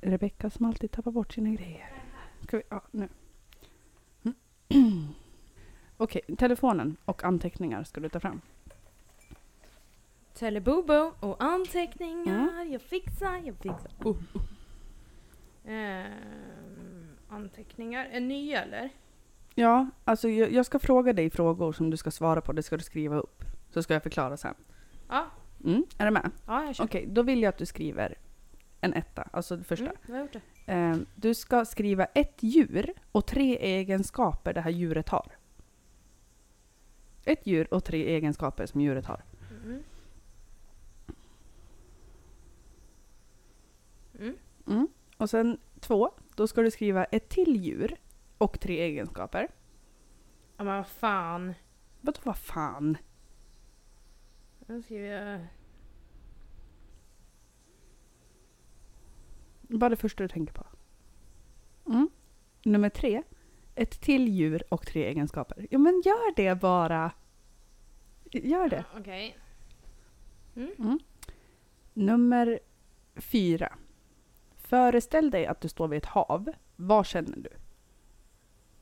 Rebecka 0.05 0.51
som 0.51 0.67
alltid 0.67 0.91
tappar 0.91 1.11
bort 1.11 1.33
sina 1.33 1.51
grejer. 1.51 1.93
Ska 2.43 2.57
vi, 2.57 2.63
ja, 2.69 2.83
nu. 2.91 3.09
Okej, 5.97 6.23
telefonen 6.39 6.97
och 7.05 7.25
anteckningar 7.25 7.85
ska 7.85 8.01
du 8.01 8.09
ta 8.09 8.21
fram. 8.21 8.41
Telebobo 10.35 11.13
och 11.21 11.43
anteckningar. 11.45 12.65
Jag 12.65 12.83
fixar, 12.83 13.41
jag 13.45 13.57
fixar. 13.57 13.91
Oh. 14.05 14.17
Ehm, 15.67 17.09
anteckningar. 17.29 18.09
En 18.13 18.29
ny 18.29 18.53
eller? 18.53 18.91
Ja, 19.55 19.87
alltså 20.05 20.29
jag, 20.29 20.53
jag 20.53 20.67
ska 20.67 20.79
fråga 20.79 21.13
dig 21.13 21.31
frågor 21.31 21.73
som 21.73 21.91
du 21.91 21.97
ska 21.97 22.11
svara 22.11 22.41
på. 22.41 22.53
Det 22.53 22.63
ska 22.63 22.77
du 22.77 22.83
skriva 22.85 23.17
upp. 23.17 23.45
Så 23.71 23.83
ska 23.83 23.95
jag 23.95 24.03
förklara 24.03 24.37
sen. 24.37 24.55
Ja, 25.09 25.27
Mm, 25.65 25.85
är 25.99 26.05
du 26.05 26.11
med? 26.11 26.31
ja 26.47 26.65
jag 26.65 26.75
kör. 26.75 26.85
Okej, 26.85 27.07
då 27.09 27.23
vill 27.23 27.43
jag 27.43 27.49
att 27.49 27.59
du 27.59 27.67
skriver 27.67 28.15
en 28.81 28.95
etta, 28.95 29.29
alltså 29.33 29.57
det 29.57 29.65
första. 29.65 29.85
Mm, 29.85 29.97
jag 30.07 30.15
har 30.15 30.21
gjort 30.21 30.33
det. 30.33 30.73
Eh, 30.73 30.97
du 31.15 31.35
ska 31.35 31.65
skriva 31.65 32.05
ett 32.05 32.43
djur 32.43 32.93
och 33.13 33.27
tre 33.27 33.57
egenskaper 33.59 34.53
det 34.53 34.61
här 34.61 34.71
djuret 34.71 35.09
har. 35.09 35.33
Ett 37.25 37.47
djur 37.47 37.75
och 37.75 37.85
tre 37.85 38.07
egenskaper 38.17 38.67
som 38.67 38.81
djuret 38.81 39.07
har. 39.07 39.23
Mm. 44.67 44.77
Mm. 44.77 44.79
Mm. 44.79 44.89
Och 45.17 45.31
sen 45.31 45.59
två, 45.81 46.11
då 46.35 46.47
ska 46.47 46.63
du 46.63 46.71
skriva 46.71 47.05
ett 47.05 47.29
till 47.29 47.57
djur 47.57 47.97
och 48.39 48.61
tre 48.61 48.81
egenskaper. 48.81 49.49
Ja 50.57 50.65
men 50.65 50.77
vad 50.77 50.87
fan. 50.87 51.55
Vadå 52.01 52.21
vad 52.23 52.39
fan? 52.39 52.97
Nu 54.67 54.83
skriver 54.83 55.09
jag... 55.09 55.47
Bara 59.63 59.91
det 59.91 59.97
första 59.97 60.23
du 60.23 60.29
tänker 60.29 60.55
på. 60.55 60.67
Mm. 61.87 62.11
Nummer 62.65 62.89
tre, 62.89 63.23
ett 63.75 64.01
till 64.01 64.29
djur 64.29 64.63
och 64.69 64.87
tre 64.87 65.05
egenskaper. 65.05 65.67
Ja 65.71 65.79
men 65.79 66.03
gör 66.05 66.35
det 66.37 66.55
bara. 66.61 67.13
Gör 68.33 68.69
det. 68.69 68.85
Okej. 68.97 69.39
Mm. 70.55 70.99
Nummer 71.93 72.61
fyra. 73.17 73.79
Föreställ 74.65 75.31
dig 75.31 75.47
att 75.47 75.61
du 75.61 75.69
står 75.69 75.89
vid 75.89 75.97
ett 75.97 76.07
hav. 76.07 76.53
Vad 76.77 77.07
känner 77.07 77.37
du? 77.37 77.49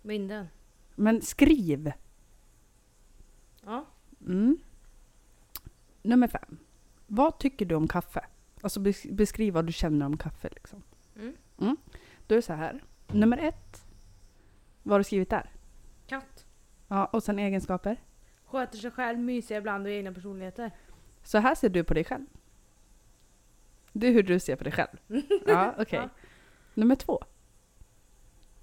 Vinden. 0.03 0.47
Men 0.95 1.23
skriv! 1.23 1.93
Ja. 3.65 3.85
Mm. 4.21 4.59
Nummer 6.03 6.29
fem. 6.29 6.59
Vad 7.07 7.39
tycker 7.39 7.67
du 7.67 7.75
om 7.75 7.89
kaffe? 7.89 8.25
Alltså 8.61 8.81
bes- 8.81 9.15
beskriv 9.15 9.55
vad 9.55 9.67
du 9.67 9.73
känner 9.73 10.07
om 10.07 10.17
kaffe. 10.17 10.49
Liksom. 10.49 10.83
Mm. 11.17 11.77
Då 12.27 12.35
är 12.35 12.37
det 12.37 12.43
så 12.43 12.53
här. 12.53 12.83
Nummer 13.07 13.39
ett. 13.39 13.85
Vad 14.83 14.93
har 14.93 14.99
du 15.01 15.05
skrivit 15.05 15.31
där? 15.31 15.51
Katt. 16.07 16.47
Ja, 16.89 17.05
och 17.05 17.23
sen 17.23 17.39
egenskaper. 17.39 17.97
Sköter 18.45 18.79
sig 18.79 18.91
själv, 18.91 19.19
mysiga 19.19 19.59
ibland 19.59 19.87
och 19.87 19.93
egna 19.93 20.13
personligheter. 20.13 20.71
Så 21.23 21.39
här 21.39 21.55
ser 21.55 21.69
du 21.69 21.85
på 21.85 21.95
dig 21.95 22.05
själv. 22.05 22.27
Det 23.93 24.07
är 24.07 24.13
hur 24.13 24.23
du 24.23 24.41
ser 24.41 24.57
på 24.57 24.65
dig 24.65 24.73
själv. 24.73 24.97
Ja, 25.47 25.75
okej. 25.79 25.99
Ja. 25.99 26.09
Nummer 26.75 26.97
två. 26.97 27.25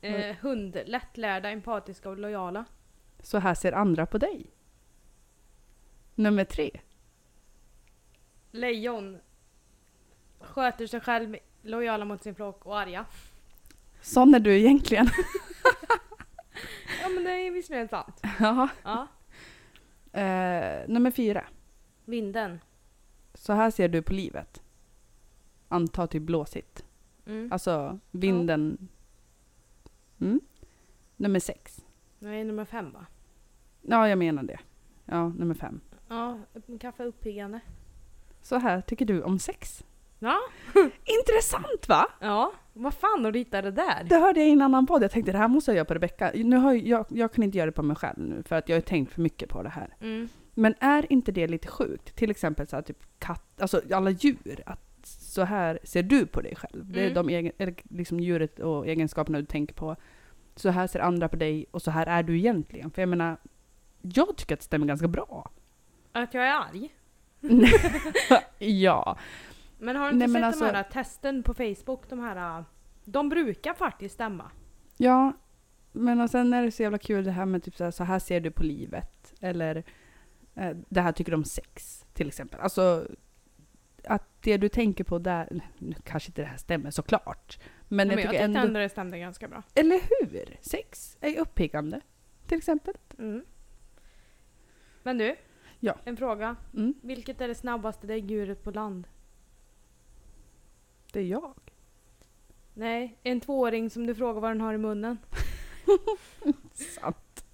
Eh, 0.02 0.36
hund. 0.36 0.78
Lättlärda, 0.86 1.50
empatiska 1.50 2.10
och 2.10 2.18
lojala. 2.18 2.66
Så 3.20 3.38
här 3.38 3.54
ser 3.56 3.72
andra 3.72 4.06
på 4.06 4.18
dig. 4.18 4.46
Nummer 6.16 6.44
tre. 6.46 6.80
Lejon. 8.52 9.20
Sköter 10.40 10.88
sig 10.88 11.00
själv, 11.02 11.38
lojala 11.62 12.06
mot 12.06 12.24
sin 12.24 12.36
flock 12.36 12.66
och 12.66 12.80
arga. 12.80 13.06
Sån 14.02 14.34
är 14.36 14.40
du 14.40 14.58
egentligen. 14.58 15.10
Ja 17.02 17.10
men 17.10 17.24
det 17.24 17.32
är 17.32 17.52
visserligen 17.52 17.88
sant. 17.90 18.22
ja. 18.40 18.68
Ja. 18.84 19.08
Eh, 20.20 20.88
nummer 20.90 21.12
fyra. 21.12 21.46
Vinden. 22.06 22.60
Så 23.34 23.54
här 23.54 23.72
ser 23.72 23.88
du 23.88 24.02
på 24.02 24.14
livet. 24.14 24.62
Anta 25.70 26.08
typ 26.08 26.24
blåsigt. 26.24 26.86
Mm. 27.26 27.52
Alltså 27.52 28.00
vinden. 28.12 28.88
Mm. 30.22 30.40
Nummer 31.18 31.40
sex. 31.40 31.86
Nej, 32.20 32.44
nummer 32.44 32.66
fem 32.66 32.92
va? 32.92 33.06
Ja, 33.82 34.10
jag 34.10 34.18
menar 34.18 34.44
det. 34.44 34.60
Ja, 35.06 35.28
nummer 35.30 35.56
fem. 35.56 35.82
Ja, 36.08 36.40
kaffe 36.80 37.04
uppiggande. 37.04 37.60
Så 38.42 38.58
här 38.58 38.82
tycker 38.82 39.06
du 39.06 39.22
om 39.22 39.40
sex. 39.40 39.84
Ja. 40.20 40.40
Intressant 41.20 41.88
va? 41.88 42.08
Ja, 42.20 42.54
vad 42.74 42.94
fan 42.94 43.26
har 43.26 43.32
du 43.32 43.40
hittat 43.40 43.64
det 43.64 43.72
där? 43.72 44.04
Det 44.10 44.16
hörde 44.16 44.40
jag 44.40 44.50
i 44.50 44.52
en 44.52 44.62
annan 44.62 44.88
podd. 44.88 45.04
Jag 45.04 45.12
tänkte 45.12 45.32
det 45.32 45.38
här 45.38 45.48
måste 45.48 45.72
jag 45.72 45.76
göra 45.76 45.86
på 45.86 45.94
Rebecka. 45.94 46.32
Nu 46.36 46.58
har 46.58 46.74
jag, 46.74 46.88
jag, 46.88 47.06
jag 47.10 47.34
kan 47.34 47.44
inte 47.44 47.58
göra 47.58 47.66
det 47.66 47.72
på 47.72 47.84
mig 47.84 47.96
själv 47.96 48.20
nu 48.20 48.44
för 48.44 48.56
att 48.56 48.70
jag 48.70 48.76
har 48.76 48.82
tänkt 48.82 49.14
för 49.14 49.22
mycket 49.22 49.50
på 49.50 49.64
det 49.64 49.70
här. 49.70 49.96
Mm. 50.02 50.30
Men 50.54 50.76
är 50.80 51.14
inte 51.14 51.32
det 51.32 51.48
lite 51.48 51.68
sjukt? 51.68 52.16
Till 52.16 52.32
exempel 52.32 52.68
så 52.68 52.76
här, 52.76 52.84
typ 52.84 53.20
katt, 53.20 53.62
alltså 53.62 53.82
alla 53.94 54.10
djur. 54.10 54.64
Att 54.66 54.89
så 55.30 55.44
här 55.44 55.80
ser 55.84 56.04
du 56.04 56.26
på 56.26 56.42
dig 56.42 56.56
själv. 56.56 56.92
Det 56.92 57.00
är 57.00 57.12
Mm. 57.12 57.14
de 57.28 57.30
egen, 57.30 57.76
liksom 57.90 58.20
djuret 58.20 58.60
och 58.60 58.88
egenskaperna 58.88 59.40
du 59.40 59.46
tänker 59.46 59.74
på. 59.74 59.96
Så 60.56 60.70
här 60.70 60.88
ser 60.88 61.00
andra 61.00 61.30
på 61.30 61.36
dig 61.36 61.66
och 61.72 61.82
så 61.82 61.92
här 61.92 62.06
är 62.08 62.24
du 62.24 62.38
egentligen. 62.38 62.92
För 62.92 63.02
jag 63.02 63.10
menar, 63.10 63.38
jag 64.02 64.38
tycker 64.38 64.56
att 64.56 64.60
det 64.60 64.66
stämmer 64.66 64.88
ganska 64.88 65.08
bra. 65.08 65.52
Att 66.12 66.34
jag 66.34 66.48
är 66.48 66.54
arg? 66.54 66.90
ja. 68.58 69.18
Men 69.78 69.96
har 69.96 70.06
du 70.06 70.14
inte 70.14 70.28
Nej, 70.28 70.34
sett 70.36 70.44
alltså- 70.44 70.66
de 70.66 70.72
här 70.72 70.84
testen 70.84 71.44
på 71.44 71.54
Facebook? 71.54 72.10
De 72.10 72.20
här... 72.20 72.64
De 73.06 73.30
brukar 73.30 73.74
faktiskt 73.74 74.16
stämma. 74.16 74.52
Ja, 74.98 75.34
men 75.92 76.22
och 76.22 76.30
sen 76.30 76.54
är 76.54 76.64
det 76.64 76.72
så 76.72 76.84
jävla 76.84 76.98
kul 76.98 77.24
det 77.24 77.32
här 77.32 77.46
med 77.46 77.64
typ 77.64 77.76
så 77.76 77.84
här, 77.84 77.92
så 77.92 78.04
här 78.04 78.20
ser 78.20 78.40
du 78.40 78.52
på 78.52 78.64
livet. 78.64 79.34
Eller 79.42 79.84
eh, 80.56 80.78
det 80.90 81.02
här 81.02 81.12
tycker 81.12 81.32
du 81.32 81.36
om 81.38 81.44
sex 81.44 82.06
till 82.14 82.28
exempel. 82.28 82.60
Alltså 82.60 83.08
att 84.04 84.24
det 84.42 84.58
du 84.58 84.70
tänker 84.70 85.04
på 85.04 85.20
där, 85.20 85.62
nu 85.78 85.96
kanske 86.04 86.30
inte 86.30 86.42
det 86.42 86.48
här 86.48 86.58
stämmer 86.58 86.92
såklart. 86.92 87.60
Men 87.88 88.08
Men 88.08 88.10
jag 88.18 88.20
jag 88.26 88.32
tycker 88.32 88.44
ändå, 88.44 88.60
ändå 88.60 88.80
det 88.80 88.90
stämde 88.90 89.20
ganska 89.20 89.48
bra. 89.48 89.64
eller 89.76 90.00
hur? 90.10 90.58
Sex 90.62 91.18
är 91.22 91.40
uppiggande 91.40 92.02
till 92.48 92.58
exempel. 92.58 92.94
Mm. 93.18 93.46
Men 95.04 95.18
du, 95.18 95.36
Ja. 95.80 95.96
en 96.04 96.18
fråga. 96.18 96.56
Mm, 96.74 96.94
Vilket 97.02 97.42
är 97.42 97.48
det 97.48 97.56
snabbaste 97.56 98.08
däggdjuret 98.08 98.64
på 98.64 98.72
land? 98.72 99.08
det 101.14 101.20
är 101.20 101.24
jag. 101.24 101.54
Nej, 102.74 103.18
en 103.24 103.42
tvååring 103.42 103.90
som 103.90 104.08
du 104.08 104.16
frågar 104.16 104.42
vad 104.42 104.52
den 104.52 104.62
har 104.62 104.74
i 104.74 104.78
munnen. 104.78 105.18
Sant. 106.74 107.46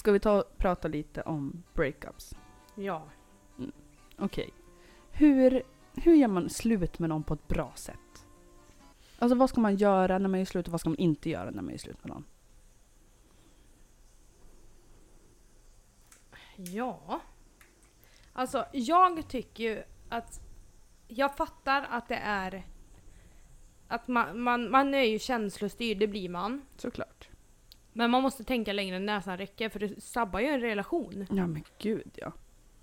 Ska 0.00 0.12
vi 0.12 0.20
ta 0.20 0.40
och 0.40 0.58
prata 0.58 0.88
lite 0.88 1.22
om 1.22 1.62
breakups? 1.74 2.36
Ja. 2.74 3.08
Okej. 4.18 4.50
Hur, 5.10 5.62
hur 5.94 6.14
gör 6.14 6.28
man 6.28 6.50
slut 6.50 6.98
med 6.98 7.08
någon 7.08 7.22
på 7.22 7.34
ett 7.34 7.48
bra 7.48 7.72
sätt? 7.76 8.26
Alltså 9.18 9.38
vad 9.38 9.50
ska 9.50 9.60
man 9.60 9.76
göra 9.76 10.18
när 10.18 10.28
man 10.28 10.40
gör 10.40 10.44
slut 10.44 10.66
och 10.66 10.72
vad 10.72 10.80
ska 10.80 10.90
man 10.90 10.98
inte 10.98 11.30
göra 11.30 11.50
när 11.50 11.62
man 11.62 11.70
gör 11.70 11.78
slut 11.78 12.04
med 12.04 12.08
någon? 12.08 12.24
Ja. 16.56 17.20
Alltså, 18.32 18.66
jag 18.72 19.28
tycker 19.28 19.64
ju 19.64 19.82
att... 20.08 20.40
Jag 21.08 21.36
fattar 21.36 21.86
att 21.90 22.08
det 22.08 22.20
är... 22.24 22.66
Att 23.88 24.08
man, 24.08 24.40
man, 24.42 24.70
man 24.70 24.94
är 24.94 25.02
ju 25.02 25.18
känslostyrd, 25.18 25.98
det 25.98 26.06
blir 26.06 26.28
man. 26.28 26.62
Såklart. 26.76 27.29
Men 27.92 28.10
man 28.10 28.22
måste 28.22 28.44
tänka 28.44 28.72
längre 28.72 28.96
än 28.96 29.06
näsan 29.06 29.38
räcker 29.38 29.68
för 29.68 29.78
det 29.80 30.02
sabbar 30.02 30.40
ju 30.40 30.46
en 30.46 30.60
relation. 30.60 31.26
Ja 31.30 31.46
men 31.46 31.64
gud 31.78 32.10
ja. 32.14 32.32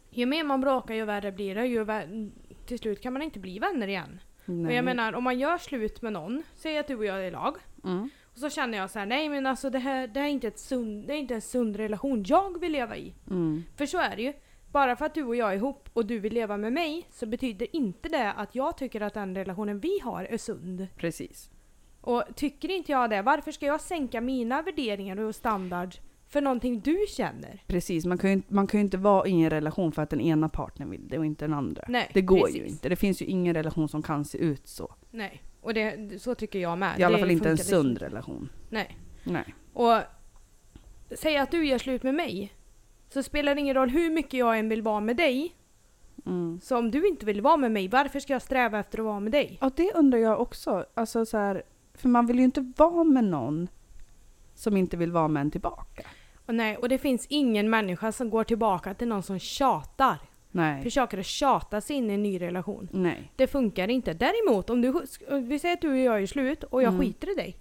Ju 0.09 0.25
mer 0.25 0.43
man 0.43 0.61
bråkar 0.61 0.95
ju 0.95 1.05
värre 1.05 1.31
blir 1.31 1.55
det. 1.55 1.65
Ju 1.65 1.83
vä- 1.83 2.31
till 2.65 2.79
slut 2.79 3.01
kan 3.01 3.13
man 3.13 3.21
inte 3.21 3.39
bli 3.39 3.59
vänner 3.59 3.87
igen. 3.87 4.19
Nej. 4.45 4.65
Och 4.65 4.73
jag 4.73 4.85
menar 4.85 5.13
om 5.13 5.23
man 5.23 5.39
gör 5.39 5.57
slut 5.57 6.01
med 6.01 6.13
någon, 6.13 6.43
säg 6.55 6.77
att 6.77 6.87
du 6.87 6.95
och 6.95 7.05
jag 7.05 7.19
är 7.19 7.23
i 7.23 7.31
lag. 7.31 7.55
Mm. 7.83 8.09
Och 8.33 8.37
så 8.37 8.49
känner 8.49 8.77
jag 8.77 8.89
så 8.89 8.99
här: 8.99 9.05
nej 9.05 9.29
men 9.29 9.45
alltså 9.45 9.69
det 9.69 9.79
här, 9.79 10.07
det 10.07 10.19
här 10.19 10.27
är, 10.27 10.31
inte 10.31 10.47
ett 10.47 10.59
sund, 10.59 11.07
det 11.07 11.13
är 11.13 11.17
inte 11.17 11.35
en 11.35 11.41
sund 11.41 11.75
relation 11.75 12.23
jag 12.27 12.59
vill 12.59 12.71
leva 12.71 12.97
i. 12.97 13.13
Mm. 13.29 13.63
För 13.75 13.85
så 13.85 13.97
är 13.97 14.15
det 14.15 14.21
ju. 14.21 14.33
Bara 14.71 14.95
för 14.95 15.05
att 15.05 15.13
du 15.13 15.23
och 15.23 15.35
jag 15.35 15.51
är 15.51 15.55
ihop 15.55 15.89
och 15.93 16.05
du 16.05 16.19
vill 16.19 16.33
leva 16.33 16.57
med 16.57 16.73
mig 16.73 17.07
så 17.11 17.25
betyder 17.25 17.75
inte 17.75 18.09
det 18.09 18.31
att 18.31 18.55
jag 18.55 18.77
tycker 18.77 19.01
att 19.01 19.13
den 19.13 19.35
relationen 19.35 19.79
vi 19.79 19.99
har 20.03 20.23
är 20.23 20.37
sund. 20.37 20.87
Precis. 20.97 21.51
Och 22.07 22.23
tycker 22.35 22.71
inte 22.71 22.91
jag 22.91 23.09
det, 23.09 23.21
varför 23.21 23.51
ska 23.51 23.65
jag 23.65 23.81
sänka 23.81 24.21
mina 24.21 24.61
värderingar 24.61 25.19
och 25.19 25.35
standard 25.35 25.95
för 26.29 26.41
någonting 26.41 26.79
du 26.79 27.05
känner? 27.09 27.63
Precis. 27.67 28.05
Man 28.05 28.17
kan, 28.17 28.29
ju, 28.29 28.33
inte- 28.33 28.53
man 28.53 28.67
kan 28.67 28.79
ju 28.79 28.83
inte 28.83 28.97
vara 28.97 29.27
i 29.27 29.41
en 29.43 29.49
relation 29.49 29.91
för 29.91 30.01
att 30.01 30.09
den 30.09 30.21
ena 30.21 30.49
partnern 30.49 30.89
vill 30.89 31.07
det 31.07 31.17
och 31.19 31.25
inte 31.25 31.45
den 31.45 31.53
andra. 31.53 31.83
Nej, 31.87 32.09
det 32.13 32.21
går 32.21 32.39
precis. 32.45 32.55
ju 32.61 32.65
inte. 32.65 32.89
Det 32.89 32.95
finns 32.95 33.21
ju 33.21 33.25
ingen 33.25 33.53
relation 33.53 33.89
som 33.89 34.01
kan 34.03 34.25
se 34.25 34.37
ut 34.37 34.67
så. 34.67 34.93
Nej, 35.11 35.41
och 35.61 35.73
det, 35.73 36.21
så 36.21 36.35
tycker 36.35 36.59
jag 36.59 36.77
med. 36.77 36.99
I 36.99 37.03
alla 37.03 37.17
Det 37.17 37.21
fall 37.23 37.31
inte 37.31 37.49
en 37.49 37.55
liksom 37.55 37.69
sund 37.77 37.89
inte. 37.89 38.05
relation. 38.05 38.49
Nej. 38.69 38.97
Nej. 39.23 39.55
Och 39.73 39.97
säg 41.15 41.37
att 41.37 41.51
du 41.51 41.65
gör 41.67 41.77
slut 41.77 42.03
med 42.03 42.13
mig. 42.15 42.53
Så 43.09 43.23
spelar 43.23 43.55
det 43.55 43.61
ingen 43.61 43.75
roll 43.75 43.89
hur 43.89 44.09
mycket 44.11 44.33
jag 44.33 44.59
än 44.59 44.69
vill 44.69 44.81
vara 44.81 44.99
med 44.99 45.17
dig. 45.17 45.55
Mm. 46.25 46.59
Så 46.63 46.77
om 46.77 46.91
du 46.91 47.07
inte 47.07 47.25
vill 47.25 47.41
vara 47.41 47.57
med 47.57 47.71
mig, 47.71 47.87
varför 47.87 48.19
ska 48.19 48.33
jag 48.33 48.41
sträva 48.41 48.79
efter 48.79 48.99
att 48.99 49.05
vara 49.05 49.19
med 49.19 49.31
dig? 49.31 49.57
Ja, 49.61 49.71
det 49.75 49.91
undrar 49.93 50.19
jag 50.19 50.41
också. 50.41 50.85
Alltså 50.93 51.25
så 51.25 51.37
här, 51.37 51.63
för 51.97 52.09
man 52.09 52.25
vill 52.25 52.37
ju 52.37 52.43
inte 52.43 52.73
vara 52.77 53.03
med 53.03 53.23
någon 53.23 53.67
som 54.55 54.77
inte 54.77 54.97
vill 54.97 55.11
vara 55.11 55.27
med 55.27 55.41
en 55.41 55.51
tillbaka. 55.51 56.03
Och 56.45 56.55
nej, 56.55 56.77
och 56.77 56.89
det 56.89 56.97
finns 56.97 57.25
ingen 57.29 57.69
människa 57.69 58.11
som 58.11 58.29
går 58.29 58.43
tillbaka 58.43 58.93
till 58.93 59.07
någon 59.07 59.23
som 59.23 59.39
tjatar. 59.39 60.15
Nej. 60.51 60.83
Försöker 60.83 61.17
att 61.17 61.25
tjata 61.25 61.81
sig 61.81 61.95
in 61.95 62.09
i 62.09 62.13
en 62.13 62.23
ny 62.23 62.41
relation. 62.41 62.89
Nej. 62.91 63.31
Det 63.35 63.47
funkar 63.47 63.87
inte. 63.87 64.13
Däremot 64.13 64.69
om 64.69 64.81
du, 64.81 64.93
vi 65.41 65.59
säger 65.59 65.73
att 65.75 65.81
du 65.81 65.89
och 65.91 65.97
jag 65.97 66.21
är 66.21 66.25
slut 66.27 66.63
och 66.63 66.83
jag 66.83 66.93
Mm. 66.93 67.01
skiter 67.01 67.31
i 67.31 67.35
dig. 67.35 67.57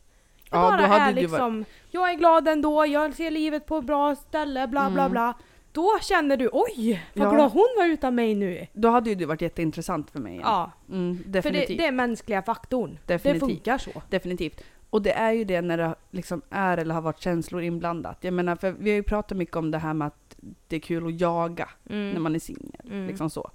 Jag 0.51 0.59
Ja, 0.65 0.71
bara 0.71 0.99
är 0.99 1.13
liksom, 1.15 1.65
jag 1.91 2.11
är 2.11 2.15
glad 2.15 2.49
ändå, 2.49 2.87
jag 2.87 3.15
ser 3.15 3.31
livet 3.31 3.67
på 3.67 3.79
ett 3.79 3.85
bra 3.85 4.15
ställe, 4.17 4.67
bla 4.69 4.91
bla 4.91 5.01
Mm. 5.03 5.13
bla. 5.13 5.35
Då 5.77 5.99
känner 6.03 6.37
du 6.37 6.49
oj, 6.53 7.03
vad 7.15 7.27
Ja. 7.29 7.33
glad 7.35 7.51
hon 7.53 7.69
var 7.79 7.87
utan 7.87 8.15
mig 8.15 8.35
nu. 8.35 8.67
Då 8.73 8.89
hade 8.89 9.11
ju 9.11 9.17
det 9.17 9.27
varit 9.27 9.43
jätteintressant 9.43 10.11
för 10.11 10.19
mig. 10.19 10.41
Ja, 10.43 10.73
Mm, 10.91 11.17
för 11.19 11.25
det, 11.25 11.31
definitivt. 11.33 11.79
det 11.79 11.87
är 11.87 11.93
mänskliga 11.93 12.43
faktorn. 12.43 12.99
Definitivt. 13.07 13.41
Det 13.41 13.47
funkar 13.55 13.79
så. 13.79 14.03
Definitivt. 14.11 14.61
Och 14.91 15.03
det 15.03 15.13
är 15.13 15.33
ju 15.33 15.45
det 15.45 15.61
när 15.61 15.77
det 15.79 15.95
liksom 16.11 16.43
är 16.51 16.79
eller 16.79 16.95
har 16.95 17.03
varit 17.03 17.21
känslor 17.21 17.63
inblandat. 17.63 18.19
Jag 18.21 18.35
menar, 18.35 18.57
för 18.57 18.73
vi 18.73 18.91
har 18.91 18.97
ju 18.97 19.03
pratat 19.03 19.39
mycket 19.39 19.57
om 19.57 19.71
det 19.71 19.79
här 19.79 19.95
med 19.95 20.07
att 20.07 20.37
det 20.69 20.77
är 20.77 20.81
kul 20.81 21.07
att 21.07 21.21
jaga 21.21 21.69
Mm. 21.91 22.11
när 22.11 22.21
man 22.21 22.35
är 22.35 22.39
singel. 22.39 22.81
Mm. 22.91 23.07
Liksom 23.07 23.31
så. 23.31 23.51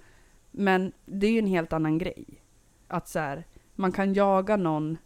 Men 0.51 0.91
det 1.05 1.27
är 1.27 1.31
ju 1.31 1.39
en 1.39 1.47
helt 1.47 1.73
annan 1.73 1.97
grej. 1.97 2.25
Att 2.87 3.07
så 3.07 3.19
här, 3.19 3.43
man 3.75 3.91
kan 3.91 4.13
jaga 4.13 4.57
någon 4.57 4.97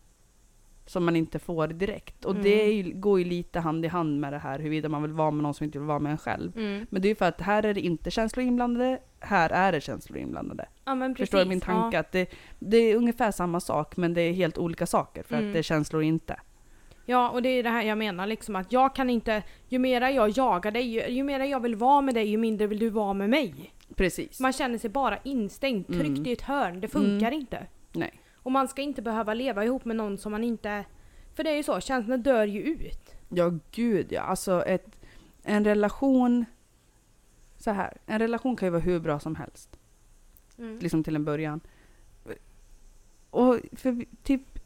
som 0.86 1.06
man 1.06 1.16
inte 1.16 1.40
får 1.40 1.68
direkt. 1.68 2.26
Och 2.26 2.32
Mm. 2.32 2.44
det 2.44 2.66
ju, 2.72 2.94
går 2.94 3.20
ju 3.20 3.26
lite 3.26 3.60
hand 3.60 3.86
i 3.86 3.88
hand 3.88 4.20
med 4.20 4.34
det 4.34 4.38
här 4.40 4.60
huruvida 4.60 4.90
man 4.90 5.02
vill 5.02 5.12
vara 5.12 5.32
med 5.32 5.44
någon 5.44 5.54
som 5.54 5.64
inte 5.64 5.80
vill 5.80 5.88
vara 5.88 6.00
med 6.00 6.12
en 6.12 6.18
själv. 6.18 6.58
Mm. 6.58 6.86
Men 6.90 7.02
det 7.02 7.08
är 7.08 7.10
ju 7.10 7.16
för 7.16 7.26
att 7.26 7.42
här 7.42 7.66
är 7.66 7.74
det 7.74 7.82
inte 7.82 8.12
känslor 8.12 8.46
inblandade, 8.46 9.00
här 9.20 9.50
är 9.50 9.72
det 9.72 9.82
känslor 9.82 10.18
inblandade. 10.20 10.66
Ja 10.86 10.96
precis. 10.96 11.18
Förstår 11.18 11.40
du 11.40 11.46
min 11.46 11.62
tanke? 11.62 11.96
Ja. 11.98 12.00
Att 12.00 12.12
det, 12.12 12.30
det 12.60 12.78
är 12.78 12.96
ungefär 12.96 13.32
samma 13.32 13.60
sak 13.60 13.98
men 13.98 14.14
det 14.14 14.22
är 14.22 14.34
helt 14.34 14.58
olika 14.58 14.86
saker 14.86 15.24
för 15.24 15.36
Mm. 15.36 15.48
att 15.48 15.54
det 15.54 15.60
är 15.60 15.64
känslor 15.64 16.04
inte. 16.04 16.40
Ja, 17.06 17.30
och 17.30 17.42
det 17.42 17.50
är 17.50 17.64
det 17.64 17.70
här 17.70 17.84
jag 17.84 17.98
menar 17.98 18.28
liksom 18.28 18.56
att 18.56 18.72
jag 18.72 18.96
kan 18.96 19.10
inte, 19.10 19.44
ju 19.68 19.80
mera 19.80 20.12
jag 20.12 20.30
jagar 20.30 20.72
dig, 20.72 20.84
ju, 20.88 21.08
ju 21.08 21.24
mera 21.24 21.46
jag 21.46 21.60
vill 21.60 21.76
vara 21.76 22.02
med 22.02 22.16
dig, 22.16 22.28
ju 22.30 22.38
mindre 22.38 22.68
vill 22.68 22.80
du 22.80 22.90
vara 22.90 23.14
med 23.14 23.30
mig. 23.30 23.74
Precis. 23.96 24.40
Man 24.40 24.54
känner 24.54 24.78
sig 24.78 24.90
bara 24.90 25.18
instängd, 25.24 25.88
tryckt 25.88 26.06
Mm. 26.18 26.26
i 26.26 26.32
ett 26.32 26.42
hörn, 26.42 26.80
det 26.82 26.88
funkar 26.88 27.32
inte. 27.32 27.68
Nej. 27.92 28.14
Och 28.46 28.52
man 28.52 28.68
ska 28.68 28.82
inte 28.82 29.02
behöva 29.02 29.34
leva 29.34 29.66
ihop 29.66 29.86
med 29.86 29.96
någon 29.96 30.18
som 30.18 30.32
man 30.32 30.44
inte... 30.44 30.86
För 31.34 31.44
det 31.44 31.50
är 31.50 31.56
ju 31.56 31.64
så, 31.64 31.80
känslorna 31.80 32.18
dör 32.18 32.48
ju 32.48 32.62
ut. 32.62 33.16
Ja, 33.30 33.54
gud 33.72 34.12
ja. 34.12 34.22
Alltså 34.22 34.64
ett, 34.66 35.02
en 35.44 35.66
relation... 35.66 36.46
Så 37.58 37.72
här, 37.72 37.98
en 38.06 38.20
relation 38.20 38.56
kan 38.56 38.68
ju 38.68 38.72
vara 38.72 38.82
hur 38.82 39.00
bra 39.00 39.20
som 39.20 39.36
helst. 39.36 39.80
Mm. 40.58 40.80
Liksom 40.80 41.04
till 41.04 41.16
en 41.16 41.26
början. 41.26 41.60
Och 43.30 43.60
för 43.72 44.06
typ... 44.24 44.60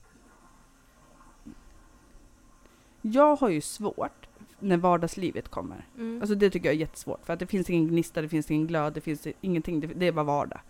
Jag 3.01 3.35
har 3.35 3.49
ju 3.49 3.61
svårt 3.61 4.27
när 4.59 4.77
vardagslivet 4.77 5.49
kommer. 5.49 5.87
Mm. 5.95 6.21
Alltså 6.21 6.35
det 6.35 6.49
tycker 6.49 6.69
jag 6.69 6.75
är 6.75 6.79
jättesvårt. 6.79 7.25
För 7.25 7.33
att 7.33 7.39
det 7.39 7.47
finns 7.47 7.69
ingen 7.69 7.87
gnista, 7.87 8.21
det 8.21 8.29
finns 8.29 8.51
ingen 8.51 8.67
glöd, 8.67 8.93
det 8.93 9.01
finns 9.01 9.27
ingenting. 9.41 9.79
Det, 9.79 9.87
det 9.87 10.07
är 10.07 10.11
bara 10.11 10.25
vardag. 10.25 10.61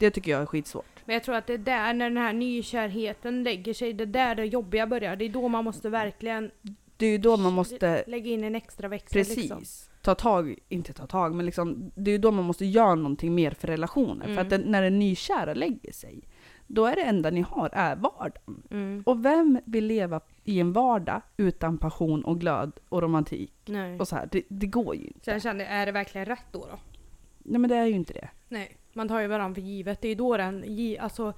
Det 0.00 0.10
tycker 0.10 0.30
jag 0.30 0.42
är 0.42 0.46
skitsvårt. 0.46 1.00
Men 1.04 1.14
jag 1.14 1.22
tror 1.22 1.34
att 1.34 1.46
det 1.46 1.54
är 1.54 1.58
där, 1.58 1.94
när 1.94 2.08
den 2.10 2.16
här 2.16 2.32
nykärheten 2.32 3.42
lägger 3.42 3.74
sig, 3.74 3.92
det 3.92 4.04
är 4.04 4.06
där 4.06 4.34
det 4.34 4.44
jobbiga 4.44 4.86
börjar. 4.86 5.16
Det 5.16 5.24
är 5.24 5.28
då 5.28 5.48
man 5.48 5.64
måste 5.64 5.88
verkligen 5.88 6.50
Det 6.96 7.06
är 7.06 7.10
ju 7.10 7.18
då 7.18 7.36
man 7.36 7.52
måste 7.52 8.04
lägga 8.06 8.30
in 8.30 8.44
en 8.44 8.54
extra 8.54 8.88
växel. 8.88 9.20
Precis. 9.20 9.36
Liksom. 9.36 9.62
Ta 10.02 10.14
tag, 10.14 10.54
inte 10.68 10.92
ta 10.92 11.06
tag, 11.06 11.34
men 11.34 11.46
liksom, 11.46 11.90
det 11.94 12.10
är 12.10 12.12
ju 12.12 12.18
då 12.18 12.30
man 12.30 12.44
måste 12.44 12.64
göra 12.64 12.94
någonting 12.94 13.34
mer 13.34 13.50
för 13.50 13.68
relationer. 13.68 14.24
För 14.24 14.32
Mm. 14.32 14.42
att 14.42 14.50
den, 14.50 14.60
när 14.60 14.82
den 14.82 14.98
nykära 14.98 15.54
lägger 15.54 15.92
sig, 15.92 16.20
då 16.66 16.86
är 16.86 16.96
det 16.96 17.02
enda 17.02 17.30
ni 17.30 17.40
har 17.40 17.70
är 17.72 17.96
vardagen. 17.96 18.62
Mm. 18.70 19.02
Och 19.06 19.24
vem 19.24 19.60
vill 19.64 19.86
leva 19.86 20.20
i 20.44 20.60
en 20.60 20.72
vardag 20.72 21.22
utan 21.36 21.78
passion 21.78 22.24
och 22.24 22.40
glöd 22.40 22.72
och 22.88 23.02
romantik? 23.02 23.52
Nej. 23.66 23.98
Och 23.98 24.08
så 24.08 24.16
här, 24.16 24.28
det, 24.32 24.42
det 24.48 24.66
går 24.66 24.94
ju 24.94 25.04
inte. 25.06 25.30
Jag 25.30 25.42
kände, 25.42 25.64
är 25.66 25.86
det 25.86 25.92
verkligen 25.92 26.24
rätt 26.26 26.46
då? 26.52 26.58
då? 26.58 26.78
Nej 27.50 27.58
men 27.60 27.70
det 27.70 27.76
är 27.76 27.86
ju 27.86 27.92
inte 27.94 28.12
det. 28.12 28.28
Nej, 28.48 28.76
man 28.92 29.08
tar 29.08 29.20
ju 29.20 29.26
varandra 29.26 29.54
för 29.54 29.62
givet. 29.62 30.00
Det 30.00 30.08
är 30.08 30.14
då 30.16 30.36
den, 30.36 30.64
gi- 30.64 30.98
alltså 30.98 31.32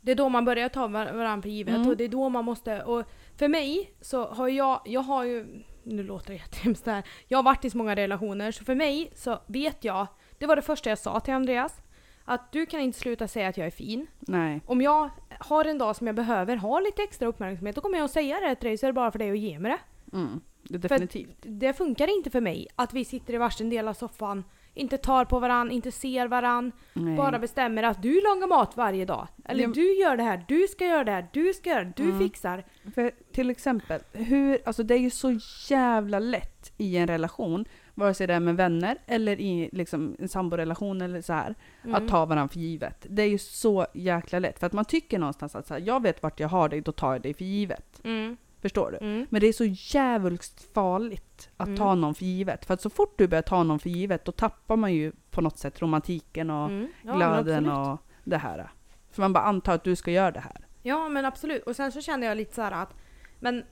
det 0.00 0.12
är 0.12 0.16
då 0.16 0.28
man 0.28 0.44
börjar 0.44 0.68
ta 0.68 0.86
var- 0.86 1.12
varandra 1.12 1.42
för 1.42 1.48
givet 1.48 1.74
Mm. 1.76 1.88
och 1.88 1.96
det 1.96 2.04
är 2.04 2.08
då 2.08 2.28
man 2.28 2.44
måste, 2.44 2.82
och 2.82 3.04
för 3.36 3.48
mig 3.48 3.92
så 4.00 4.26
har 4.26 4.48
jag, 4.48 4.80
jag 4.84 5.00
har 5.00 5.24
ju, 5.24 5.62
nu 5.82 6.02
låter 6.02 6.28
det 6.28 6.34
jättehemskt 6.34 6.84
det 6.84 6.90
här, 6.92 7.02
jag 7.28 7.38
har 7.38 7.42
varit 7.42 7.64
i 7.64 7.70
så 7.70 7.78
många 7.78 7.96
relationer 7.96 8.52
så 8.52 8.64
för 8.64 8.74
mig 8.74 9.10
så 9.14 9.38
vet 9.46 9.84
jag, 9.84 10.06
det 10.38 10.46
var 10.46 10.56
det 10.56 10.62
första 10.62 10.88
jag 10.90 10.98
sa 10.98 11.20
till 11.20 11.34
Andreas, 11.34 11.80
att 12.24 12.52
du 12.52 12.66
kan 12.66 12.80
inte 12.80 12.98
sluta 12.98 13.28
säga 13.28 13.48
att 13.48 13.56
jag 13.56 13.66
är 13.66 13.70
fin. 13.70 14.06
Nej. 14.20 14.60
Om 14.66 14.80
jag 14.82 15.10
har 15.40 15.64
en 15.64 15.78
dag 15.78 15.96
som 15.96 16.06
jag 16.06 16.16
behöver 16.16 16.56
ha 16.56 16.80
lite 16.80 17.02
extra 17.02 17.28
uppmärksamhet 17.28 17.74
då 17.74 17.80
kommer 17.80 17.98
jag 17.98 18.04
att 18.04 18.10
säga 18.10 18.40
det 18.40 18.54
till 18.54 18.68
dig 18.68 18.78
så 18.78 18.86
är 18.86 18.88
det 18.88 18.92
bara 18.92 19.10
för 19.12 19.18
dig 19.18 19.30
att 19.30 19.38
ge 19.38 19.58
mig 19.58 19.70
det. 19.72 20.16
Mm. 20.16 20.40
Det 20.62 20.78
definitivt. 20.78 21.36
Det 21.40 21.72
funkar 21.72 22.16
inte 22.16 22.30
för 22.30 22.40
mig 22.40 22.66
att 22.76 22.92
vi 22.92 23.04
sitter 23.04 23.34
i 23.34 23.36
varsin 23.36 23.70
del 23.70 23.88
av 23.88 23.94
soffan, 23.94 24.44
inte 24.78 24.98
tar 24.98 25.24
på 25.24 25.38
varann, 25.38 25.70
inte 25.70 25.92
ser 25.92 26.28
varann, 26.28 26.72
Nej. 26.92 27.16
bara 27.16 27.38
bestämmer 27.38 27.82
att 27.82 28.02
du 28.02 28.14
lagar 28.20 28.46
mat 28.46 28.76
varje 28.76 29.04
dag. 29.04 29.28
Eller 29.44 29.62
Ja. 29.62 29.68
du 29.74 29.92
gör 30.00 30.16
det 30.16 30.22
här, 30.22 30.44
du 30.48 30.66
ska 30.68 30.84
göra 30.86 31.04
det 31.04 31.12
här, 31.12 31.26
du 31.32 31.54
ska 31.54 31.70
göra 31.70 31.84
det, 31.84 31.92
du 31.96 32.02
Mm. 32.02 32.18
fixar. 32.18 32.64
För 32.94 33.10
till 33.32 33.50
exempel, 33.50 34.00
hur, 34.12 34.58
alltså 34.66 34.82
det 34.82 34.94
är 34.94 34.98
ju 34.98 35.10
så 35.10 35.38
jävla 35.70 36.18
lätt 36.18 36.72
i 36.78 36.96
en 36.96 37.06
relation, 37.06 37.64
vare 37.94 38.14
sig 38.14 38.26
det 38.26 38.34
är 38.34 38.40
med 38.40 38.56
vänner 38.56 38.98
eller 39.06 39.40
i 39.40 39.68
liksom 39.72 40.16
en 40.18 40.28
samborelation 40.28 41.02
eller 41.02 41.20
så 41.22 41.32
här, 41.32 41.54
Mm. 41.84 41.94
att 41.94 42.08
ta 42.08 42.24
varandra 42.26 42.48
för 42.52 42.58
givet. 42.60 43.06
Det 43.10 43.22
är 43.22 43.26
ju 43.28 43.38
så 43.38 43.86
jäkla 43.94 44.38
lätt. 44.38 44.58
För 44.58 44.66
att 44.66 44.72
man 44.72 44.84
tycker 44.84 45.18
någonstans 45.18 45.54
att 45.54 45.66
så 45.66 45.74
här, 45.74 45.80
jag 45.80 46.02
vet 46.02 46.22
vart 46.22 46.40
jag 46.40 46.48
har 46.48 46.68
dig, 46.68 46.80
då 46.80 46.92
tar 46.92 47.12
jag 47.12 47.22
dig 47.22 47.34
för 47.34 47.44
givet. 47.44 48.00
Mm. 48.04 48.36
Förstår 48.62 48.90
du? 48.90 49.06
Mm. 49.06 49.26
Men 49.30 49.40
det 49.40 49.46
är 49.46 49.52
så 49.52 49.64
jävligt 49.64 50.68
farligt 50.74 51.50
att 51.56 51.66
Mm. 51.66 51.78
ta 51.78 51.94
någon 51.94 52.14
för 52.14 52.24
givet. 52.24 52.64
För 52.64 52.74
att 52.74 52.80
så 52.80 52.90
fort 52.90 53.14
du 53.18 53.28
börjar 53.28 53.42
ta 53.42 53.62
någon 53.62 53.78
för 53.78 53.90
givet, 53.90 54.24
då 54.24 54.32
tappar 54.32 54.76
man 54.76 54.94
ju 54.94 55.12
på 55.30 55.40
något 55.40 55.58
sätt 55.58 55.82
romantiken 55.82 56.50
och 56.50 56.68
Mm. 56.70 56.88
Ja, 57.02 57.16
glöden 57.16 57.68
och 57.68 57.98
det 58.24 58.36
här. 58.38 58.70
För 59.10 59.22
man 59.22 59.32
bara 59.32 59.44
antar 59.44 59.74
att 59.74 59.84
du 59.84 59.96
ska 59.96 60.10
göra 60.10 60.30
det 60.30 60.40
här. 60.40 60.66
Ja 60.82 61.08
men 61.08 61.24
absolut. 61.24 61.62
Och 61.62 61.76
sen 61.76 61.92
så 61.92 62.00
kände 62.00 62.26
jag 62.26 62.36
lite 62.36 62.54
så 62.54 62.62
här 62.62 62.72
att, 62.72 62.94
men 63.40 63.64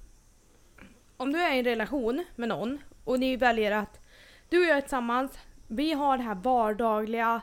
om 1.16 1.33
du 1.33 1.38
är 1.42 1.55
i 1.55 1.59
en 1.59 1.64
relation 1.64 2.25
med 2.37 2.49
någon 2.49 2.79
och 3.05 3.20
ni 3.20 3.37
väljer 3.37 3.72
att 3.72 4.01
du 4.49 4.59
och 4.61 4.66
jag 4.66 4.77
är 4.77 4.81
tillsammans, 4.81 5.38
vi 5.66 5.92
har 5.92 6.16
det 6.18 6.22
här 6.25 6.35
vardagliga, 6.35 7.40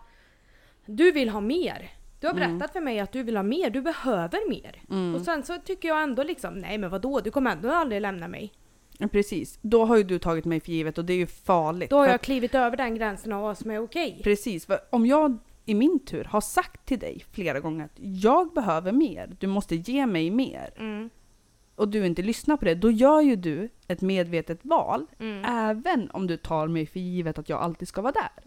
du 0.85 1.11
vill 1.11 1.29
ha 1.29 1.41
mer. 1.41 1.89
Du 2.23 2.27
har 2.27 2.35
Mm. 2.35 2.57
berättat 2.57 2.73
för 2.73 2.81
mig 2.81 2.99
att 2.99 3.11
du 3.11 3.23
vill 3.23 3.35
ha 3.35 3.43
mer, 3.43 3.69
du 3.69 3.81
behöver 3.81 4.49
mer. 4.49 4.81
Mm. 4.89 5.15
Och 5.15 5.21
sen 5.21 5.43
så 5.43 5.57
tycker 5.57 5.87
jag 5.87 6.03
ändå 6.03 6.23
liksom, 6.23 6.53
nej 6.53 6.77
men 6.77 6.89
vadå, 6.89 7.19
du 7.19 7.31
kommer 7.31 7.51
ändå 7.51 7.69
aldrig 7.71 8.01
lämna 8.01 8.27
mig. 8.27 8.53
Precis. 9.11 9.59
Då 9.61 9.85
har 9.85 9.97
ju 9.97 10.03
du 10.03 10.19
tagit 10.19 10.45
mig 10.45 10.59
för 10.59 10.71
givet 10.71 10.97
och 10.97 11.05
det 11.05 11.13
är 11.13 11.17
ju 11.17 11.27
farligt. 11.27 11.89
Då 11.89 11.97
har 11.97 12.05
jag 12.05 12.15
att- 12.15 12.21
klivit 12.21 12.55
över 12.55 12.77
den 12.77 12.95
gränsen 12.95 13.33
av 13.33 13.41
vad 13.41 13.57
som 13.57 13.71
är 13.71 13.79
okej. 13.83 14.21
Precis, 14.23 14.65
för 14.65 14.79
om 14.89 15.05
jag 15.05 15.37
i 15.65 15.73
min 15.75 15.99
tur 16.05 16.23
har 16.23 16.41
sagt 16.41 16.85
till 16.85 16.99
dig 16.99 17.25
flera 17.31 17.59
gånger 17.59 17.85
att 17.85 17.91
jag 17.97 18.53
behöver 18.53 18.91
mer, 18.91 19.35
du 19.39 19.47
måste 19.47 19.75
ge 19.75 20.05
mig 20.05 20.31
mer, 20.31 20.69
Mm. 20.77 21.09
och 21.75 21.87
du 21.87 22.05
inte 22.05 22.21
lyssnar 22.21 22.57
på 22.57 22.65
det, 22.65 22.75
då 22.75 22.91
gör 22.91 23.21
ju 23.21 23.35
du 23.35 23.69
ett 23.87 24.01
medvetet 24.01 24.59
val, 24.61 25.05
Mm. 25.19 25.45
även 25.45 26.11
om 26.11 26.27
du 26.27 26.37
tar 26.37 26.67
mig 26.67 26.85
för 26.85 26.99
givet 26.99 27.39
att 27.39 27.49
jag 27.49 27.61
alltid 27.61 27.87
ska 27.87 28.01
vara 28.01 28.13
där. 28.13 28.43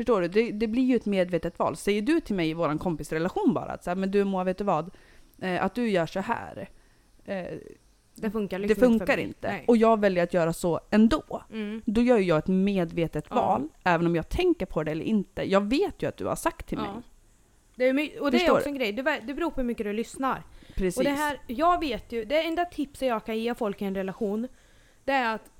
Förstår 0.00 0.20
du? 0.20 0.28
Det, 0.28 0.50
det 0.52 0.66
blir 0.66 0.82
ju 0.82 0.96
ett 0.96 1.06
medvetet 1.06 1.58
val. 1.58 1.76
Säger 1.76 2.02
du 2.02 2.20
till 2.20 2.34
mig 2.34 2.50
i 2.50 2.54
vår 2.54 2.78
kompisrelation 2.78 3.54
bara 3.54 3.72
att 3.72 3.84
så 3.84 3.90
här, 3.90 3.94
men 3.96 4.10
du 4.10 4.24
Moa, 4.24 4.44
vet 4.44 4.58
du 4.58 4.64
vad? 4.64 4.90
Eh, 5.42 5.64
att 5.64 5.74
du 5.74 5.90
gör 5.90 6.06
så 6.06 6.20
här. 6.20 6.68
Eh, 7.24 7.44
Det 8.14 8.30
funkar 8.30 8.58
det 8.58 8.66
liksom 8.68 8.88
funkar 8.88 9.06
för 9.06 9.16
mig. 9.16 9.24
inte. 9.24 9.48
Nej. 9.48 9.64
Och 9.68 9.76
jag 9.76 10.00
väljer 10.00 10.24
att 10.24 10.34
göra 10.34 10.52
så 10.52 10.80
ändå. 10.90 11.42
Mm. 11.52 11.82
Då 11.86 12.00
gör 12.02 12.18
ju 12.18 12.24
jag 12.24 12.38
ett 12.38 12.46
medvetet 12.48 13.24
Ja. 13.30 13.34
val, 13.34 13.68
även 13.84 14.06
om 14.06 14.16
jag 14.16 14.28
tänker 14.28 14.66
på 14.66 14.82
det 14.82 14.90
eller 14.90 15.04
inte. 15.04 15.50
Jag 15.50 15.60
vet 15.70 16.02
ju 16.02 16.08
att 16.08 16.16
du 16.16 16.26
har 16.26 16.36
sagt 16.36 16.66
till 16.66 16.78
Ja. 16.86 16.92
mig. 16.94 17.02
Det 17.74 17.84
är, 17.88 18.22
och 18.22 18.30
det 18.30 18.38
Förstår 18.38 18.54
är 18.54 18.58
också 18.58 18.68
en 18.68 18.74
grej, 18.74 18.92
det, 18.92 19.20
det 19.26 19.34
beror 19.34 19.50
på 19.50 19.60
hur 19.60 19.66
mycket 19.66 19.86
du 19.86 19.92
lyssnar. 19.92 20.42
Precis. 20.74 20.98
Och 20.98 21.04
det 21.04 21.10
här, 21.10 21.38
jag 21.46 21.80
vet 21.80 22.12
ju, 22.12 22.24
det 22.24 22.42
enda 22.42 22.64
tipset 22.64 23.08
jag 23.08 23.24
kan 23.26 23.38
ge 23.38 23.54
folk 23.54 23.82
i 23.82 23.84
en 23.84 23.94
relation, 23.94 24.48
det 25.04 25.12
är 25.12 25.34
att 25.34 25.50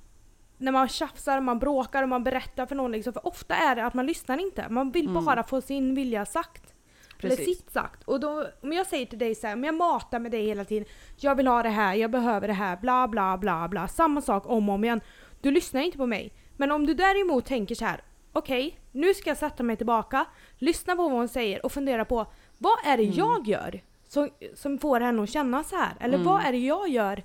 när 0.60 0.72
man 0.72 0.88
tjafsar, 0.88 1.40
man 1.40 1.58
bråkar 1.58 2.02
och 2.02 2.08
man 2.08 2.24
berättar 2.24 2.66
för 2.66 2.74
någon 2.74 2.92
liksom, 2.92 3.12
för 3.12 3.26
ofta 3.26 3.54
är 3.54 3.76
det 3.76 3.84
att 3.84 3.94
man 3.94 4.06
lyssnar 4.06 4.38
inte. 4.40 4.66
Man 4.70 4.90
vill 4.90 5.08
Mm. 5.08 5.24
bara 5.24 5.42
få 5.42 5.60
sin 5.60 5.94
vilja 5.94 6.26
sagt. 6.26 6.74
Eller 7.22 7.36
Precis. 7.36 7.58
sitt 7.58 7.70
sagt. 7.70 8.02
Och 8.04 8.20
då, 8.20 8.46
om 8.62 8.72
jag 8.72 8.86
säger 8.86 9.06
till 9.06 9.18
dig 9.18 9.34
så 9.34 9.46
här, 9.46 9.54
om 9.54 9.64
jag 9.64 9.74
matar 9.74 10.18
med 10.18 10.30
dig 10.32 10.46
hela 10.46 10.64
tiden, 10.64 10.88
jag 11.16 11.34
vill 11.34 11.46
ha 11.46 11.62
det 11.62 11.68
här, 11.68 11.94
jag 11.94 12.10
behöver 12.10 12.48
det 12.48 12.54
här, 12.54 12.76
bla 12.76 13.08
bla 13.08 13.38
bla 13.38 13.68
bla. 13.68 13.88
Samma 13.88 14.20
sak 14.22 14.46
om 14.46 14.68
och 14.68 14.74
om 14.74 14.84
igen. 14.84 15.00
Du 15.40 15.50
lyssnar 15.50 15.80
inte 15.80 15.98
på 15.98 16.06
mig. 16.06 16.32
Men 16.56 16.72
om 16.72 16.86
du 16.86 16.94
däremot 16.94 17.46
tänker 17.46 17.74
så 17.74 17.84
här, 17.84 18.00
okej, 18.32 18.78
nu 18.92 19.14
ska 19.14 19.30
jag 19.30 19.36
sätta 19.36 19.62
mig 19.62 19.76
tillbaka, 19.76 20.24
lyssna 20.58 20.96
på 20.96 21.02
vad 21.02 21.12
hon 21.12 21.28
säger 21.28 21.64
och 21.66 21.72
fundera 21.72 22.04
på 22.04 22.26
vad 22.58 22.78
är 22.86 22.96
det 22.96 23.02
Mm. 23.04 23.16
jag 23.16 23.46
gör 23.48 23.80
som, 24.08 24.28
som 24.54 24.78
får 24.78 25.00
henne 25.00 25.22
att 25.22 25.30
känna 25.30 25.62
så 25.64 25.76
här? 25.76 25.92
Eller 26.00 26.14
Mm. 26.14 26.26
vad 26.26 26.44
är 26.44 26.52
det 26.52 26.58
jag 26.58 26.88
gör? 26.88 27.22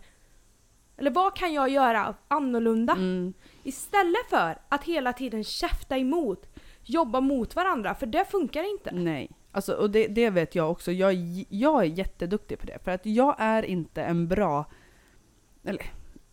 Eller 0.98 1.12
vad 1.12 1.36
kan 1.36 1.54
jag 1.54 1.70
göra 1.70 2.14
annorlunda? 2.28 2.94
Mm. 2.94 3.34
Istället 3.64 4.30
för 4.30 4.58
att 4.70 4.84
hela 4.84 5.14
tiden 5.14 5.44
käfta 5.44 5.98
emot, 5.98 6.46
jobba 6.84 7.22
mot 7.22 7.56
varandra, 7.56 7.96
för 7.96 8.06
det 8.06 8.26
funkar 8.26 8.72
inte. 8.72 8.92
Nej. 8.94 9.32
Alltså, 9.52 9.74
och 9.74 9.90
det, 9.90 10.08
det 10.08 10.30
vet 10.30 10.56
jag 10.56 10.72
också. 10.72 10.92
Jag, 10.92 11.12
är- 11.14 11.46
jag 11.50 11.82
är 11.82 11.86
jätteduktig 11.88 12.60
på 12.60 12.66
det. 12.66 12.84
För 12.84 12.92
att 12.92 13.06
jag 13.06 13.36
är 13.38 13.64
inte 13.64 14.04
en 14.04 14.28
bra... 14.28 14.66
Eller, 15.64 15.86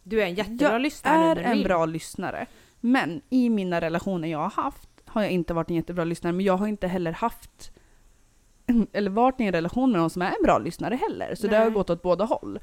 Du 0.03 0.23
är 0.23 0.27
en 0.27 0.35
jättebra 0.35 0.73
jag 0.73 0.81
lyssnare 0.81 1.15
är 1.15 1.35
när 1.35 1.35
du 1.35 1.41
en 1.43 1.63
bra 1.63 1.87
lyssnare. 1.87 2.47
Men 2.81 3.21
i 3.31 3.49
mina 3.51 3.81
relationer 3.81 4.29
jag 4.29 4.39
har 4.39 4.63
haft 4.63 4.89
har 5.07 5.23
jag 5.23 5.31
inte 5.31 5.55
varit 5.55 5.71
en 5.71 5.77
jättebra 5.77 6.05
lyssnare. 6.05 6.33
Men 6.33 6.45
jag 6.45 6.57
har 6.57 6.67
inte 6.67 6.87
heller 6.87 7.13
haft... 7.13 7.73
Eller 8.93 9.11
varit 9.11 9.41
i 9.41 9.45
en 9.45 9.53
relation 9.53 9.93
med 9.93 10.01
någon 10.01 10.11
som 10.11 10.23
är 10.23 10.27
en 10.27 10.43
bra 10.43 10.59
lyssnare 10.59 10.97
heller. 10.97 11.35
Så 11.35 11.47
det 11.47 11.57
har 11.57 11.65
Nej. 11.65 11.75
gått 11.75 11.91
åt 11.91 12.03
båda 12.03 12.25
håll. 12.25 12.59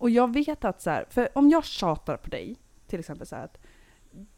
Och 0.00 0.10
jag 0.10 0.32
vet 0.34 0.64
att 0.64 0.82
så 0.82 0.90
här, 0.90 1.04
för 1.10 1.28
om 1.34 1.50
jag 1.50 1.64
tjatar 1.64 2.16
på 2.16 2.30
dig, 2.30 2.56
till 2.86 2.98
exempel 2.98 3.26
så 3.26 3.36
här 3.36 3.44
att 3.44 3.58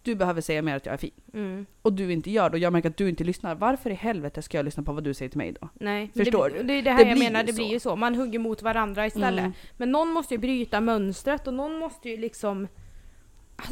du 0.02 0.14
behöver 0.14 0.40
säga 0.40 0.62
mer 0.62 0.76
att 0.76 0.86
jag 0.86 0.92
är 0.92 0.98
fin. 0.98 1.10
Mm. 1.34 1.66
och 1.82 1.92
du 1.92 2.12
inte 2.12 2.30
gör 2.30 2.50
det 2.50 2.54
och 2.54 2.58
jag 2.58 2.72
märker 2.72 2.90
att 2.90 2.96
du 2.96 3.08
inte 3.08 3.24
lyssnar, 3.24 3.54
varför 3.54 3.90
i 3.90 3.94
helvete 3.94 4.42
ska 4.42 4.58
jag 4.58 4.64
lyssna 4.64 4.82
på 4.82 4.92
vad 4.92 5.04
du 5.04 5.14
säger 5.14 5.28
till 5.28 5.38
mig 5.38 5.54
då? 5.60 5.68
Nej, 5.74 6.10
Förstår 6.16 6.50
det, 6.50 6.58
du? 6.58 6.62
Det 6.62 6.72
är 6.72 6.82
det 6.82 6.90
här 6.90 7.04
Det 7.04 7.10
jag 7.10 7.18
menar, 7.18 7.44
det 7.44 7.52
så. 7.52 7.56
blir 7.56 7.66
ju 7.68 7.80
så. 7.80 7.96
Man 7.96 8.14
hugger 8.14 8.38
mot 8.38 8.62
varandra 8.62 9.06
istället. 9.06 9.40
Mm. 9.40 9.52
Men 9.76 9.92
någon 9.92 10.08
måste 10.08 10.34
ju 10.34 10.38
bryta 10.38 10.80
mönstret 10.80 11.46
och 11.46 11.54
någon 11.54 11.78
måste 11.78 12.08
ju 12.08 12.16
liksom... 12.16 12.68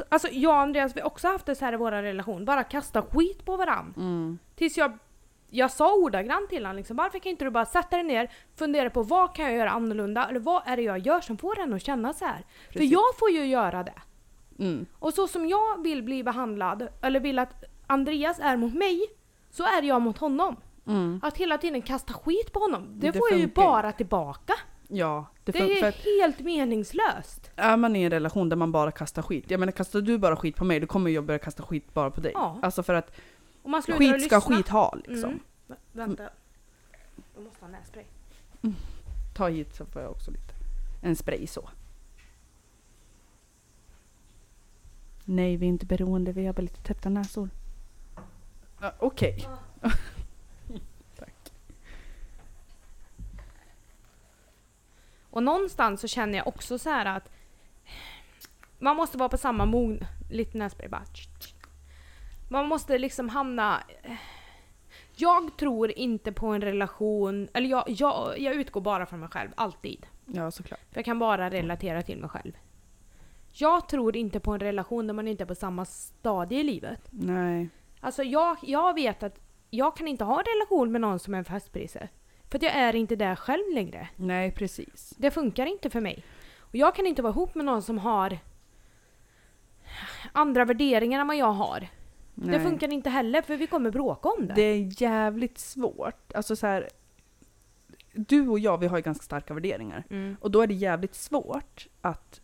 Alltså 0.09 0.29
jag 0.33 0.51
och 0.51 0.59
Andreas, 0.59 0.97
vi 0.97 1.01
har 1.01 1.07
också 1.07 1.29
haft 1.29 1.47
det 1.47 1.55
så 1.55 1.65
här 1.65 1.73
i 1.73 1.77
vår 1.77 1.93
relation. 1.93 2.45
Bara 2.45 2.65
kasta 2.65 3.03
skit 3.03 3.45
på 3.45 3.57
varandra. 3.57 3.93
Mm. 3.97 4.39
Tills 4.55 4.79
jag 4.79 4.99
jag 5.51 5.71
sa 5.71 5.95
ordagrant 5.95 6.49
till 6.49 6.65
honom 6.67 6.77
liksom, 6.77 6.97
varför 6.97 7.19
kan 7.19 7.31
inte 7.31 7.45
du 7.45 7.51
bara 7.51 7.67
sätta 7.67 7.97
dig 7.97 8.05
ner, 8.07 8.31
fundera 8.57 8.91
på 8.91 9.03
vad 9.03 9.35
kan 9.35 9.45
jag 9.45 9.55
göra 9.55 9.71
annorlunda, 9.71 10.29
eller 10.29 10.41
vad 10.41 10.63
är 10.67 10.77
det 10.77 10.83
jag 10.83 10.99
gör 10.99 11.21
som 11.21 11.39
får 11.39 11.57
henne 11.57 11.77
att 11.77 11.83
känna 11.83 12.13
så 12.13 12.25
här? 12.25 12.45
För 12.67 12.73
Precis. 12.73 12.93
jag 12.93 13.17
får 13.19 13.31
ju 13.31 13.45
göra 13.47 13.83
det. 13.83 14.03
Mm. 14.59 14.87
Och 14.99 15.15
så 15.15 15.29
som 15.29 15.49
jag 15.49 15.83
vill 15.83 16.03
bli 16.03 16.23
behandlad, 16.25 16.89
eller 17.03 17.21
vill 17.21 17.39
att 17.39 17.65
Andreas 17.87 18.39
är 18.41 18.57
mot 18.57 18.75
mig, 18.75 19.01
så 19.51 19.65
är 19.65 19.83
jag 19.83 20.03
mot 20.03 20.19
honom. 20.19 20.57
Mm. 20.87 21.21
Att 21.23 21.37
hela 21.37 21.59
tiden 21.59 21.83
kasta 21.83 22.13
skit 22.13 22.53
på 22.53 22.61
honom, 22.61 22.87
det, 23.01 23.07
Det 23.11 23.19
får 23.19 23.31
jag 23.31 23.41
ju 23.41 23.47
bara 23.47 23.93
tillbaka. 23.93 24.55
Ja, 24.89 25.27
det, 25.45 25.53
Det 25.53 25.59
för 25.59 25.85
är 25.85 25.89
att 25.89 26.05
helt 26.21 26.41
meningslöst. 26.41 27.51
är 27.57 27.77
man 27.77 27.97
i 27.97 28.03
en 28.03 28.11
relation 28.11 28.49
där 28.49 28.57
man 28.57 28.73
bara 28.73 28.91
kastar 28.91 29.23
skit, 29.23 29.45
jag 29.49 29.61
menar 29.61 29.73
kastar 29.73 30.01
du 30.01 30.19
bara 30.19 30.37
skit 30.37 30.57
på 30.57 30.65
mig, 30.65 30.81
då 30.81 30.87
kommer 30.87 31.11
jag 31.11 31.25
börja 31.25 31.39
kasta 31.39 31.63
skit 31.63 31.95
bara 31.95 32.11
på 32.11 32.21
dig. 32.21 32.33
Ja. 32.35 32.59
Alltså 32.63 32.83
för 32.83 32.95
att 32.95 33.17
Och 33.63 33.71
man 33.71 33.83
slutar 33.83 33.99
skit 34.01 34.25
ska 34.27 34.37
lyssna. 34.39 34.57
skit 34.57 34.69
ha 34.69 34.95
liksom. 34.95 35.31
Mm. 35.31 35.41
Vä- 35.69 35.77
Vänta. 35.93 36.31
Jag 37.35 37.45
måste 37.45 37.65
ha 37.65 37.69
nässpray. 37.73 38.05
Ta 39.35 39.49
hit 39.49 39.75
så 39.75 39.87
får 39.87 40.03
jag 40.03 40.11
också 40.11 40.31
lite. 40.31 40.55
En 41.03 41.17
spray 41.17 41.47
så. 41.47 41.69
Nej, 45.25 45.57
vi 45.57 45.67
är 45.67 45.69
inte 45.69 45.87
beroende, 45.87 46.33
vi 46.33 46.47
har 46.47 46.53
bara 46.53 46.63
lite 46.63 46.83
täppta 46.83 47.09
näsor. 47.09 47.51
Ja, 48.81 48.93
Okej. 48.99 49.49
Tack. 51.19 51.53
Och 55.31 55.43
någonstans 55.43 56.01
så 56.01 56.09
känner 56.09 56.39
jag 56.39 56.47
också 56.47 56.79
så 56.79 56.91
här 56.91 57.07
att 57.07 57.31
man 58.79 58.97
måste 58.97 59.19
vara 59.19 59.29
på 59.29 59.39
samma 59.39 59.65
mogn... 59.67 60.05
Lite 60.31 60.59
nässpray 60.59 60.89
bara. 60.89 61.05
Man 62.53 62.69
måste 62.69 62.99
liksom 62.99 63.29
hamna... 63.29 63.83
Jag 65.17 65.57
tror 65.57 65.91
inte 65.91 66.33
på 66.33 66.47
en 66.47 66.61
relation, 66.61 67.49
eller 67.55 67.69
jag, 67.69 67.85
jag, 67.87 68.39
jag 68.39 68.55
utgår 68.55 68.81
bara 68.81 69.07
från 69.07 69.21
mig 69.21 69.29
själv, 69.29 69.51
alltid. 69.55 70.07
Ja, 70.27 70.51
såklart. 70.51 70.81
För 70.91 70.99
jag 70.99 71.05
kan 71.05 71.19
bara 71.19 71.51
relatera 71.51 72.03
till 72.03 72.19
mig 72.19 72.31
själv. 72.31 72.53
Jag 73.53 73.89
tror 73.89 74.17
inte 74.17 74.41
på 74.41 74.53
en 74.53 74.61
relation 74.61 75.07
där 75.07 75.15
man 75.15 75.29
inte 75.29 75.45
är 75.45 75.47
på 75.47 75.55
samma 75.55 75.85
stadie 75.85 76.61
i 76.61 76.63
livet. 76.63 77.01
Nej. 77.11 77.69
Alltså 78.01 78.23
jag, 78.23 78.57
jag 78.63 78.95
vet 78.95 79.23
att 79.23 79.41
jag 79.71 79.97
kan 79.97 80.09
inte 80.09 80.25
ha 80.25 80.39
en 80.39 80.45
relation 80.45 80.93
med 80.93 81.01
någon 81.01 81.19
som 81.19 81.35
är 81.35 81.39
en 81.39 81.45
fastprise. 81.45 82.09
För 82.49 82.59
att 82.59 82.63
jag 82.63 82.75
är 82.75 82.95
inte 82.95 83.17
där 83.17 83.37
själv 83.37 83.75
längre. 83.75 84.09
Nej, 84.17 84.53
precis. 84.53 85.15
Det 85.19 85.31
funkar 85.31 85.67
inte 85.67 85.91
för 85.91 86.01
mig. 86.01 86.25
Och 86.59 86.75
jag 86.75 86.95
kan 86.95 87.07
inte 87.07 87.23
vara 87.23 87.33
ihop 87.33 87.55
med 87.55 87.65
någon 87.65 87.83
som 87.83 87.99
har 87.99 88.39
andra 90.33 90.65
värderingar 90.65 91.21
än 91.21 91.27
vad 91.27 91.37
jag 91.37 91.53
har. 91.53 91.89
Nej. 92.43 92.59
Det 92.59 92.65
funkar 92.65 92.93
inte 92.93 93.11
heller 93.11 93.43
för 93.43 93.57
vi 93.57 93.67
kommer 93.67 93.91
bråka 93.91 94.29
om 94.29 94.47
det. 94.47 94.55
Det 94.55 94.63
är 94.63 95.03
jävligt 95.03 95.59
svårt. 95.59 96.33
Alltså 96.35 96.57
så 96.57 96.67
här. 96.67 96.89
Du 98.13 98.49
och 98.49 98.59
jag, 98.59 98.79
vi 98.79 98.87
har 98.87 98.97
ju 98.97 99.03
ganska 99.03 99.25
starka 99.25 99.55
värderingar. 99.55 100.05
Mm. 100.11 100.37
Och 100.41 100.51
då 100.51 100.63
är 100.63 100.67
det 100.67 100.75
jävligt 100.75 101.15
svårt 101.15 101.87
att 102.01 102.41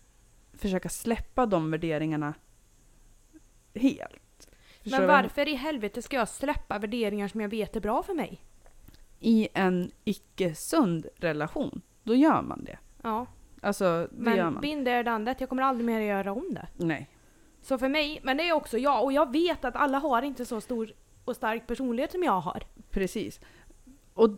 försöka 0.53 0.88
släppa 0.88 1.47
de 1.47 1.70
värderingarna 1.70 2.34
helt. 3.74 4.49
Förstår 4.82 4.99
Men 4.99 5.09
varför 5.09 5.49
i 5.49 5.55
helvete 5.55 6.03
ska 6.03 6.16
jag 6.16 6.28
släppa 6.28 6.78
värderingar 6.78 7.28
som 7.28 7.40
jag 7.40 7.49
vet 7.49 7.76
är 7.76 7.80
bra 7.80 8.03
för 8.03 8.14
mig? 8.14 8.40
I 9.20 9.49
en 9.55 9.90
icke-sund 10.05 11.07
relation, 11.16 11.80
då 12.03 12.14
gör 12.14 12.42
man 12.42 12.64
det. 12.64 12.78
Ja, 13.03 13.26
Alltså, 13.61 14.09
det 14.12 14.30
gör 14.30 14.44
men 14.44 14.53
man. 14.53 14.61
binder 14.61 14.92
är 14.92 15.05
dandet. 15.05 15.40
Jag 15.40 15.49
kommer 15.49 15.62
aldrig 15.62 15.86
mer 15.86 16.01
göra 16.01 16.32
om 16.32 16.55
det. 16.55 16.66
Nej. 16.76 17.09
Så 17.67 17.79
för 17.79 17.89
mig, 17.89 18.21
men 18.23 18.37
det 18.37 18.49
är 18.49 18.53
också 18.53 18.79
jag. 18.79 19.05
Och 19.05 19.12
jag 19.12 19.33
vet 19.33 19.64
att 19.64 19.77
alla 19.77 19.99
har 19.99 20.23
inte 20.23 20.47
så 20.47 20.61
stor 20.61 20.93
och 21.25 21.37
stark 21.37 21.67
personlighet 21.67 22.12
som 22.12 22.23
jag 22.23 22.41
har. 22.41 22.62
Precis. 22.91 23.41
Och, 24.14 24.31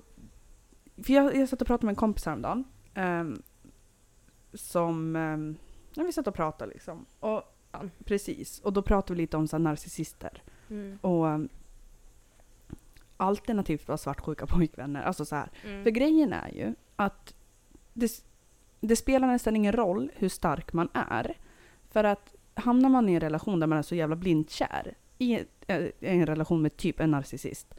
för 1.05 1.13
jag, 1.13 1.37
jag 1.37 1.49
satt 1.49 1.61
och 1.61 1.67
pratade 1.67 1.87
med 1.87 1.93
en 1.93 1.97
kompis 1.97 2.27
häromdagen. 2.27 2.65
Um, 2.95 3.43
som... 4.53 5.17
Um, 5.17 5.57
ja, 5.95 6.03
vi 6.03 6.13
satt 6.13 6.27
och 6.27 6.35
pratade 6.35 6.73
liksom. 6.73 7.07
Och, 7.21 7.43
ja, 7.73 7.83
precis. 8.05 8.61
Och 8.61 8.73
då 8.73 8.83
pratade 8.83 9.15
vi 9.15 9.23
lite 9.23 9.37
om 9.37 9.49
så 9.49 9.57
här, 9.57 9.63
narcissister. 9.63 10.43
Mm. 10.71 10.99
Och 11.01 11.25
um, 11.27 11.49
alternativt 13.17 13.89
vara 13.89 13.99
svartsjuka 13.99 14.47
pojkvänner. 14.57 15.03
Alltså 15.03 15.25
så 15.25 15.37
här. 15.37 15.51
Mm. 15.65 15.85
För 15.85 15.91
grejen 15.91 16.33
är 16.33 16.49
ju 16.49 16.75
att 16.97 17.35
det, 17.93 18.25
det 18.81 18.97
spelar 18.97 19.29
nästan 19.29 19.57
ingen 19.57 19.73
roll 19.73 20.11
hur 20.15 20.29
stark 20.29 20.73
man 20.73 20.89
är. 20.93 21.37
För 21.91 22.05
att 22.05 22.35
hamnar 22.59 22.89
man 22.89 23.09
i 23.09 23.13
en 23.15 23.21
relation 23.21 23.61
där 23.61 23.67
man 23.67 23.79
är 23.79 23.83
så 23.83 23.95
jävla 23.95 24.17
blint 24.17 24.51
kär 24.51 24.95
i 25.19 25.35
eh, 25.67 25.85
en 26.01 26.27
relation 26.27 26.63
med 26.63 26.77
typ 26.77 27.01
en 27.01 27.11
narcissist. 27.11 27.75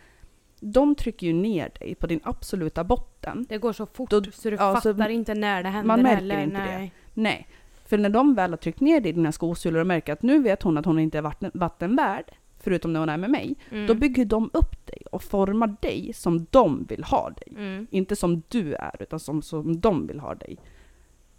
De 0.59 0.95
trycker 0.95 1.27
ju 1.27 1.33
ner 1.33 1.71
dig 1.79 1.95
på 1.95 2.07
din 2.07 2.19
absoluta 2.23 2.83
botten. 2.83 3.45
Det 3.49 3.57
går 3.57 3.73
så 3.73 3.85
fort 3.85 4.09
Då- 4.09 4.23
så 4.33 4.49
du 4.49 4.55
ja, 4.55 4.75
så 4.81 4.93
fattar 4.93 5.09
inte 5.09 5.33
när 5.33 5.63
det 5.63 5.69
händer 5.69 5.87
man 5.87 6.01
märker 6.01 6.15
heller. 6.15 6.43
inte 6.43 6.57
det. 6.57 6.65
Nej. 6.77 6.93
Nej. 7.13 7.47
För 7.85 7.97
när 7.97 8.09
de 8.09 8.35
väl 8.35 8.49
har 8.51 8.57
tryckt 8.57 8.79
ner 8.79 9.01
dig 9.01 9.09
i 9.09 9.13
dina 9.13 9.31
skosulor 9.31 9.81
och 9.81 9.87
märker 9.87 10.13
att 10.13 10.21
nu 10.21 10.39
vet 10.41 10.63
hon 10.63 10.77
att 10.77 10.85
hon 10.85 10.99
inte 10.99 11.17
är 11.17 11.21
vatten, 11.21 11.51
vatten 11.53 11.95
värd, 11.95 12.31
förutom 12.59 12.93
när 12.93 12.99
hon 12.99 13.09
är 13.09 13.17
med 13.17 13.29
mig, 13.29 13.55
Mm. 13.71 13.87
då 13.87 13.93
bygger 13.95 14.25
de 14.25 14.49
upp 14.53 14.85
dig 14.87 15.01
och 15.11 15.23
formar 15.23 15.75
dig 15.81 16.11
som 16.15 16.45
de 16.49 16.85
vill 16.89 17.03
ha 17.03 17.29
dig. 17.29 17.53
Mm. 17.57 17.87
Inte 17.91 18.15
som 18.15 18.41
du 18.47 18.73
är, 18.73 18.95
utan 18.99 19.19
som, 19.19 19.41
som 19.41 19.79
de 19.79 20.07
vill 20.07 20.19
ha 20.19 20.35
dig. 20.35 20.57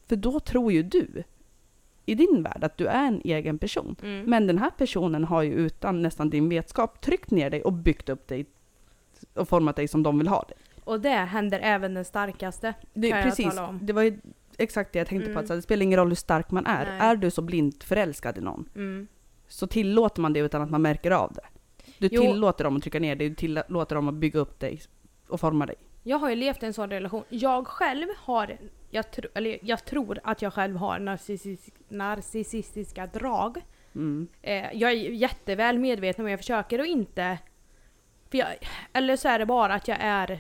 För 0.09 0.17
då 0.17 0.41
tror 0.41 0.73
ju 0.73 0.83
du 0.83 1.23
i 2.11 2.15
din 2.15 2.43
värld 2.43 2.65
att 2.65 2.77
du 2.77 2.87
är 2.87 3.07
en 3.07 3.21
egen 3.25 3.59
person. 3.59 3.97
Mm. 4.03 4.25
Men 4.31 4.47
den 4.47 4.59
här 4.59 4.71
personen 4.71 5.25
har 5.25 5.43
ju 5.43 5.53
utan 5.55 6.03
nästan 6.03 6.31
din 6.31 6.49
vetskap 6.49 7.01
tryckt 7.01 7.31
ner 7.31 7.51
dig 7.51 7.63
och 7.63 7.73
byggt 7.73 8.09
upp 8.09 8.29
dig 8.29 8.47
och 9.35 9.49
format 9.49 9.77
dig 9.77 9.89
som 9.89 10.03
de 10.03 10.19
vill 10.19 10.29
ha 10.29 10.43
dig. 10.49 10.57
Och 10.85 11.01
det 11.01 11.09
händer 11.11 11.61
även 11.63 11.95
den 11.95 12.05
starkaste. 12.05 12.75
Det, 12.95 13.09
Kan 13.11 13.19
jag 13.19 13.29
precis, 13.29 13.55
tala 13.55 13.69
om. 13.69 13.79
det 13.83 13.93
var 13.93 14.03
ju 14.03 14.19
exakt 14.59 14.93
det 14.93 14.99
jag 14.99 15.09
tänkte 15.09 15.27
på. 15.27 15.31
Mm. 15.31 15.41
Att 15.41 15.47
så 15.47 15.53
här, 15.53 15.57
det 15.57 15.63
spelar 15.63 15.83
ingen 15.83 15.99
roll 15.99 16.09
hur 16.09 16.15
stark 16.17 16.51
man 16.51 16.67
är. 16.67 16.85
Nej. 16.87 16.99
Är 17.01 17.17
du 17.17 17.31
så 17.31 17.43
blint 17.43 17.85
förälskad 17.85 18.39
i 18.39 18.41
någon 18.41 18.69
Mm. 18.75 19.07
så 19.49 19.67
tillåter 19.67 20.21
man 20.21 20.33
det 20.33 20.41
utan 20.41 20.63
att 20.63 20.71
man 20.71 20.83
märker 20.83 21.11
av 21.11 21.33
det. 21.33 21.43
Du 21.99 22.09
Jo. 22.13 22.21
tillåter 22.23 22.65
dem 22.65 22.77
att 22.77 22.83
trycka 22.83 22.99
ner 23.01 23.17
dig, 23.17 23.29
du 23.29 23.35
tillåter 23.35 23.95
dem 23.97 24.09
att 24.09 24.15
bygga 24.15 24.41
upp 24.41 24.61
dig 24.61 24.81
och 25.29 25.41
forma 25.41 25.67
dig. 25.67 25.77
Jag 26.03 26.19
har 26.19 26.31
ju 26.31 26.37
levt 26.37 26.63
i 26.63 26.67
en 26.67 26.73
sån 26.73 26.91
relation. 26.91 27.23
Jag 27.29 27.67
själv 27.67 28.07
har, 28.17 28.57
jag, 28.91 29.11
tro, 29.11 29.29
eller 29.35 29.59
jag 29.63 29.85
tror 29.85 30.21
att 30.25 30.43
jag 30.43 30.55
själv 30.55 30.77
har 30.77 30.99
narcissistisk, 30.99 31.75
narcissistiska 31.89 33.07
drag. 33.07 33.65
Mm. 33.95 34.29
Eh, 34.43 34.73
jag 34.73 34.91
är 34.93 34.95
jätteväl 34.95 35.79
medveten 35.79 36.25
men 36.25 36.31
jag 36.31 36.41
försöker 36.41 36.79
att 36.79 36.87
inte... 36.87 37.39
För 38.31 38.39
jag, 38.39 38.49
eller 38.93 39.17
så 39.17 39.29
är 39.29 39.39
det 39.39 39.47
bara 39.47 39.75
att 39.75 39.89
jag 39.89 39.99
är 40.01 40.39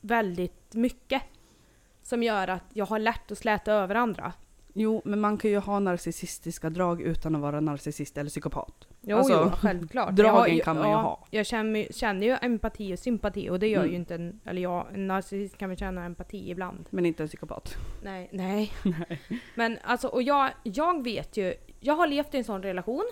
väldigt 0.00 0.74
mycket. 0.74 1.22
Som 2.02 2.22
gör 2.22 2.48
att 2.48 2.64
jag 2.72 2.86
har 2.86 2.98
lätt 2.98 3.32
att 3.32 3.38
släta 3.38 3.72
över 3.72 3.94
andra. 3.94 4.32
Jo, 4.76 5.02
men 5.04 5.20
man 5.20 5.38
kan 5.38 5.50
ju 5.50 5.58
ha 5.58 5.78
narcissistiska 5.78 6.70
drag 6.70 7.00
utan 7.02 7.34
att 7.34 7.40
vara 7.40 7.60
narcissist 7.60 8.18
eller 8.18 8.30
psykopat. 8.30 8.88
Jo, 9.00 9.16
Alltså, 9.16 9.42
jo 9.44 9.50
självklart. 9.56 10.16
dragen 10.16 10.56
Jag 10.56 10.64
kan 10.64 10.76
man 10.78 10.88
ju 10.90 10.94
ha. 10.96 11.26
Jag 11.30 11.46
känner, 11.46 11.92
känner 11.92 12.26
ju 12.26 12.36
empati 12.42 12.94
och 12.94 12.98
sympati 12.98 13.50
och 13.50 13.58
det 13.58 13.68
gör 13.68 13.80
Mm. 13.80 13.90
ju 13.90 13.96
inte 13.96 14.14
en... 14.14 14.40
Eller 14.44 14.62
jag, 14.62 14.86
en 14.94 15.06
narcissist 15.06 15.58
kan 15.58 15.68
väl 15.68 15.78
känna 15.78 16.04
empati 16.04 16.50
ibland. 16.50 16.84
Men 16.90 17.06
inte 17.06 17.22
en 17.22 17.28
psykopat. 17.28 17.76
Nej, 18.02 18.28
nej. 18.32 18.72
Men 19.54 19.78
alltså, 19.82 20.08
och 20.08 20.22
jag, 20.22 20.50
jag 20.62 21.04
vet 21.04 21.36
ju, 21.36 21.54
jag 21.80 21.94
har 21.94 22.06
levt 22.06 22.34
i 22.34 22.38
en 22.38 22.44
sån 22.44 22.62
relation. 22.62 23.04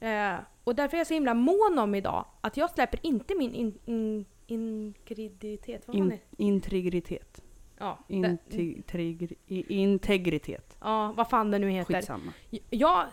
Eh, 0.00 0.34
och 0.64 0.74
därför 0.74 0.96
är 0.96 1.00
jag 1.00 1.06
så 1.06 1.14
himla 1.14 1.34
mån 1.34 1.78
om 1.78 1.94
idag 1.94 2.24
att 2.40 2.56
jag 2.56 2.70
släpper 2.70 2.98
inte 3.02 3.34
min 3.38 3.54
in, 3.54 3.78
in, 3.84 4.24
integritet. 4.46 5.82
Vad 5.88 5.96
In, 5.96 6.18
integritet. 6.36 7.42
Ja, 7.82 7.98
Integri, 8.08 9.36
integritet. 9.68 10.76
ja, 10.80 11.12
vad 11.16 11.28
fan 11.30 11.50
det 11.50 11.58
nu 11.58 11.70
heter. 11.70 11.94
Skitsamma. 11.94 12.32
Jag 12.70 13.06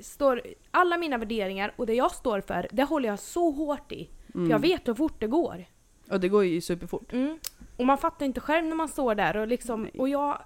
står, 0.00 0.42
alla 0.70 0.96
mina 0.98 1.18
värderingar 1.18 1.72
och 1.76 1.86
det 1.86 1.94
jag 1.94 2.10
står 2.12 2.40
för, 2.40 2.68
det 2.72 2.82
håller 2.84 3.08
jag 3.08 3.18
så 3.18 3.50
hårt 3.50 3.92
i. 3.92 4.10
Mm. 4.34 4.46
För 4.46 4.52
jag 4.54 4.58
vet 4.58 4.88
hur 4.88 4.94
fort 4.94 5.20
det 5.20 5.26
går. 5.26 5.64
Och 6.10 6.20
det 6.20 6.28
går 6.28 6.44
ju 6.44 6.60
superfort. 6.60 7.12
Mm. 7.12 7.38
Och 7.76 7.86
man 7.86 7.98
fattar 7.98 8.26
inte 8.26 8.40
själv 8.40 8.66
när 8.66 8.76
man 8.76 8.88
står 8.88 9.14
där 9.14 9.36
och 9.36 9.46
liksom, 9.46 9.82
Nej. 9.82 9.92
och 9.98 10.08
jag... 10.08 10.42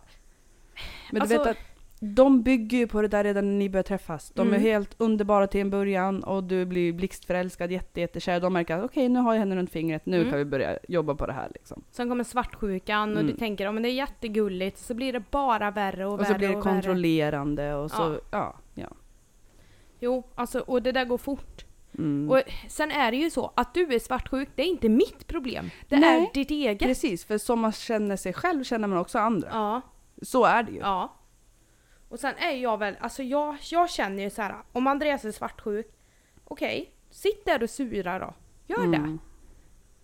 Men 1.11 1.23
Alltså- 1.23 1.37
du 1.39 1.45
vet 1.45 1.51
att 1.51 1.70
de 2.03 2.43
bygger 2.43 2.79
ju 2.79 2.87
på 2.87 3.03
det 3.03 3.09
där 3.09 3.25
redan 3.25 3.45
när 3.51 3.59
ni 3.59 3.69
börjar 3.69 3.83
träffas. 3.83 4.31
De 4.35 4.41
är 4.49 4.51
Mm. 4.53 4.63
helt 4.63 4.95
underbara 4.99 5.47
till 5.47 5.61
en 5.61 5.71
början 5.71 6.23
och 6.25 6.45
du 6.45 6.65
blir 6.67 6.93
blixtförälskad, 6.93 7.73
jätte, 7.73 8.01
jättekär. 8.01 8.41
De 8.41 8.53
märker 8.53 8.79
att 8.79 8.85
okej, 8.85 9.09
nu 9.09 9.21
har 9.21 9.33
jag 9.35 9.39
henne 9.41 9.57
runt 9.57 9.71
fingret, 9.71 10.07
nu 10.07 10.17
Mm. 10.19 10.31
kan 10.31 10.39
vi 10.39 10.45
börja 10.45 10.79
jobba 10.89 11.15
på 11.15 11.27
det 11.27 11.33
här 11.33 11.51
liksom. 11.55 11.83
Sen 11.91 12.09
kommer 12.09 12.25
svartsjukan 12.25 13.13
och 13.13 13.21
Mm. 13.21 13.33
du 13.33 13.39
tänker 13.39 13.67
att 13.67 13.75
men 13.75 13.83
det 13.83 13.89
är 13.89 13.93
jättegulligt, 13.95 14.79
så 14.79 14.95
blir 14.95 15.13
det 15.13 15.23
bara 15.31 15.71
värre 15.71 16.07
och, 16.07 16.13
Och, 16.13 16.21
värre 16.21 16.29
så 16.29 16.35
blir 16.39 16.49
det 16.49 16.57
och 16.57 16.67
värre. 16.67 16.75
kontrollerande 16.75 17.75
och 17.75 17.91
så, 17.91 18.03
Ja. 18.03 18.21
ja. 18.31 18.57
ja, 18.75 18.89
Jo, 20.01 20.23
alltså, 20.35 20.59
och 20.61 20.83
det 20.83 20.93
där 20.93 21.05
går 21.05 21.19
fort. 21.19 21.65
Mm. 21.99 22.31
Och 22.31 22.43
sen 22.69 22.91
är 22.91 23.11
det 23.11 23.17
ju 23.17 23.31
så 23.31 23.53
att 23.55 23.75
du 23.75 23.95
är 23.95 23.99
svartsjuk, 23.99 24.49
det 24.55 24.63
är 24.63 24.67
inte 24.67 24.89
mitt 24.89 25.27
problem. 25.27 25.71
Det 25.89 25.97
Nej, 25.97 26.21
är 26.31 26.35
ditt 26.35 26.51
eget. 26.51 26.79
Precis, 26.89 27.25
för 27.25 27.39
som 27.39 27.61
man 27.61 27.73
känner 27.73 28.17
sig 28.17 28.33
själv 28.33 28.65
känner 28.65 28.89
man 28.89 28.99
också 28.99 29.19
andra. 29.19 29.49
Ja, 29.53 29.81
Så 30.23 30.45
är 30.45 30.63
det 30.63 30.73
ju. 30.73 30.79
ja. 30.79 31.17
Och 32.11 32.21
sen 32.21 32.35
är 32.39 32.51
jag 32.57 32.79
väl, 32.79 32.97
alltså 33.01 33.23
jag, 33.23 33.57
jag 33.71 33.91
känner 33.91 34.23
ju 34.23 34.31
så 34.31 34.43
här, 34.43 34.55
om 34.73 34.87
Andreas 34.87 35.25
är 35.25 35.33
svartsjuk, 35.33 35.87
okej, 36.45 36.91
sitt 37.11 37.45
där 37.45 37.63
och 37.63 37.71
sura 37.71 38.19
då. 38.19 38.35
Gör 38.67 38.87
det. 38.87 38.97
Mm. 38.97 39.19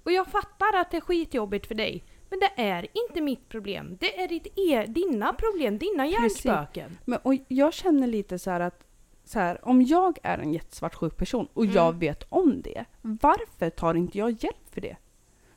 Och 0.04 0.12
jag 0.12 0.26
fattar 0.26 0.76
att 0.76 0.90
det 0.90 0.96
är 0.96 1.00
skitjobbigt 1.00 1.66
för 1.66 1.74
dig. 1.74 2.04
Men 2.30 2.38
det 2.40 2.62
är 2.62 2.86
inte 3.06 3.20
mitt 3.20 3.48
problem. 3.48 3.96
Det 4.00 4.20
är 4.22 4.28
ditt 4.28 4.46
e 4.58 4.84
dina 4.88 5.32
problem, 5.32 5.78
dina 5.78 6.06
hjärnspöken. 6.06 6.98
Men, 7.04 7.18
och 7.22 7.34
jag 7.48 7.74
känner 7.74 8.06
lite 8.06 8.38
så 8.38 8.50
här 8.50 8.60
att 8.60 8.86
så 9.24 9.38
här, 9.38 9.68
om 9.68 9.82
jag 9.82 10.18
är 10.22 10.38
en 10.38 10.52
jättesvartsjuk 10.52 11.16
person 11.16 11.48
och 11.54 11.66
jag 11.66 11.86
Mm. 11.88 11.98
vet 11.98 12.22
om 12.28 12.62
det, 12.62 12.84
varför 13.02 13.70
tar 13.70 13.94
inte 13.94 14.18
jag 14.18 14.30
hjälp 14.30 14.68
för 14.70 14.80
det? 14.80 14.96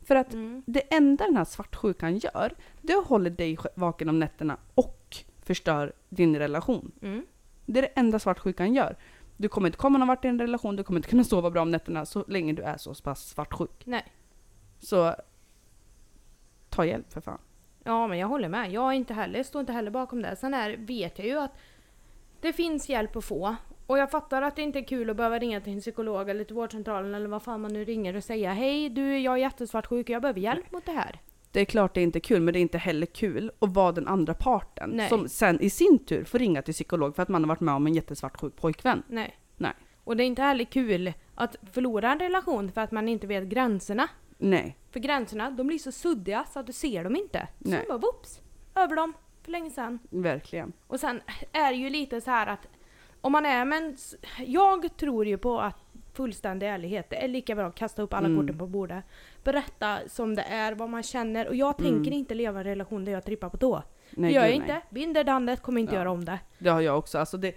För 0.02 0.16
att 0.16 0.34
Mm. 0.34 0.64
det 0.66 0.80
enda 0.96 1.26
den 1.26 1.38
här 1.38 1.46
svartsjukan 1.46 2.18
gör, 2.18 2.56
det 2.82 2.94
hålla 3.06 3.30
dig 3.30 3.58
vaken 3.76 4.10
om 4.10 4.20
nätterna 4.20 4.58
och 4.76 5.18
förstör 5.50 5.94
din 6.10 6.36
relation. 6.40 6.92
Mm. 7.02 7.26
Det 7.66 7.80
är 7.80 7.82
det 7.82 7.88
enda 7.88 8.20
svartsjukan 8.20 8.74
gör. 8.74 8.96
Du 9.38 9.48
kommer 9.48 9.68
inte 9.68 9.78
komma 9.78 9.98
någon 9.98 10.08
vart 10.08 10.26
i 10.26 10.28
en 10.28 10.40
relation, 10.40 10.76
du 10.76 10.84
kommer 10.84 11.00
inte 11.00 11.10
kunna 11.10 11.24
sova 11.24 11.52
bra 11.52 11.62
om 11.62 11.72
nätterna 11.72 12.06
så 12.06 12.26
länge 12.28 12.54
du 12.54 12.64
är 12.64 12.78
så 12.78 12.94
pass 12.94 13.30
svartsjuk. 13.30 13.86
Nej. 13.86 14.06
Så 14.80 15.16
ta 16.70 16.86
hjälp 16.86 17.14
för 17.14 17.22
fan. 17.22 17.38
Ja, 17.84 18.08
men 18.08 18.18
jag 18.18 18.28
håller 18.28 18.50
med. 18.50 18.72
Jag 18.72 18.88
är 18.90 18.94
inte 18.94 19.14
heller, 19.14 19.44
står 19.44 19.60
inte 19.60 19.74
heller 19.74 19.92
bakom 19.92 20.22
det. 20.22 20.36
Sen 20.36 20.54
är, 20.54 20.78
vet 20.78 21.20
jag 21.20 21.28
ju 21.28 21.40
att 21.40 21.58
det 22.42 22.54
finns 22.54 22.90
hjälp 22.90 23.16
att 23.16 23.26
få. 23.26 23.56
Och 23.88 23.98
jag 23.98 24.12
fattar 24.12 24.42
att 24.42 24.56
det 24.56 24.62
inte 24.62 24.80
är 24.80 24.84
kul 24.84 25.10
att 25.10 25.18
behöva 25.18 25.40
ringa 25.40 25.62
till 25.62 25.74
en 25.74 25.82
psykolog 25.82 26.30
eller 26.30 26.44
till 26.44 26.56
vårdcentralen 26.56 27.16
eller 27.16 27.28
vad 27.28 27.44
fan 27.44 27.62
man 27.62 27.74
nu 27.74 27.86
ringer 27.86 28.16
och 28.16 28.24
säga 28.24 28.54
Hej 28.54 28.90
du, 28.90 29.20
jag 29.20 29.34
är 29.34 29.38
jättesvartsjuk 29.38 30.06
och 30.06 30.10
jag 30.10 30.22
behöver 30.22 30.40
hjälp 30.40 30.72
mot 30.72 30.86
det 30.86 30.92
här. 30.92 31.20
Det 31.52 31.60
är 31.60 31.66
klart 31.66 31.94
det 31.94 32.00
är 32.02 32.04
inte 32.04 32.20
kul, 32.20 32.42
men 32.42 32.54
det 32.54 32.60
är 32.60 32.62
inte 32.62 32.78
heller 32.78 33.06
kul 33.06 33.52
att 33.60 33.74
vara 33.74 33.92
den 33.92 34.08
andra 34.08 34.34
parten. 34.34 34.90
Nej. 34.90 35.10
Som 35.10 35.30
sen 35.30 35.62
i 35.62 35.70
sin 35.70 36.00
tur 36.06 36.24
får 36.24 36.40
ringa 36.40 36.62
till 36.62 36.74
psykolog 36.74 37.16
för 37.16 37.24
att 37.24 37.30
man 37.30 37.44
har 37.44 37.48
varit 37.48 37.60
med 37.60 37.74
om 37.74 37.88
en 37.88 37.94
jättesvartsjuk 37.94 38.56
pojkvän. 38.56 39.04
Nej. 39.08 39.38
Nej. 39.58 39.74
Och 40.04 40.18
det 40.18 40.24
är 40.24 40.26
inte 40.26 40.42
heller 40.42 40.64
kul 40.66 41.14
att 41.36 41.56
förlora 41.72 42.12
en 42.12 42.20
relation 42.20 42.72
för 42.72 42.82
att 42.82 42.92
man 42.92 43.08
inte 43.10 43.28
vet 43.28 43.44
gränserna. 43.44 44.08
Nej. 44.38 44.78
För 44.92 45.00
gränserna, 45.00 45.52
de 45.52 45.68
blir 45.68 45.78
så 45.80 45.92
suddiga 45.92 46.46
så 46.54 46.60
att 46.60 46.68
du 46.68 46.74
ser 46.74 47.04
dem 47.04 47.16
inte. 47.16 47.48
Så 47.64 47.70
Nej. 47.70 47.86
bara 47.88 47.98
whoops, 47.98 48.42
över 48.76 48.96
dem 48.96 49.14
för 49.44 49.52
länge 49.52 49.70
sedan. 49.70 50.00
Verkligen. 50.10 50.74
Och 50.88 51.00
sen 51.00 51.22
är 51.52 51.72
det 51.72 51.78
ju 51.78 51.90
lite 51.90 52.22
så 52.22 52.32
här 52.32 52.48
att 52.48 52.68
om 53.22 53.32
man 53.32 53.46
är 53.46 53.66
men 53.66 53.98
Jag 54.46 54.98
tror 54.98 55.26
ju 55.26 55.38
på 55.38 55.60
att 55.60 55.76
fullständig 56.14 56.68
ärlighet, 56.68 57.10
det 57.10 57.24
är 57.24 57.28
lika 57.28 57.56
bra 57.56 57.68
att 57.68 57.76
kasta 57.76 58.02
upp 58.02 58.14
alla 58.14 58.28
Mm. 58.28 58.40
korten 58.42 58.58
på 58.58 58.68
bordet. 58.68 59.04
Berätta 59.44 59.98
som 60.08 60.36
det 60.36 60.42
är, 60.42 60.76
vad 60.76 60.90
man 60.90 61.04
känner. 61.04 61.48
Och 61.48 61.56
jag 61.56 61.78
tänker 61.78 62.12
Mm. 62.12 62.14
inte 62.14 62.34
leva 62.36 62.60
en 62.60 62.64
relation 62.66 63.06
där 63.06 63.12
jag 63.12 63.26
trippar 63.26 63.50
på 63.50 63.58
tå. 63.58 63.84
Nej, 64.12 64.30
det 64.30 64.36
gör 64.36 64.42
jag 64.46 64.54
inte. 64.54 64.68
nej. 64.68 64.82
Binder 64.90 65.24
dandet, 65.24 65.62
kommer 65.62 65.82
inte 65.82 65.94
Ja. 65.96 66.00
göra 66.00 66.12
om 66.12 66.26
det. 66.26 66.40
Det 66.60 66.70
har 66.70 66.82
jag 66.82 66.98
också. 66.98 67.18
Alltså 67.18 67.38
det, 67.38 67.54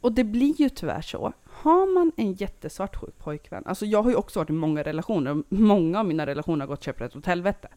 och 0.00 0.12
det 0.12 0.24
blir 0.24 0.60
ju 0.60 0.68
tyvärr 0.68 1.00
så. 1.02 1.32
Har 1.44 1.94
man 1.94 2.12
en 2.16 2.32
jättesvartsjuk 2.32 3.18
pojkvän, 3.18 3.62
alltså 3.66 3.86
jag 3.86 4.02
har 4.02 4.10
ju 4.10 4.16
också 4.16 4.38
varit 4.40 4.50
i 4.50 4.52
många 4.52 4.82
relationer, 4.82 5.42
många 5.48 5.98
av 6.00 6.06
mina 6.06 6.26
relationer 6.26 6.60
har 6.60 6.66
gått 6.66 6.82
käpprätt 6.82 7.16
åt 7.16 7.26
helvete. 7.26 7.68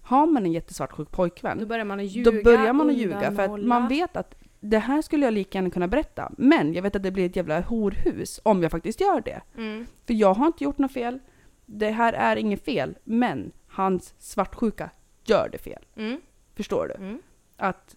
Har 0.00 0.26
man 0.26 0.44
en 0.46 0.52
jättesvartsjuk 0.52 1.10
pojkvän, 1.10 1.58
Då 1.58 1.66
börjar 1.66 1.84
man 1.84 2.00
att 2.00 2.06
ljuga, 2.06 2.30
då 2.30 2.42
börjar 2.42 2.72
man 2.72 2.90
att 2.90 2.96
ljuga 2.96 3.32
för 3.32 3.42
att 3.42 3.60
man 3.64 3.88
vet 3.88 4.16
att 4.16 4.34
det 4.60 4.78
här 4.78 5.02
skulle 5.02 5.24
jag 5.26 5.34
lika 5.34 5.58
gärna 5.58 5.70
kunna 5.70 5.88
berätta, 5.88 6.32
men 6.38 6.74
jag 6.74 6.82
vet 6.82 6.96
att 6.96 7.02
det 7.02 7.10
blir 7.10 7.26
ett 7.26 7.36
jävla 7.36 7.60
horhus 7.60 8.40
om 8.42 8.62
jag 8.62 8.70
faktiskt 8.70 9.00
gör 9.00 9.20
det. 9.20 9.40
Mm. 9.56 9.86
För 10.06 10.14
jag 10.14 10.34
har 10.34 10.46
inte 10.46 10.64
gjort 10.64 10.78
något 10.78 10.92
fel, 10.92 11.18
det 11.66 11.90
här 11.90 12.12
är 12.12 12.36
inget 12.36 12.64
fel, 12.64 12.98
men 13.04 13.52
hans 13.68 14.14
svartsjuka 14.18 14.90
gör 15.24 15.48
det 15.52 15.58
fel. 15.58 15.84
Mm. 15.96 16.20
Förstår 16.54 16.88
du? 16.88 17.04
Mm. 17.04 17.22
Att, 17.56 17.96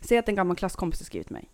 säg 0.00 0.18
att 0.18 0.28
en 0.28 0.34
gammal 0.34 0.56
klasskompis 0.56 1.00
har 1.00 1.04
skrivit 1.04 1.30
mig. 1.30 1.50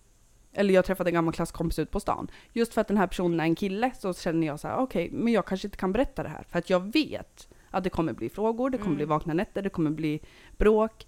Eller 0.53 0.75
jag 0.75 0.85
träffade 0.85 1.11
en 1.11 1.15
gammal 1.15 1.35
klasskompis 1.35 1.79
ut 1.79 1.91
på 1.91 2.01
stan. 2.01 2.31
Just 2.53 2.75
för 2.75 2.81
att 2.81 2.89
den 2.89 2.97
här 2.97 3.07
personen 3.07 3.41
är 3.41 3.45
en 3.45 3.55
kille 3.55 3.91
så 3.99 4.15
känner 4.15 4.47
jag 4.47 4.61
så 4.61 4.69
här: 4.69 4.77
okej, 4.77 5.11
men 5.13 5.33
jag 5.33 5.47
kanske 5.47 5.67
inte 5.67 5.77
kan 5.77 5.93
berätta 5.93 6.23
det 6.23 6.29
här. 6.29 6.45
För 6.49 6.59
att 6.59 6.71
jag 6.71 6.93
vet 6.93 7.49
att 7.71 7.85
det 7.85 7.91
kommer 7.91 8.13
bli 8.13 8.29
frågor, 8.29 8.71
det 8.71 8.79
kommer 8.79 8.89
Mm. 8.91 8.97
bli 8.97 9.05
vakna 9.05 9.35
nätter, 9.35 9.63
det 9.63 9.69
kommer 9.69 9.91
bli 9.91 10.21
bråk. 10.59 11.07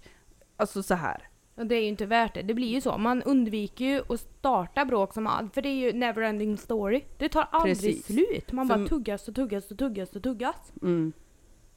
Alltså 0.57 0.83
så 0.83 0.93
här. 0.95 1.27
Och 1.55 1.65
det 1.65 1.75
är 1.75 1.81
ju 1.81 1.87
inte 1.87 2.05
värt 2.05 2.33
det. 2.33 2.41
Det 2.41 2.53
blir 2.53 2.67
ju 2.67 2.81
så. 2.81 2.97
Man 2.97 3.23
undviker 3.23 3.85
ju 3.85 4.01
att 4.13 4.19
starta 4.19 4.85
bråk 4.85 5.13
som 5.13 5.27
allt. 5.27 5.53
För 5.53 5.61
det 5.61 5.69
är 5.69 5.73
ju 5.75 5.93
neverending 5.93 6.57
story. 6.57 7.01
Det 7.17 7.29
tar 7.29 7.47
aldrig 7.51 7.75
Precis. 7.77 8.05
slut. 8.05 8.51
Man 8.51 8.67
För- 8.67 8.77
bara 8.77 8.87
tuggas 8.87 9.27
och 9.27 9.35
tuggas 9.35 9.71
och 9.71 9.77
tuggas 9.77 10.15
och 10.15 10.23
tuggas. 10.23 10.73
Mm. 10.81 11.13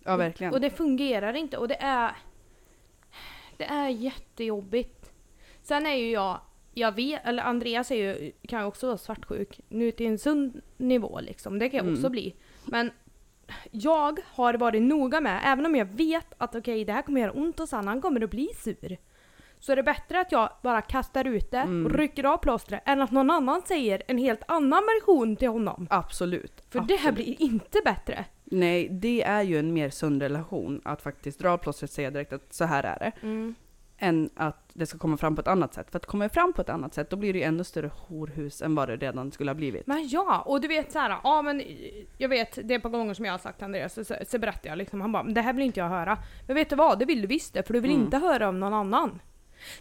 Ja, 0.04 0.16
verkligen. 0.16 0.52
Och 0.52 0.60
det 0.60 0.70
fungerar 0.70 1.34
inte 1.36 1.56
och 1.58 1.68
det 1.68 1.76
är... 1.80 2.16
Det 3.56 3.64
är 3.64 3.88
jättejobbigt. 3.88 5.12
Sen 5.62 5.86
är 5.86 5.94
ju 5.94 6.10
jag... 6.10 6.40
Jag 6.78 6.92
vet, 6.92 7.20
eller 7.26 7.42
Andreas 7.42 7.90
är 7.90 7.94
ju, 7.96 8.32
kan 8.48 8.60
ju 8.60 8.66
också 8.66 8.86
vara 8.86 8.98
svartsjuk. 8.98 9.60
Nu 9.68 9.90
till 9.90 10.06
en 10.06 10.18
sund 10.18 10.60
nivå 10.76 11.20
liksom. 11.20 11.58
Det 11.58 11.68
kan 11.68 11.76
jag 11.76 11.84
Mm. 11.86 11.94
också 11.98 12.08
bli. 12.10 12.34
Men 12.64 12.90
jag 13.70 14.18
har 14.26 14.54
varit 14.54 14.82
noga 14.82 15.20
med, 15.20 15.40
även 15.44 15.66
om 15.66 15.76
jag 15.76 15.84
vet 15.86 16.34
att 16.38 16.54
okej 16.54 16.84
det 16.84 16.92
här 16.92 17.02
kommer 17.02 17.20
göra 17.20 17.32
ont 17.32 17.60
och 17.60 17.68
Sanna 17.68 17.90
han 17.90 18.00
kommer 18.00 18.20
att 18.20 18.30
bli 18.30 18.48
sur. 18.54 18.96
Så 19.66 19.72
är 19.72 19.76
det 19.76 19.82
bättre 19.82 20.20
att 20.20 20.32
jag 20.32 20.48
bara 20.62 20.82
kastar 20.82 21.24
ut 21.24 21.50
det 21.50 21.56
Mm. 21.58 21.86
och 21.86 21.92
rycker 21.98 22.24
av 22.24 22.36
plåstret 22.38 22.82
än 22.86 23.02
att 23.02 23.10
någon 23.10 23.30
annan 23.30 23.62
säger 23.62 24.02
en 24.08 24.18
helt 24.18 24.42
annan 24.48 24.82
version 24.98 25.36
till 25.36 25.48
honom. 25.48 25.86
Absolut. 25.90 26.64
För 26.70 26.80
det 26.80 26.96
här 26.96 27.08
absolut. 27.10 27.14
blir 27.38 27.42
inte 27.50 27.78
bättre. 27.84 28.24
Nej, 28.44 28.88
det 28.88 29.22
är 29.22 29.42
ju 29.42 29.58
en 29.58 29.72
mer 29.74 29.90
sund 29.90 30.22
relation 30.22 30.80
att 30.84 31.02
faktiskt 31.02 31.38
dra 31.38 31.58
plåstret 31.58 31.90
och 31.90 31.94
säga 31.94 32.10
direkt 32.10 32.32
att 32.32 32.52
så 32.54 32.64
här 32.64 32.82
är 32.84 32.98
det. 32.98 33.12
än 33.98 34.30
att 34.36 34.70
det 34.72 34.86
ska 34.86 34.98
komma 34.98 35.16
fram 35.16 35.34
på 35.34 35.40
ett 35.40 35.48
annat 35.48 35.74
sätt. 35.74 35.90
För 35.90 35.96
att 35.96 36.06
komma 36.06 36.28
fram 36.28 36.52
på 36.52 36.62
ett 36.62 36.68
annat 36.68 36.94
sätt, 36.94 37.10
då 37.10 37.16
blir 37.16 37.32
det 37.32 37.38
ju 37.38 37.44
ännu 37.44 37.64
större 37.64 37.90
horhus 38.08 38.62
än 38.62 38.74
vad 38.74 38.88
det 38.88 38.96
redan 38.96 39.32
skulle 39.32 39.50
ha 39.50 39.54
blivit. 39.54 39.86
Men 39.86 40.08
ja, 40.08 40.42
och 40.46 40.60
du 40.60 40.68
vet 40.68 40.92
så 40.92 40.98
här, 40.98 41.16
ja 41.24 41.42
men 41.42 41.62
jag 42.18 42.28
vet, 42.28 42.58
det 42.64 42.74
är 42.74 42.78
par 42.78 42.90
gånger 42.90 43.14
som 43.14 43.24
jag 43.24 43.32
har 43.32 43.38
sagt 43.38 43.58
till 43.58 43.64
Andreas, 43.64 43.94
så, 43.94 44.04
så, 44.04 44.14
så 44.26 44.38
berättar 44.38 44.68
jag 44.70 44.78
liksom, 44.78 45.00
han 45.00 45.12
bara, 45.12 45.22
"Men 45.22 45.34
det 45.34 45.40
här 45.40 45.52
vill 45.52 45.64
inte 45.66 45.80
jag 45.80 45.88
höra. 45.88 46.18
Men 46.46 46.54
vet 46.56 46.70
du 46.70 46.76
vad, 46.76 46.98
det 46.98 47.04
vill 47.04 47.20
du 47.20 47.26
visst 47.26 47.54
det, 47.54 47.62
för 47.62 47.74
du 47.74 47.80
vill 47.80 47.90
Mm. 47.90 48.02
inte 48.04 48.18
höra 48.18 48.48
om 48.48 48.60
någon 48.60 48.74
annan. 48.74 49.20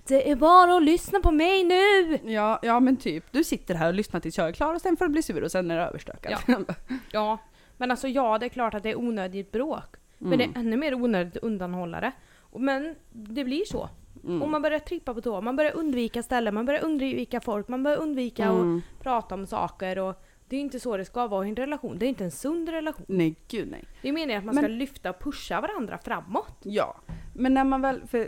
Det 0.07 0.31
är 0.31 0.35
bara 0.35 0.77
att 0.77 0.83
lyssna 0.83 1.19
på 1.19 1.31
mig 1.31 1.63
nu! 1.63 2.19
Ja, 2.33 2.59
ja 2.61 2.79
men 2.79 2.97
typ. 2.97 3.25
Du 3.31 3.43
sitter 3.43 3.75
här 3.75 3.87
och 3.87 3.93
lyssnar 3.93 4.19
tills 4.19 4.37
jag 4.37 4.47
är 4.47 4.51
klar 4.51 4.73
och 4.75 4.81
sen 4.81 4.97
får 4.97 5.05
du 5.05 5.11
bli 5.11 5.21
sur 5.21 5.43
och 5.43 5.51
sen 5.51 5.71
är 5.71 5.77
det 5.77 5.83
överstökat. 5.83 6.43
Ja, 7.11 7.37
men 7.77 7.91
alltså 7.91 8.07
ja, 8.07 8.37
det 8.37 8.45
är 8.45 8.49
klart 8.49 8.73
att 8.73 8.83
det 8.83 8.89
är 8.89 8.97
onödigt 8.99 9.51
bråk. 9.51 9.95
Men 10.17 10.33
Mm. 10.33 10.37
det 10.53 10.59
är 10.59 10.61
ännu 10.61 10.77
mer 10.77 10.93
onödigt 10.93 11.37
att 11.37 11.43
undanhålla 11.43 12.01
det. 12.01 12.11
Och- 12.39 12.61
Men 12.61 12.95
det 13.11 13.43
blir 13.43 13.65
så. 13.65 13.89
Mm. 14.23 14.41
Och 14.41 14.49
man 14.49 14.61
börjar 14.61 14.79
trippa 14.79 15.13
på 15.13 15.21
tå, 15.21 15.41
man 15.41 15.55
börjar 15.55 15.75
undvika 15.75 16.23
ställen, 16.23 16.53
man 16.53 16.65
börjar 16.65 16.83
undvika 16.83 17.41
folk, 17.41 17.67
man 17.67 17.83
börjar 17.83 17.97
undvika 17.97 18.43
Mm. 18.45 18.77
att 18.77 19.03
prata 19.03 19.35
om 19.35 19.47
saker 19.47 19.99
och 19.99 20.21
det 20.49 20.55
är 20.55 20.59
inte 20.59 20.79
så 20.79 20.97
det 20.97 21.05
ska 21.05 21.27
vara 21.27 21.45
i 21.45 21.49
en 21.49 21.55
relation. 21.55 21.99
Det 21.99 22.05
är 22.05 22.07
inte 22.07 22.23
en 22.23 22.31
sund 22.31 22.69
relation. 22.69 23.05
Nej, 23.09 23.35
gud 23.47 23.67
nej. 23.71 23.83
Det 24.01 24.09
är 24.09 24.13
meningen 24.13 24.39
att 24.39 24.45
man 24.45 24.55
Men- 24.55 24.63
ska 24.63 24.67
lyfta 24.71 25.09
och 25.09 25.19
pusha 25.19 25.61
varandra 25.61 25.97
framåt. 25.97 26.57
Ja, 26.63 26.95
men 27.33 27.53
när 27.53 27.63
man 27.63 27.81
väl, 27.81 28.01
för 28.07 28.27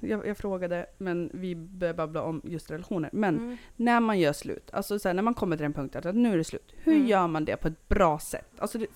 jag, 0.00 0.26
jag 0.26 0.36
frågade, 0.36 0.86
men 0.98 1.30
vi 1.34 1.54
började 1.54 1.96
babbla 1.96 2.22
om 2.22 2.40
just 2.44 2.70
relationer. 2.70 3.10
Men 3.12 3.38
Mm. 3.38 3.56
när 3.76 4.00
man 4.00 4.18
gör 4.18 4.32
slut, 4.32 4.70
alltså 4.72 4.98
så 4.98 5.08
här, 5.08 5.14
när 5.14 5.22
man 5.22 5.34
kommer 5.34 5.56
till 5.56 5.62
den 5.62 5.72
punkten 5.72 6.08
att 6.08 6.14
nu 6.14 6.32
är 6.32 6.36
det 6.36 6.44
slut. 6.44 6.72
Hur 6.76 6.94
Mm. 6.94 7.06
gör 7.06 7.26
man 7.26 7.44
det 7.44 7.56
på 7.56 7.68
ett 7.68 7.88
bra 7.88 8.18
sätt? 8.18 8.50
Alltså 8.58 8.78
det, 8.78 8.86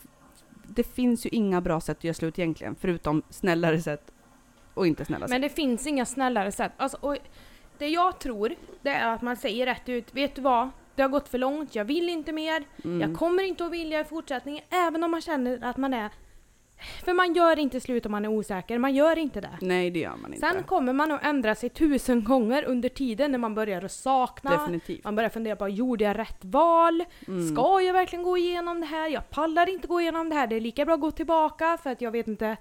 det 0.68 0.84
finns 0.84 1.26
ju 1.26 1.30
inga 1.30 1.60
bra 1.60 1.80
sätt 1.80 1.98
att 1.98 2.04
göra 2.04 2.14
slut 2.14 2.38
egentligen, 2.38 2.76
förutom 2.80 3.22
snällare 3.30 3.80
sätt 3.80 4.10
och 4.74 4.86
inte 4.86 5.04
snälla 5.04 5.26
Men 5.28 5.40
det 5.40 5.48
finns 5.48 5.86
inga 5.86 6.06
snällare 6.06 6.52
sätt. 6.52 6.72
Alltså, 6.76 6.98
och 7.00 7.16
det 7.78 7.88
jag 7.88 8.18
tror, 8.18 8.54
det 8.82 8.90
är 8.90 9.14
att 9.14 9.22
man 9.22 9.36
säger 9.36 9.66
rätt 9.66 9.88
ut, 9.88 10.14
vet 10.14 10.34
du 10.34 10.42
vad? 10.42 10.70
Det 10.94 11.02
har 11.02 11.08
gått 11.08 11.28
för 11.28 11.38
långt, 11.38 11.74
jag 11.74 11.84
vill 11.84 12.08
inte 12.08 12.32
mer, 12.32 12.60
sätt. 12.60 12.84
Mm. 12.84 13.00
jag 13.00 13.18
kommer 13.18 13.42
inte 13.42 13.64
att 13.66 13.72
vilja 13.72 14.00
i 14.00 14.04
fortsättningen, 14.04 14.64
även 14.70 15.04
om 15.04 15.10
man 15.10 15.20
känner 15.20 15.64
att 15.64 15.76
man 15.76 15.94
är... 15.94 16.10
För 17.04 17.12
man 17.12 17.34
gör 17.34 17.58
inte 17.58 17.80
slut 17.80 18.06
om 18.06 18.12
man 18.12 18.24
är 18.24 18.28
osäker, 18.28 18.78
man 18.78 18.94
gör 18.94 19.18
inte 19.18 19.40
det. 19.40 19.58
Nej, 19.60 19.90
det 19.90 19.98
gör 19.98 20.16
man 20.16 20.34
inte. 20.34 20.46
Sen 20.46 20.62
kommer 20.62 20.92
man 20.92 21.12
att 21.12 21.24
ändra 21.24 21.54
sig 21.54 21.68
tusen 21.68 22.24
gånger 22.24 22.64
under 22.64 22.88
tiden 22.88 23.30
när 23.30 23.38
man 23.38 23.54
börjar 23.54 23.82
att 23.82 23.92
sakna, 23.92 24.50
Definitivt. 24.50 25.04
man 25.04 25.16
börjar 25.16 25.30
fundera 25.30 25.56
på, 25.56 25.68
gjorde 25.68 26.04
jag 26.04 26.18
rätt 26.18 26.44
val? 26.44 27.04
Mm. 27.26 27.48
Ska 27.54 27.80
jag 27.80 27.92
verkligen 27.92 28.22
gå 28.22 28.38
igenom 28.38 28.80
det 28.80 28.86
här? 28.86 29.08
Jag 29.08 29.30
pallar 29.30 29.68
inte 29.68 29.86
gå 29.86 30.00
igenom 30.00 30.28
det 30.28 30.34
här. 30.34 30.46
Det 30.46 30.56
är 30.56 30.60
lika 30.60 30.84
bra 30.84 30.94
att 30.94 31.00
gå 31.00 31.10
tillbaka 31.10 31.78
för 31.82 31.90
att 31.90 32.00
jag 32.00 32.10
vet 32.10 32.28
inte. 32.28 32.56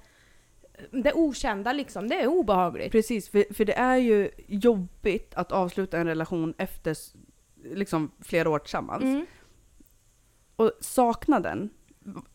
Det 0.91 1.13
okända 1.13 1.73
liksom, 1.73 2.07
det 2.07 2.21
är 2.21 2.27
obehagligt. 2.27 2.91
Precis, 2.91 3.29
för, 3.29 3.53
för 3.53 3.65
det 3.65 3.73
är 3.73 3.97
ju 3.97 4.29
jobbigt 4.47 5.33
att 5.35 5.51
avsluta 5.51 5.97
en 5.97 6.07
relation 6.07 6.53
efter 6.57 6.95
liksom 7.63 8.11
flera 8.19 8.49
år 8.49 8.59
tillsammans. 8.59 9.03
Mm. 9.03 9.25
Och 10.55 10.71
saknaden, 10.79 11.69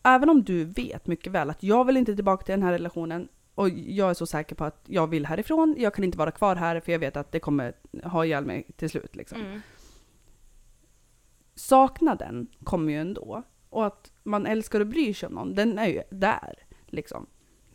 även 0.03 0.29
om 0.29 0.43
du 0.43 0.63
vet 0.63 1.07
mycket 1.07 1.33
väl 1.33 1.49
att 1.49 1.63
jag 1.63 1.85
vill 1.85 1.97
inte 1.97 2.15
tillbaka 2.15 2.45
till 2.45 2.53
den 2.53 2.63
här 2.63 2.71
relationen 2.71 3.27
och 3.55 3.69
jag 3.69 4.09
är 4.09 4.13
så 4.13 4.25
säker 4.25 4.55
på 4.55 4.63
att 4.65 4.83
jag 4.85 5.07
vill 5.07 5.25
härifrån, 5.25 5.75
jag 5.77 5.93
kan 5.93 6.03
inte 6.03 6.17
vara 6.17 6.31
kvar 6.31 6.55
här 6.55 6.79
för 6.79 6.91
jag 6.91 6.99
vet 6.99 7.17
att 7.17 7.31
det 7.31 7.39
kommer 7.39 7.73
ha 8.03 8.25
ihjäl 8.25 8.45
mig 8.45 8.67
till 8.77 8.89
slut. 8.89 9.15
Liksom. 9.15 9.41
Mm. 9.41 9.61
Saknaden 11.55 12.47
kommer 12.63 12.93
ju 12.93 12.99
ändå. 12.99 13.43
Och 13.69 13.85
att 13.85 14.11
man 14.23 14.45
älskar 14.45 14.79
och 14.79 14.87
bryr 14.87 15.13
sig 15.13 15.27
om 15.27 15.33
någon, 15.33 15.55
den 15.55 15.79
är 15.79 15.87
ju 15.87 16.01
där. 16.09 16.53
Liksom. 16.85 17.25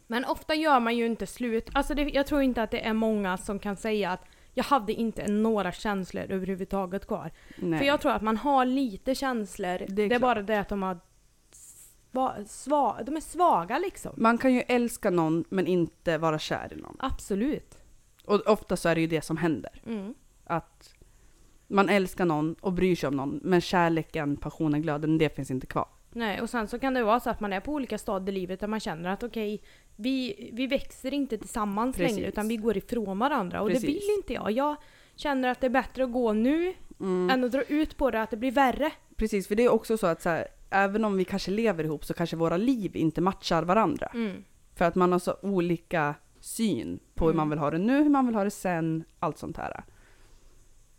Men 0.07 0.25
ofta 0.25 0.55
gör 0.55 0.81
man 0.81 0.97
ju 0.97 1.07
inte 1.07 1.27
slut. 1.27 1.71
Alltså 1.73 1.95
det, 1.95 2.03
jag 2.03 2.27
tror 2.27 2.43
inte 2.43 2.63
att 2.63 2.71
det 2.71 2.87
är 2.87 2.93
många 2.93 3.37
som 3.37 3.59
kan 3.59 3.77
säga 3.77 4.11
att 4.11 4.25
jag 4.55 4.65
hade 4.65 4.93
inte 4.93 5.29
några 5.29 5.73
känslor 5.73 6.25
överhuvudtaget 6.29 7.07
kvar. 7.07 7.31
Nej. 7.57 7.79
För 7.79 7.87
jag 7.87 8.01
tror 8.01 8.13
att 8.13 8.23
man 8.23 8.37
har 8.37 8.65
lite 8.65 9.15
känslor. 9.15 9.79
Det 9.89 10.03
är 10.03 10.09
Det 10.09 10.15
är, 10.15 10.19
bara 10.19 10.43
det 10.43 10.61
att 10.61 10.69
de 10.69 10.83
har 10.83 11.01
sva, 12.47 13.03
de 13.03 13.17
är 13.17 13.21
svaga 13.21 13.79
liksom. 13.79 14.13
Man 14.17 14.39
kan 14.39 14.55
ju 14.55 14.61
älska 14.61 15.11
någon 15.11 15.45
men 15.49 15.67
inte 15.67 16.19
vara 16.19 16.39
kär 16.39 16.73
i 16.73 16.81
någon. 16.81 16.97
Absolut. 16.99 17.79
Och 18.25 18.47
ofta 18.47 18.77
så 18.77 18.89
är 18.89 18.95
det 18.95 19.01
ju 19.01 19.07
det 19.07 19.25
som 19.25 19.37
händer. 19.37 19.83
Mm. 19.87 20.15
Att 20.45 20.95
man 21.67 21.89
älskar 21.89 22.25
någon 22.25 22.55
och 22.61 22.73
bryr 22.73 22.97
sig 22.97 23.09
om 23.09 23.17
någon 23.17 23.41
men 23.43 23.61
kärleken, 23.61 24.37
passionen, 24.37 24.83
glöden, 24.83 25.19
det 25.19 25.37
finns 25.37 25.51
inte 25.51 25.67
kvar. 25.67 25.89
Nej, 26.13 26.41
och 26.41 26.51
sen 26.51 26.69
så 26.69 26.79
kan 26.79 26.95
det 26.95 27.03
vara 27.05 27.21
så 27.21 27.31
att 27.31 27.41
man 27.41 27.53
är 27.53 27.61
på 27.61 27.73
olika 27.73 27.99
stadier 27.99 28.37
i 28.37 28.41
livet 28.41 28.61
där 28.61 28.67
man 28.67 28.81
känner 28.81 29.11
att 29.11 29.23
okej, 29.23 29.63
vi, 29.97 30.51
vi 30.53 30.67
växer 30.67 31.15
inte 31.15 31.39
tillsammans 31.39 31.97
Precis. 31.97 32.17
längre 32.17 32.29
utan 32.29 32.49
vi 32.49 32.57
går 32.57 32.77
ifrån 32.77 33.19
varandra 33.19 33.61
och 33.61 33.69
det 33.69 33.75
Precis. 33.75 33.89
vill 33.89 34.17
inte 34.19 34.33
jag. 34.33 34.51
Jag 34.51 34.77
känner 35.17 35.49
att 35.49 35.61
det 35.61 35.67
är 35.67 35.71
bättre 35.71 36.05
att 36.05 36.13
gå 36.13 36.33
nu 36.33 36.75
Mm. 37.01 37.31
än 37.31 37.45
att 37.45 37.53
dra 37.53 37.63
ut 37.63 37.97
på 37.97 38.11
det, 38.11 38.23
att 38.23 38.31
det 38.31 38.37
blir 38.37 38.51
värre. 38.53 38.91
Precis, 39.17 39.49
för 39.49 39.55
det 39.55 39.65
är 39.65 39.69
också 39.73 39.97
så 39.99 40.07
att 40.07 40.23
så 40.23 40.29
här, 40.29 40.49
även 40.75 41.05
om 41.05 41.17
vi 41.17 41.25
kanske 41.25 41.51
lever 41.51 41.85
ihop 41.85 42.05
så 42.05 42.15
kanske 42.15 42.37
våra 42.37 42.57
liv 42.57 42.97
inte 42.97 43.21
matchar 43.21 43.63
varandra. 43.63 44.07
Mm. 44.15 44.45
För 44.75 44.85
att 44.85 44.95
man 44.95 45.13
har 45.13 45.19
så 45.19 45.37
olika 45.43 46.15
syn 46.41 47.01
på 47.15 47.25
hur 47.25 47.31
Mm. 47.33 47.37
man 47.37 47.51
vill 47.51 47.59
ha 47.59 47.71
det 47.71 47.79
nu, 47.79 48.03
hur 48.03 48.11
man 48.11 48.27
vill 48.27 48.35
ha 48.35 48.45
det 48.45 48.51
sen, 48.51 49.05
allt 49.21 49.39
sånt 49.39 49.57
här. 49.57 49.85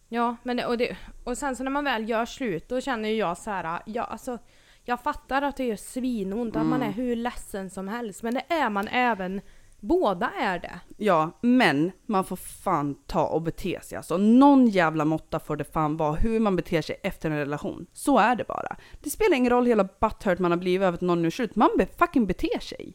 Ja, 0.09 0.35
men 0.43 0.57
det, 0.57 0.65
och, 0.65 0.77
det, 0.77 0.97
och 1.23 1.37
sen 1.37 1.55
så 1.55 1.63
när 1.63 1.71
man 1.71 1.83
väl 1.83 2.09
gör 2.09 2.25
slut 2.25 2.69
då 2.69 2.81
känner 2.81 3.09
ju 3.09 3.15
jag 3.15 3.37
så 3.37 3.51
här, 3.51 3.81
ja, 3.85 4.03
alltså, 4.03 4.37
jag 4.83 4.99
fattar 5.03 5.41
att 5.41 5.57
det 5.57 5.65
gör 5.65 5.75
svinont, 5.75 6.55
att 6.55 6.65
man 6.65 6.81
Mm. 6.81 6.89
är 6.89 6.93
hur 6.93 7.15
ledsen 7.15 7.69
som 7.69 7.87
helst. 7.87 8.23
Men 8.23 8.33
det 8.33 8.43
är 8.53 8.69
man 8.69 8.87
även, 8.87 9.41
båda 9.87 10.31
är 10.39 10.59
det. 10.59 10.79
Ja, 10.97 11.31
men 11.41 11.91
man 12.05 12.25
får 12.25 12.35
fan 12.35 12.95
ta 13.07 13.25
och 13.27 13.41
bete 13.41 13.79
sig. 13.83 13.97
Alltså 13.97 14.17
någon 14.17 14.67
jävla 14.67 15.05
måtta 15.05 15.39
får 15.39 15.55
det 15.55 15.73
fan 15.73 15.97
vara 15.97 16.13
hur 16.13 16.39
man 16.39 16.55
beter 16.55 16.81
sig 16.81 16.95
efter 17.03 17.31
en 17.31 17.37
relation. 17.37 17.85
Så 17.93 18.17
är 18.17 18.35
det 18.35 18.47
bara. 18.47 18.75
Det 19.03 19.09
spelar 19.09 19.37
ingen 19.37 19.49
roll 19.49 19.65
hela 19.65 19.83
butthurt 19.83 20.39
man 20.39 20.51
har 20.51 20.57
blivit 20.57 20.85
över 20.85 20.95
att 20.95 21.01
någon 21.01 21.25
är 21.25 21.29
slut. 21.29 21.55
Man 21.55 21.69
be- 21.77 21.87
fucking 21.99 22.25
beter 22.25 22.59
sig. 22.59 22.93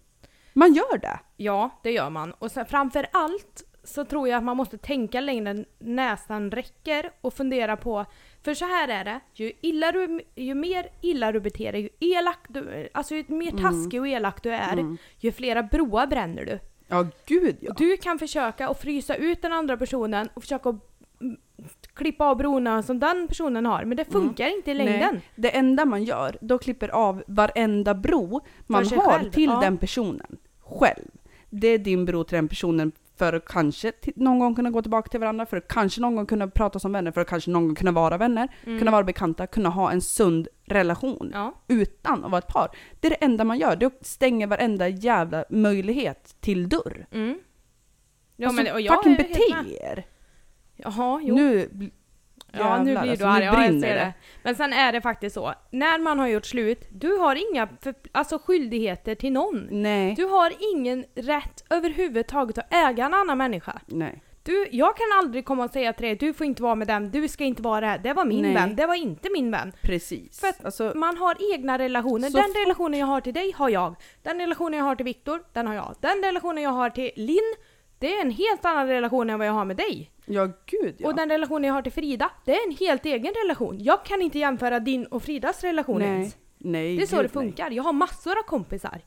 Man 0.52 0.74
gör 0.74 0.98
det. 0.98 1.18
Ja, 1.36 1.70
det 1.82 1.92
gör 1.92 2.10
man. 2.10 2.32
Och 2.32 2.50
sen 2.50 2.66
framför 2.66 3.06
allt 3.12 3.64
så 3.84 4.04
tror 4.04 4.28
jag 4.28 4.36
att 4.38 4.44
man 4.44 4.56
måste 4.56 4.78
tänka 4.78 5.20
längre 5.20 5.50
än 5.50 5.64
nästan 5.78 6.50
räcker 6.50 7.10
och 7.20 7.34
fundera 7.34 7.76
på, 7.76 8.04
för 8.42 8.54
så 8.54 8.64
här 8.64 8.88
är 8.88 9.04
det, 9.04 9.20
ju, 9.34 9.52
illa 9.62 9.92
du, 9.92 10.20
ju 10.34 10.54
mer 10.54 10.86
illa 11.00 11.32
du 11.32 11.40
beter 11.40 11.72
dig, 11.72 11.80
ju 12.00 12.08
elak 12.16 12.38
du, 12.48 12.88
alltså 12.94 13.14
ju 13.14 13.24
mer 13.28 13.50
taskig 13.50 14.00
och 14.00 14.08
elak 14.08 14.42
du 14.42 14.50
är, 14.50 14.72
Mm. 14.72 14.96
ju 15.18 15.32
flera 15.32 15.62
broar 15.62 16.06
bränner 16.06 16.44
du. 16.44 16.58
Ja, 16.90 17.06
gud 17.26 17.56
ja. 17.60 17.72
Du 17.76 17.96
kan 17.96 18.18
försöka 18.18 18.68
att 18.68 18.80
frysa 18.80 19.14
ut 19.14 19.42
den 19.42 19.52
andra 19.52 19.76
personen 19.76 20.28
och 20.34 20.42
försöka 20.42 20.68
att 20.68 20.76
mm, 21.20 21.36
klippa 21.94 22.24
av 22.24 22.36
broarna 22.36 22.82
som 22.82 22.98
den 22.98 23.28
personen 23.28 23.66
har, 23.66 23.84
men 23.84 23.96
det 23.96 24.04
funkar 24.04 24.56
inte 24.56 24.70
i 24.70 24.74
längden. 24.74 25.02
Mm. 25.02 25.14
Nej, 25.14 25.22
det 25.34 25.56
enda 25.56 25.84
man 25.84 26.04
gör, 26.04 26.36
då 26.40 26.58
klipper 26.58 26.88
av 26.88 27.22
varenda 27.26 27.94
bro 27.94 28.40
man 28.66 28.86
har 28.86 29.10
själv, 29.10 29.30
till 29.30 29.50
ja. 29.50 29.60
den 29.60 29.76
personen. 29.76 30.36
Själv. 30.60 31.08
Det 31.50 31.68
är 31.68 31.78
din 31.78 32.04
bro 32.04 32.24
till 32.24 32.36
den 32.36 32.48
personen 32.48 32.92
för 33.16 33.32
att 33.32 33.44
kanske 33.44 33.92
någon 34.16 34.38
gång 34.38 34.54
kunna 34.54 34.70
gå 34.70 34.82
tillbaka 34.82 35.08
till 35.08 35.20
varandra, 35.20 35.46
för 35.46 35.56
att 35.56 35.68
kanske 35.68 36.00
någon 36.00 36.16
gång 36.16 36.26
kunna 36.26 36.48
prata 36.48 36.78
som 36.78 36.92
vänner, 36.92 37.12
för 37.12 37.20
att 37.20 37.28
kanske 37.28 37.50
någon 37.50 37.66
gång 37.66 37.74
kunna 37.74 37.92
vara 37.92 38.16
vänner, 38.18 38.48
Mm. 38.64 38.78
kunna 38.78 38.90
vara 38.90 39.04
bekanta, 39.04 39.46
kunna 39.46 39.68
ha 39.68 39.92
en 39.92 40.00
sund 40.00 40.48
relation 40.70 41.30
Ja. 41.34 41.54
utan 41.68 42.24
att 42.24 42.30
vara 42.30 42.38
ett 42.38 42.48
par. 42.48 42.70
Det 43.00 43.06
är 43.08 43.10
det 43.10 43.24
enda 43.24 43.44
man 43.44 43.58
gör, 43.58 43.76
det 43.76 43.92
stänger 44.06 44.46
varenda 44.46 44.88
jävla 44.88 45.44
möjlighet 45.50 46.36
till 46.40 46.68
dörr. 46.68 47.06
Mm. 47.12 47.38
Ja 48.36 48.48
alltså, 48.48 48.62
men 48.62 48.72
och 48.72 48.80
jag 48.80 48.94
fucking 48.94 49.16
bete 49.16 49.74
er! 49.80 50.06
Jaha, 50.76 51.20
jo. 51.22 51.34
Nu 51.34 51.66
bl- 51.68 51.90
Ja 52.52 52.82
nu 52.82 52.90
jävlar, 52.90 53.02
blir 53.02 53.10
alltså, 53.10 53.26
du 53.26 53.30
arg, 53.32 53.44
ja, 53.44 53.64
jag 53.64 53.80
ser 53.80 53.80
det. 53.80 53.94
det. 53.94 54.12
Men 54.42 54.54
sen 54.54 54.72
är 54.72 54.92
det 54.92 55.00
faktiskt 55.00 55.34
så, 55.34 55.54
när 55.70 55.98
man 55.98 56.18
har 56.18 56.26
gjort 56.26 56.46
slut, 56.46 56.86
du 56.90 57.16
har 57.16 57.52
inga 57.52 57.68
för, 57.80 57.94
alltså 58.12 58.38
skyldigheter 58.38 59.14
till 59.14 59.32
någon. 59.32 59.68
Nej. 59.70 60.14
Du 60.14 60.24
har 60.24 60.52
ingen 60.74 61.04
rätt 61.14 61.64
överhuvudtaget 61.70 62.58
att 62.58 62.74
äga 62.74 63.06
en 63.06 63.14
annan 63.14 63.38
människa. 63.38 63.80
Nej. 63.86 64.22
Du, 64.42 64.68
jag 64.70 64.96
kan 64.96 65.06
aldrig 65.18 65.44
komma 65.44 65.64
och 65.64 65.70
säga 65.70 65.92
till 65.92 66.06
dig, 66.06 66.16
du 66.16 66.32
får 66.34 66.46
inte 66.46 66.62
vara 66.62 66.74
med 66.74 66.86
den, 66.86 67.10
du 67.10 67.28
ska 67.28 67.44
inte 67.44 67.62
vara 67.62 67.80
det 67.80 67.86
här. 67.86 67.98
Det 67.98 68.12
var 68.12 68.24
min 68.24 68.42
Nej. 68.42 68.54
vän, 68.54 68.76
det 68.76 68.86
var 68.86 68.94
inte 68.94 69.28
min 69.32 69.50
vän. 69.50 69.72
Precis. 69.82 70.40
För 70.40 70.48
att 70.48 70.64
alltså, 70.64 70.92
Man 70.94 71.16
har 71.16 71.54
egna 71.54 71.78
relationer. 71.78 72.30
Den 72.30 72.64
relationen 72.64 73.00
jag 73.00 73.06
har 73.06 73.20
till 73.20 73.34
dig 73.34 73.52
har 73.56 73.68
jag. 73.68 73.94
Den 74.22 74.38
relationen 74.38 74.78
jag 74.78 74.84
har 74.84 74.94
till 74.96 75.04
Viktor, 75.04 75.42
den 75.52 75.66
har 75.66 75.74
jag. 75.74 75.94
Den 76.00 76.22
relationen 76.22 76.62
jag 76.62 76.70
har 76.70 76.90
till 76.90 77.10
Linn, 77.16 77.54
det 77.98 78.16
är 78.16 78.20
en 78.20 78.30
helt 78.30 78.64
annan 78.64 78.86
relation 78.86 79.30
än 79.30 79.38
vad 79.38 79.48
jag 79.48 79.52
har 79.52 79.64
med 79.64 79.76
dig. 79.76 80.10
ja 80.26 80.44
gud 80.66 80.94
ja. 80.98 81.08
Och 81.08 81.14
den 81.14 81.28
relationen 81.28 81.64
jag 81.64 81.74
har 81.74 81.82
till 81.82 81.92
Frida, 81.92 82.30
det 82.44 82.54
är 82.54 82.66
en 82.68 82.76
helt 82.76 83.06
egen 83.06 83.34
relation. 83.44 83.76
Jag 83.78 84.04
kan 84.04 84.22
inte 84.22 84.38
jämföra 84.38 84.80
din 84.80 85.06
och 85.06 85.22
Fridas 85.22 85.64
relation 85.64 85.98
nej. 85.98 86.08
ens. 86.08 86.36
Nej, 86.58 86.96
Det 86.96 87.02
är 87.02 87.06
så 87.06 87.16
gud, 87.16 87.24
det 87.24 87.28
funkar. 87.28 87.70
Jag 87.70 87.82
har 87.82 87.92
massor 87.92 88.38
av 88.38 88.42
kompisar. 88.42 89.00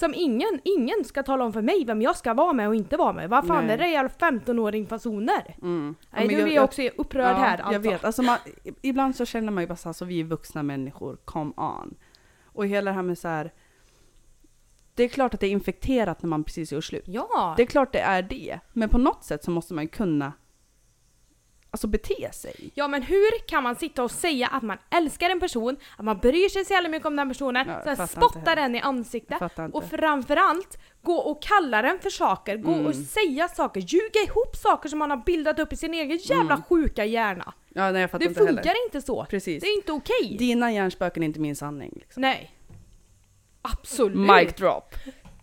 Som 0.00 0.14
ingen, 0.14 0.60
ingen 0.64 1.04
ska 1.04 1.22
tala 1.22 1.44
om 1.44 1.52
för 1.52 1.62
mig 1.62 1.84
vem 1.84 2.02
jag 2.02 2.16
ska 2.16 2.34
vara 2.34 2.52
med 2.52 2.68
och 2.68 2.74
inte 2.74 2.96
vara 2.96 3.12
med. 3.12 3.30
Vad 3.30 3.46
fan 3.46 3.66
Nej. 3.66 3.74
är 3.74 3.78
det 3.78 3.88
jävla 3.88 4.08
15-åring 4.08 4.86
fasoner? 4.86 5.56
Mm. 5.62 5.94
Ja, 6.00 6.16
Nej, 6.16 6.36
då 6.36 6.44
blir 6.44 6.54
jag 6.54 6.64
också 6.64 6.82
upprörd 6.82 7.36
här 7.36 7.58
alltså. 7.58 7.72
Jag 7.72 7.80
vet, 7.80 8.04
alltså 8.04 8.22
man, 8.22 8.38
ibland 8.82 9.16
så 9.16 9.24
känner 9.24 9.52
man 9.52 9.62
ju 9.62 9.68
bara 9.68 9.76
så 9.76 9.88
här, 9.88 9.92
så 9.92 10.04
vi 10.04 10.20
är 10.20 10.24
vuxna 10.24 10.62
människor, 10.62 11.16
come 11.24 11.52
on. 11.56 11.94
Och 12.44 12.66
hela 12.66 12.90
det 12.90 12.94
här 12.94 13.02
med 13.02 13.18
så 13.18 13.28
här. 13.28 13.52
Det 14.94 15.02
är 15.02 15.08
klart 15.08 15.34
att 15.34 15.40
det 15.40 15.46
är 15.46 15.50
infekterat 15.50 16.22
när 16.22 16.28
man 16.28 16.44
precis 16.44 16.72
gör 16.72 16.80
slut. 16.80 17.04
Ja! 17.06 17.54
Det 17.56 17.62
är 17.62 17.66
klart 17.66 17.92
det 17.92 18.00
är 18.00 18.22
det. 18.22 18.60
Men 18.72 18.88
på 18.88 18.98
något 18.98 19.24
sätt 19.24 19.44
så 19.44 19.50
måste 19.50 19.74
man 19.74 19.84
ju 19.84 19.88
kunna 19.88 20.32
alltså 21.70 21.86
bete 21.86 22.32
sig. 22.32 22.70
Ja 22.74 22.88
men 22.88 23.02
hur 23.02 23.46
kan 23.48 23.62
man 23.62 23.76
sitta 23.76 24.04
och 24.04 24.10
säga 24.10 24.46
att 24.46 24.62
man 24.62 24.78
älskar 24.90 25.30
en 25.30 25.40
person, 25.40 25.76
att 25.96 26.04
man 26.04 26.18
bryr 26.18 26.48
sig 26.48 26.64
så 26.64 26.72
jävla 26.72 26.88
mycket 26.88 27.06
om 27.06 27.16
den 27.16 27.28
personen, 27.28 27.68
Ja, 27.84 27.96
sen 27.96 28.08
spotta 28.08 28.54
den 28.54 28.74
i 28.76 28.80
ansiktet 28.80 29.42
och 29.72 29.84
framförallt 29.84 30.78
gå 31.02 31.14
och 31.16 31.42
kalla 31.42 31.82
den 31.82 31.98
för 31.98 32.10
saker, 32.10 32.56
gå 32.56 32.72
Mm. 32.72 32.86
och 32.86 32.94
säga 32.94 33.48
saker, 33.48 33.80
ljuga 33.80 34.20
ihop 34.26 34.56
saker 34.56 34.88
som 34.88 34.98
man 34.98 35.10
har 35.10 35.16
bildat 35.26 35.58
upp 35.58 35.72
i 35.72 35.76
sin 35.76 35.94
egen 35.94 36.16
jävla 36.18 36.54
Mm. 36.54 36.62
sjuka 36.68 37.04
hjärna. 37.04 37.52
ja, 37.68 37.90
nej, 37.90 38.00
jag 38.00 38.10
fattar 38.10 38.18
Det 38.18 38.24
inte 38.28 38.38
funkar 38.38 38.56
heller. 38.64 38.84
inte 38.86 39.02
så. 39.02 39.24
Precis. 39.30 39.62
Det 39.62 39.66
är 39.68 39.76
inte 39.76 39.92
okej. 39.92 40.36
Dina 40.38 40.72
hjärnspöken 40.72 41.22
är 41.22 41.26
inte 41.26 41.40
min 41.40 41.56
sanning. 41.56 41.92
Liksom. 41.96 42.20
Nej. 42.20 42.54
Absolut. 43.62 44.16
Mic 44.30 44.54
drop. 44.54 44.94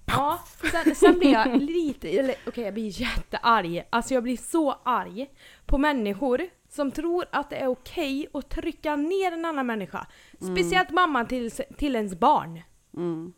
Ja, 0.05 0.39
sen, 0.71 0.95
sen 0.95 1.19
blir 1.19 1.31
jag 1.31 1.61
lite, 1.61 2.09
eller 2.09 2.35
okej 2.47 2.63
jag 2.63 2.73
blir 2.73 3.01
jättearg. 3.01 3.83
Alltså 3.89 4.13
jag 4.13 4.23
blir 4.23 4.37
så 4.37 4.75
arg 4.83 5.29
på 5.65 5.77
människor 5.77 6.41
som 6.69 6.91
tror 6.91 7.25
att 7.31 7.49
det 7.49 7.55
är 7.55 7.67
okej 7.67 8.27
att 8.33 8.49
trycka 8.49 8.95
ner 8.95 9.31
en 9.31 9.45
annan 9.45 9.65
människa. 9.65 10.07
Speciellt 10.39 10.91
mamman 10.91 11.27
till, 11.27 11.51
till 11.51 11.95
ens 11.95 12.19
barn. 12.19 12.61
Mm. 12.97 13.33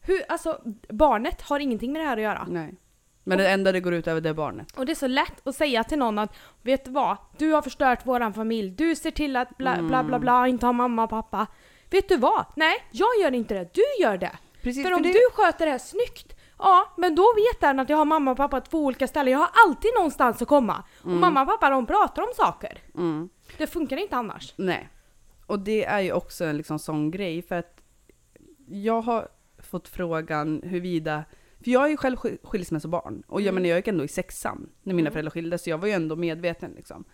Hur, 0.00 0.22
alltså 0.28 0.60
barnet 0.88 1.42
har 1.42 1.60
ingenting 1.60 1.92
med 1.92 2.02
det 2.02 2.06
här 2.06 2.16
att 2.16 2.22
göra. 2.22 2.46
Nej. 2.48 2.74
Men 3.24 3.38
det 3.38 3.50
enda 3.50 3.72
det 3.72 3.80
går 3.80 3.94
ut 3.94 4.06
över 4.06 4.20
det 4.20 4.28
är 4.28 4.34
barnet. 4.34 4.78
Och 4.78 4.86
det 4.86 4.92
är 4.92 4.96
så 4.96 5.06
lätt 5.06 5.46
att 5.46 5.54
säga 5.54 5.84
till 5.84 5.98
någon 5.98 6.18
att 6.18 6.36
vet 6.62 6.84
du 6.84 6.90
vad? 6.90 7.16
Du 7.38 7.52
har 7.52 7.62
förstört 7.62 8.06
våran 8.06 8.34
familj. 8.34 8.70
Du 8.70 8.96
ser 8.96 9.10
till 9.10 9.36
att 9.36 9.56
bla 9.56 9.82
bla 9.82 10.04
bla, 10.04 10.18
bla 10.18 10.48
inte 10.48 10.66
ha 10.66 10.72
mamma 10.72 11.04
och 11.04 11.10
pappa. 11.10 11.46
Vet 11.90 12.08
du 12.08 12.16
vad? 12.16 12.44
Nej, 12.56 12.74
jag 12.90 13.08
gör 13.22 13.34
inte 13.34 13.54
det. 13.54 13.74
Du 13.74 14.02
gör 14.02 14.18
det. 14.18 14.32
Precis, 14.62 14.82
För 14.82 14.90
för 14.90 14.96
om 14.96 15.02
det- 15.02 15.12
du 15.12 15.20
sköter 15.32 15.64
det 15.66 15.70
här 15.72 15.78
snyggt, 15.78 16.34
ja 16.58 16.92
men 16.96 17.14
då 17.14 17.22
vet 17.36 17.60
den 17.60 17.80
att 17.80 17.88
jag 17.88 17.96
har 17.96 18.04
mamma 18.04 18.30
och 18.30 18.36
pappa 18.36 18.60
på 18.60 18.66
två 18.66 18.84
olika 18.84 19.06
ställen. 19.08 19.32
Jag 19.32 19.38
har 19.38 19.50
alltid 19.66 19.90
någonstans 19.96 20.42
att 20.42 20.48
komma. 20.48 20.84
Och 21.02 21.08
mamma 21.10 21.42
och 21.42 21.48
pappa 21.48 21.70
de 21.70 21.86
pratar 21.86 22.22
om 22.22 22.28
saker. 22.36 22.78
Mm. 22.94 23.28
Det 23.58 23.66
funkar 23.66 23.96
inte 23.96 24.16
annars. 24.16 24.54
Nej. 24.56 24.88
Och 25.46 25.58
det 25.58 25.84
är 25.84 26.00
ju 26.00 26.12
också 26.12 26.44
en 26.44 26.56
liksom 26.56 26.78
sån 26.78 27.10
grej 27.10 27.42
för 27.42 27.54
att 27.54 27.80
jag 28.68 29.00
har 29.02 29.28
fått 29.58 29.88
frågan 29.88 30.60
huruvida, 30.64 31.24
för 31.64 31.70
jag 31.70 31.84
är 31.84 31.88
ju 31.88 31.96
själv 31.96 32.16
sk- 32.16 32.38
skilsmässobarn 32.46 33.22
och 33.26 33.40
jag 33.40 33.48
Mm. 33.48 33.54
menar 33.54 33.68
jag 33.68 33.76
gick 33.78 33.88
ändå 33.88 34.04
i 34.04 34.08
sexan 34.08 34.68
när 34.82 34.94
mina 34.94 35.06
Mm. 35.06 35.12
föräldrar 35.12 35.30
skildes 35.30 35.62
så 35.64 35.70
jag 35.70 35.78
var 35.78 35.86
ju 35.88 35.92
ändå 35.94 36.16
medveten 36.16 36.72
liksom. 36.76 37.04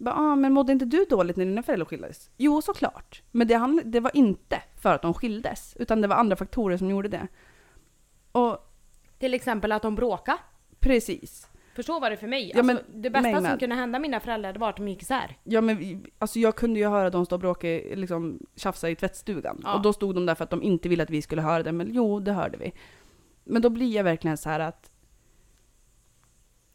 Bara, 0.00 0.14
ah, 0.14 0.36
men 0.36 0.52
mådde 0.52 0.72
inte 0.72 0.84
du 0.84 1.04
dåligt 1.10 1.36
när 1.36 1.44
dina 1.44 1.62
föräldrar 1.62 1.84
skildes? 1.86 2.30
Jo, 2.36 2.62
såklart. 2.62 3.22
Men 3.30 3.46
det, 3.48 3.54
handl- 3.54 3.82
det 3.84 4.00
var 4.00 4.16
inte 4.16 4.62
för 4.82 4.94
att 4.94 5.02
de 5.02 5.14
skildes, 5.14 5.76
utan 5.78 6.00
det 6.00 6.08
var 6.08 6.16
andra 6.16 6.36
faktorer 6.36 6.76
som 6.76 6.90
gjorde 6.90 7.08
det. 7.08 7.26
Och 8.32 8.58
Till 9.18 9.34
exempel 9.34 9.72
att 9.72 9.82
de 9.82 9.94
bråkar. 9.94 10.36
precis. 10.80 11.46
För 11.74 11.82
så 11.82 12.00
var 12.00 12.10
det 12.10 12.16
för 12.16 12.26
mig. 12.26 12.52
Ja, 12.54 12.62
men 12.62 12.76
alltså, 12.76 12.92
det 12.94 13.10
bästa 13.10 13.40
mig 13.40 13.50
som 13.50 13.58
kunde 13.58 13.74
hända 13.76 13.98
mina 13.98 14.20
föräldrar 14.20 14.52
det 14.52 14.58
var 14.58 14.68
att 14.70 14.76
de 14.76 14.88
gick 14.88 15.02
isär. 15.02 15.36
Ja 15.44 15.60
men 15.60 15.76
vi- 15.78 16.00
alltså 16.18 16.38
jag 16.38 16.56
kunde 16.56 16.80
ju 16.80 16.88
höra 16.88 17.10
dem 17.10 17.26
stå 17.26 17.36
och 17.36 17.40
bråka, 17.40 17.66
liksom 17.94 18.38
tjafsa 18.56 18.90
i 18.90 18.96
tvättstugan. 18.96 19.60
Ja. 19.64 19.74
Och 19.74 19.82
då 19.82 19.92
stod 19.92 20.14
de 20.14 20.26
där 20.26 20.34
för 20.34 20.44
att 20.44 20.50
de 20.50 20.62
inte 20.62 20.88
ville 20.88 21.02
att 21.02 21.10
vi 21.10 21.22
skulle 21.22 21.42
höra 21.42 21.62
det, 21.62 21.72
men 21.72 21.88
jo, 21.94 22.20
det 22.20 22.32
hörde 22.32 22.58
vi. 22.58 22.72
Men 23.44 23.62
då 23.62 23.70
blir 23.70 23.96
jag 23.96 24.04
verkligen 24.04 24.36
så 24.36 24.48
här 24.48 24.60
att 24.60 24.90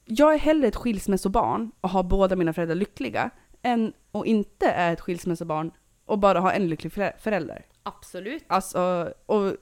jag 0.06 0.34
är 0.34 0.38
hellre 0.38 0.68
ett 0.68 0.76
skilsmässobarn 0.76 1.72
och 1.82 1.90
har 1.90 2.04
båda 2.04 2.36
mina 2.36 2.54
föräldrar 2.54 2.76
lyckliga, 2.76 3.30
än 3.62 3.94
att 4.12 4.26
inte 4.26 4.66
är 4.70 4.94
ett 4.94 5.02
skilsmässobarn 5.02 5.72
och 6.06 6.20
bara 6.20 6.40
ha 6.40 6.52
en 6.52 6.68
lycklig 6.68 6.92
förä- 6.94 7.18
förälder. 7.20 7.66
Absolut. 7.84 8.44
Alltså, 8.48 9.14
och 9.26 9.54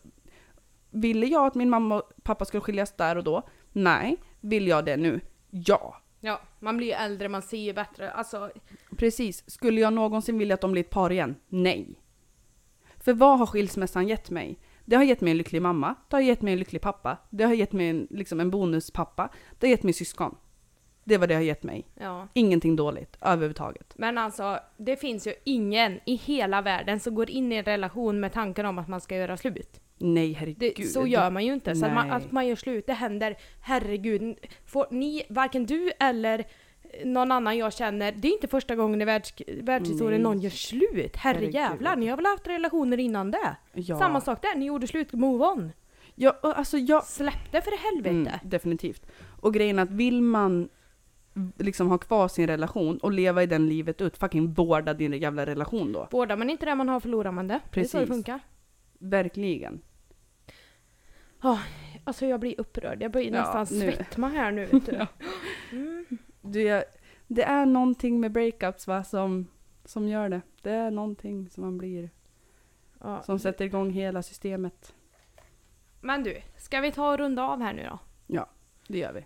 ville 0.92 1.26
jag 1.26 1.46
att 1.46 1.56
min 1.56 1.70
mamma 1.70 1.96
och 1.96 2.12
pappa 2.24 2.46
skulle 2.46 2.62
skiljas 2.62 2.92
där 2.96 3.16
och 3.16 3.24
då? 3.24 3.42
Nej. 3.72 4.18
Vill 4.42 4.68
jag 4.68 4.86
det 4.86 4.98
nu? 4.98 5.22
Ja. 5.50 5.98
Ja, 6.20 6.42
man 6.60 6.78
blir 6.78 6.88
ju 6.88 6.94
äldre, 6.94 7.30
man 7.30 7.42
ser 7.42 7.58
ju 7.58 7.74
bättre. 7.74 8.12
Alltså, 8.12 8.52
Precis. 8.98 9.50
Skulle 9.52 9.82
jag 9.82 9.94
någonsin 9.94 10.38
vilja 10.38 10.54
att 10.54 10.62
de 10.62 10.72
blir 10.72 10.84
ett 10.84 10.90
par 10.90 11.12
igen? 11.12 11.36
Nej. 11.48 12.00
För 12.98 13.14
vad 13.14 13.40
har 13.40 13.46
skilsmässan 13.46 14.08
gett 14.08 14.30
mig? 14.30 14.60
Det 14.86 14.96
har 14.96 15.04
gett 15.04 15.22
mig 15.22 15.32
en 15.32 15.38
lycklig 15.38 15.62
mamma, 15.62 15.96
det 16.10 16.16
har 16.16 16.22
gett 16.22 16.42
mig 16.42 16.54
en 16.54 16.60
lycklig 16.60 16.82
pappa, 16.82 17.18
det 17.30 17.44
har 17.44 17.54
gett 17.54 17.72
mig 17.72 17.90
en, 17.90 18.08
liksom 18.10 18.40
en 18.40 18.52
bonuspappa, 18.52 19.30
det 19.60 19.68
har 19.68 19.72
gett 19.72 19.84
mig 19.84 19.94
syskon. 19.94 20.36
Det 21.04 21.18
var 21.18 21.28
det 21.28 21.34
har 21.34 21.42
gett 21.42 21.64
mig. 21.64 21.88
Ja. 22.00 22.28
Ingenting 22.34 22.76
dåligt 22.76 23.18
överhuvudtaget. 23.22 23.94
Men 23.96 24.18
alltså, 24.18 24.60
det 24.78 24.96
finns 24.98 25.28
ju 25.28 25.34
ingen 25.44 26.00
i 26.06 26.16
hela 26.16 26.62
världen 26.62 27.00
som 27.00 27.16
går 27.16 27.30
in 27.30 27.52
i 27.52 27.56
en 27.56 27.64
relation 27.64 28.20
med 28.20 28.34
tanken 28.34 28.66
om 28.66 28.78
att 28.80 28.88
man 28.88 29.02
ska 29.02 29.16
göra 29.16 29.38
slut. 29.38 29.80
Nej 29.98 30.34
herregud. 30.34 30.74
Det, 30.78 30.84
så 30.84 31.08
gör 31.08 31.30
man 31.30 31.46
ju 31.46 31.54
inte. 31.54 31.76
Så 31.76 31.86
att 31.86 31.94
man, 31.94 32.12
att 32.12 32.32
man 32.32 32.48
gör 32.48 32.56
slut, 32.56 32.88
det 32.88 32.94
händer, 32.94 33.38
herregud. 33.62 34.38
Får 34.66 34.88
ni, 34.92 35.24
varken 35.30 35.66
du 35.66 35.92
eller 36.00 36.46
någon 37.06 37.32
annan 37.32 37.58
jag 37.58 37.74
känner, 37.74 38.12
det 38.12 38.28
är 38.28 38.32
inte 38.32 38.48
första 38.48 38.76
gången 38.76 39.02
i 39.02 39.06
världs, 39.06 39.34
världshistorien 39.48 40.22
någon 40.22 40.40
gör 40.40 40.50
slut. 40.50 41.16
Herrejävlar, 41.16 41.96
ni 41.96 42.08
har 42.08 42.18
väl 42.18 42.26
haft 42.26 42.48
relationer 42.48 43.00
innan 43.00 43.32
det? 43.32 43.56
Ja. 43.74 44.00
Samma 44.00 44.22
sak 44.22 44.42
där, 44.42 44.56
ni 44.56 44.66
gjorde 44.66 44.88
slut, 44.88 45.14
move 45.14 45.46
on. 45.46 45.72
Ja, 46.16 46.40
alltså 46.42 46.78
jag... 46.78 47.04
Släpp 47.06 47.52
det 47.52 47.62
för 47.62 47.94
helvete. 47.94 48.30
Mm, 48.40 48.50
definitivt. 48.50 49.06
Och 49.42 49.54
grejen 49.54 49.80
är 49.80 49.84
att 49.84 49.92
vill 49.92 50.22
man 50.22 50.70
liksom 51.58 51.88
ha 51.88 51.98
kvar 51.98 52.28
sin 52.28 52.48
relation 52.48 52.98
och 52.98 53.12
leva 53.12 53.44
i 53.44 53.46
den 53.46 53.70
livet 53.70 54.02
ut, 54.02 54.18
fucking 54.18 54.54
vårda 54.54 54.94
din 54.94 55.14
jävla 55.14 55.46
relation 55.46 55.92
då. 55.92 56.08
Vårdar 56.12 56.38
man 56.38 56.50
inte 56.50 56.66
det 56.66 56.76
man 56.76 56.90
har 56.90 57.00
förlorar 57.00 57.32
man 57.32 57.48
det. 57.48 57.60
Det 57.74 57.80
är 57.82 57.86
så 57.86 57.98
det 57.98 58.06
Precis. 58.06 58.16
funkar. 58.16 58.40
Verkligen. 59.00 59.82
Alltså 62.04 62.26
jag 62.26 62.40
blir 62.40 62.60
upprörd, 62.60 63.02
jag 63.02 63.12
blir 63.12 63.24
Ja, 63.24 63.32
nästan 63.32 63.80
nu. 63.80 63.92
svettma 63.92 64.28
här 64.28 64.52
nu. 64.52 64.66
Vet 64.66 64.86
du. 64.86 64.92
Ja. 64.98 65.08
Mm. 66.44 66.54
Det, 66.54 66.86
det 67.28 67.44
är 67.44 67.66
någonting 67.66 68.20
med 68.20 68.32
breakups 68.32 68.88
va, 68.88 69.04
som, 69.04 69.48
som 69.86 70.08
gör 70.08 70.30
det. 70.30 70.42
Det 70.62 70.72
är 70.72 70.92
någonting 70.92 71.50
som 71.50 71.64
man 71.64 71.78
blir, 71.78 72.10
Ja. 73.00 73.24
som 73.24 73.40
sätter 73.40 73.66
igång 73.66 73.90
hela 73.92 74.24
systemet. 74.24 74.94
Men 76.02 76.24
du, 76.24 76.42
ska 76.58 76.80
vi 76.82 76.92
ta 76.92 77.12
och 77.12 77.18
runda 77.18 77.44
av 77.44 77.62
här 77.62 77.74
nu 77.74 77.88
då? 77.90 78.00
Det 78.88 78.98
gör 78.98 79.14
vi. 79.14 79.26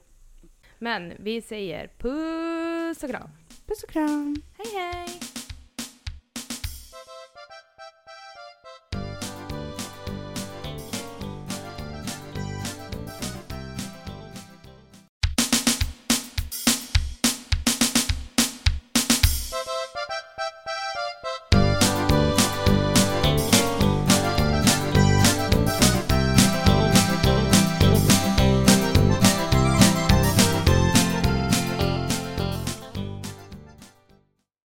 Men 0.80 1.14
vi 1.20 1.42
säger 1.42 1.88
puss 1.98 3.04
och 3.04 3.10
kram. 3.10 3.30
Puss 3.66 3.84
och 3.84 3.90
kram! 3.90 4.42
Hej 4.58 4.68
hej! 4.76 5.20